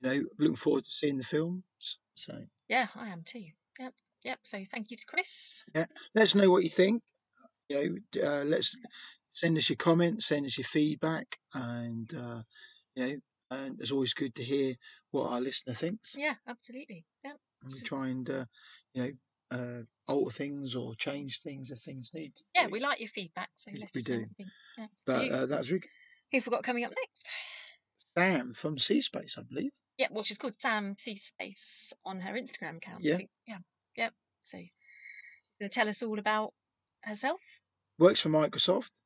[0.00, 1.64] you know, looking forward to seeing the films.
[2.14, 3.46] So, Yeah, I am too.
[3.78, 3.94] Yep.
[4.22, 4.38] Yep.
[4.44, 5.62] So thank you to Chris.
[5.74, 7.02] Yeah, let us know what you think.
[7.68, 7.76] You
[8.14, 8.76] know, uh, let's
[9.34, 12.42] send us your comments, send us your feedback, and uh,
[12.94, 13.16] you know,
[13.50, 14.74] and it's always good to hear
[15.10, 16.14] what our listener thinks.
[16.18, 17.04] Yeah, absolutely.
[17.24, 17.36] Yep.
[17.62, 18.44] And we try and uh,
[18.94, 19.10] you know
[19.50, 19.82] uh,
[20.12, 22.32] alter things or change things if things need.
[22.54, 24.24] Yeah, we like your feedback, so We- let us know do.
[24.78, 24.86] Yeah.
[24.86, 25.88] so But who, uh, that's really good.
[26.32, 27.28] who have we got coming up next?
[28.16, 29.72] Sam from Sea Space, I believe.
[29.98, 33.02] Yeah, well, she's called Sam C Space on her Instagram account.
[33.02, 33.18] Yeah.
[33.46, 33.58] Yeah.
[33.96, 34.12] Yep.
[34.44, 34.70] So she's
[35.60, 36.52] going to tell us all about
[37.02, 37.40] herself.
[37.98, 39.02] works for Microsoft,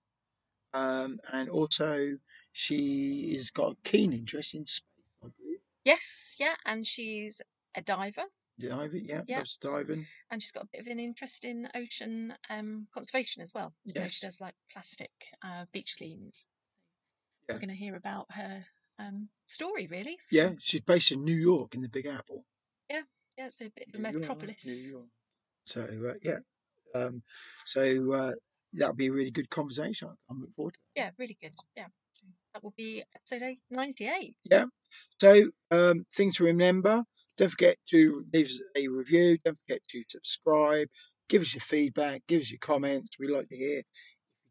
[0.74, 2.19] um, and also
[2.53, 4.85] she has got a keen interest in space.
[5.23, 5.59] I believe.
[5.85, 6.36] Yes.
[6.39, 6.55] Yeah.
[6.66, 7.40] And she's
[7.74, 8.24] a diver
[8.59, 9.39] Diving, yeah, Yeah.
[9.39, 10.07] loves diving.
[10.31, 13.73] and she's got a bit of an interest in ocean um, conservation as well.
[13.95, 15.12] So she does like plastic
[15.45, 16.49] uh, beach cleans.
[17.49, 17.55] Yeah.
[17.55, 18.65] We're going to hear about her
[18.99, 20.19] um, story, really.
[20.32, 22.45] Yeah, she's based in New York in the Big Apple.
[22.90, 23.03] Yeah,
[23.36, 24.65] yeah, it's a bit of a New York, metropolis.
[24.66, 25.07] New York.
[25.65, 26.39] So uh, yeah,
[27.01, 27.23] um,
[27.65, 28.32] so uh,
[28.73, 30.09] that'll be a really good conversation.
[30.31, 30.81] I'm looking forward to.
[30.95, 31.01] It.
[31.01, 31.55] Yeah, really good.
[31.77, 31.86] Yeah.
[32.55, 34.35] That will be episode eight- 98.
[34.51, 34.65] Yeah.
[35.20, 37.05] So um, things to remember:
[37.36, 39.39] don't forget to leave us a review.
[39.45, 40.89] Don't forget to subscribe.
[41.28, 42.23] Give us your feedback.
[42.27, 43.19] Give us your comments.
[43.19, 43.81] We like to hear.
[43.81, 43.85] If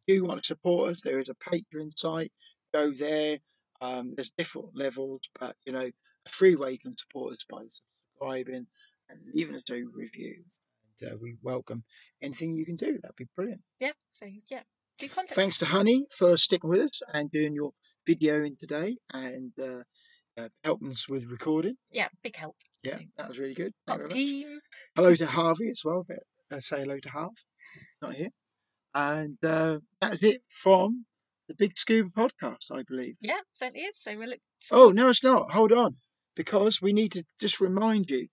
[0.07, 2.31] you do want to support us, there is a Patreon site.
[2.73, 3.39] Go there.
[3.81, 5.89] Um, there's different levels, but you know,
[6.25, 8.67] a free way you can support us by subscribing
[9.09, 10.43] and leaving us a review.
[11.05, 11.83] Uh, we welcome
[12.21, 12.97] anything you can do.
[13.01, 13.61] That'd be brilliant.
[13.79, 13.91] Yeah.
[14.11, 14.61] So yeah,
[14.99, 15.35] do contact.
[15.35, 17.71] Thanks to Honey for sticking with us and doing your
[18.05, 19.83] video in today and uh,
[20.39, 21.75] uh, helping us with recording.
[21.91, 22.55] Yeah, big help.
[22.83, 23.73] Yeah, that was really good.
[23.85, 24.59] Thank you very team.
[24.95, 26.05] Hello to Harvey as well.
[26.07, 26.19] But,
[26.51, 27.33] uh, say hello to Harv.
[28.01, 28.29] Not here.
[28.93, 31.05] And uh, that's it from
[31.47, 33.15] the Big Scuba podcast, I believe.
[33.19, 33.97] Yeah, certainly is.
[33.99, 34.39] So we'll look.
[34.71, 35.51] Oh, no, it's not.
[35.51, 35.97] Hold on.
[36.35, 38.27] Because we need to just remind you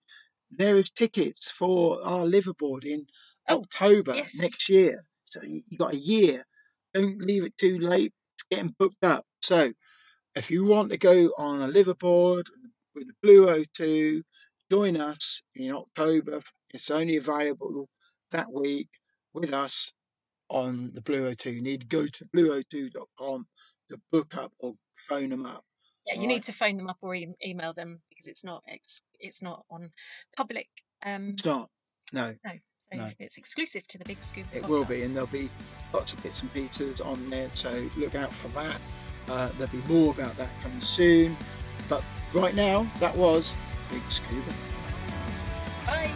[0.57, 3.07] there is tickets for our liveaboard in
[3.47, 4.39] Oh, October yes.
[4.39, 5.05] next year.
[5.25, 6.45] So you got a year.
[6.93, 8.11] Don't leave it too late.
[8.35, 9.25] It's getting booked up.
[9.41, 9.73] So
[10.35, 12.45] if you want to go on a liveaboard
[12.95, 14.21] with the Blue O2,
[14.71, 16.41] join us in October.
[16.73, 17.87] It's only available
[18.31, 18.89] that week
[19.33, 19.93] with us
[20.49, 21.53] on the Blue O2.
[21.53, 23.45] You need to go to blueo2.com
[23.91, 25.63] to book up or phone them up.
[26.05, 26.27] Yeah, you Right.
[26.27, 29.65] need to phone them up or e- email them because it's not ex- it's not
[29.69, 29.91] on
[30.37, 30.67] public.
[31.03, 31.69] Um, It's not.
[32.13, 32.51] No, no,
[32.91, 33.11] so no.
[33.19, 34.45] it's exclusive to the Big Scoop.
[34.53, 35.49] it will be, and there'll be
[35.93, 37.49] lots of bits and pieces on there.
[37.55, 38.79] So look out for that.
[39.27, 41.35] Uh, there'll be more about that coming soon.
[41.89, 42.03] But
[42.33, 43.53] right now, that was
[43.91, 44.53] Big Scuba.
[45.87, 46.11] Bye.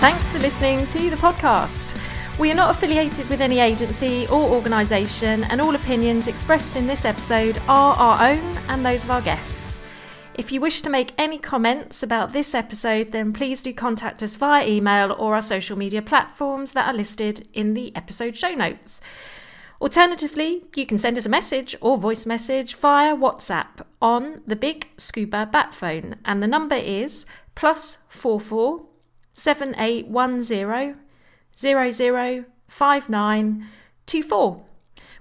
[0.00, 1.96] Thanks for listening to the podcast.
[2.38, 7.04] We are not affiliated with any agency or organisation, and all opinions expressed in this
[7.04, 9.86] episode are our own and those of our guests.
[10.34, 14.34] If you wish to make any comments about this episode, then please do contact us
[14.34, 19.02] via email or our social media platforms that are listed in the episode show notes.
[19.80, 24.88] Alternatively, you can send us a message or voice message via WhatsApp on the Big
[24.96, 28.86] Scuba Bat phone, and the number is plus four four
[29.34, 30.96] seven eight one zero
[31.56, 33.68] zero zero five nine
[34.06, 34.62] two four.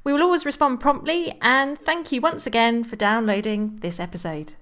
[0.03, 4.53] We will always respond promptly, and thank you once again for downloading this episode.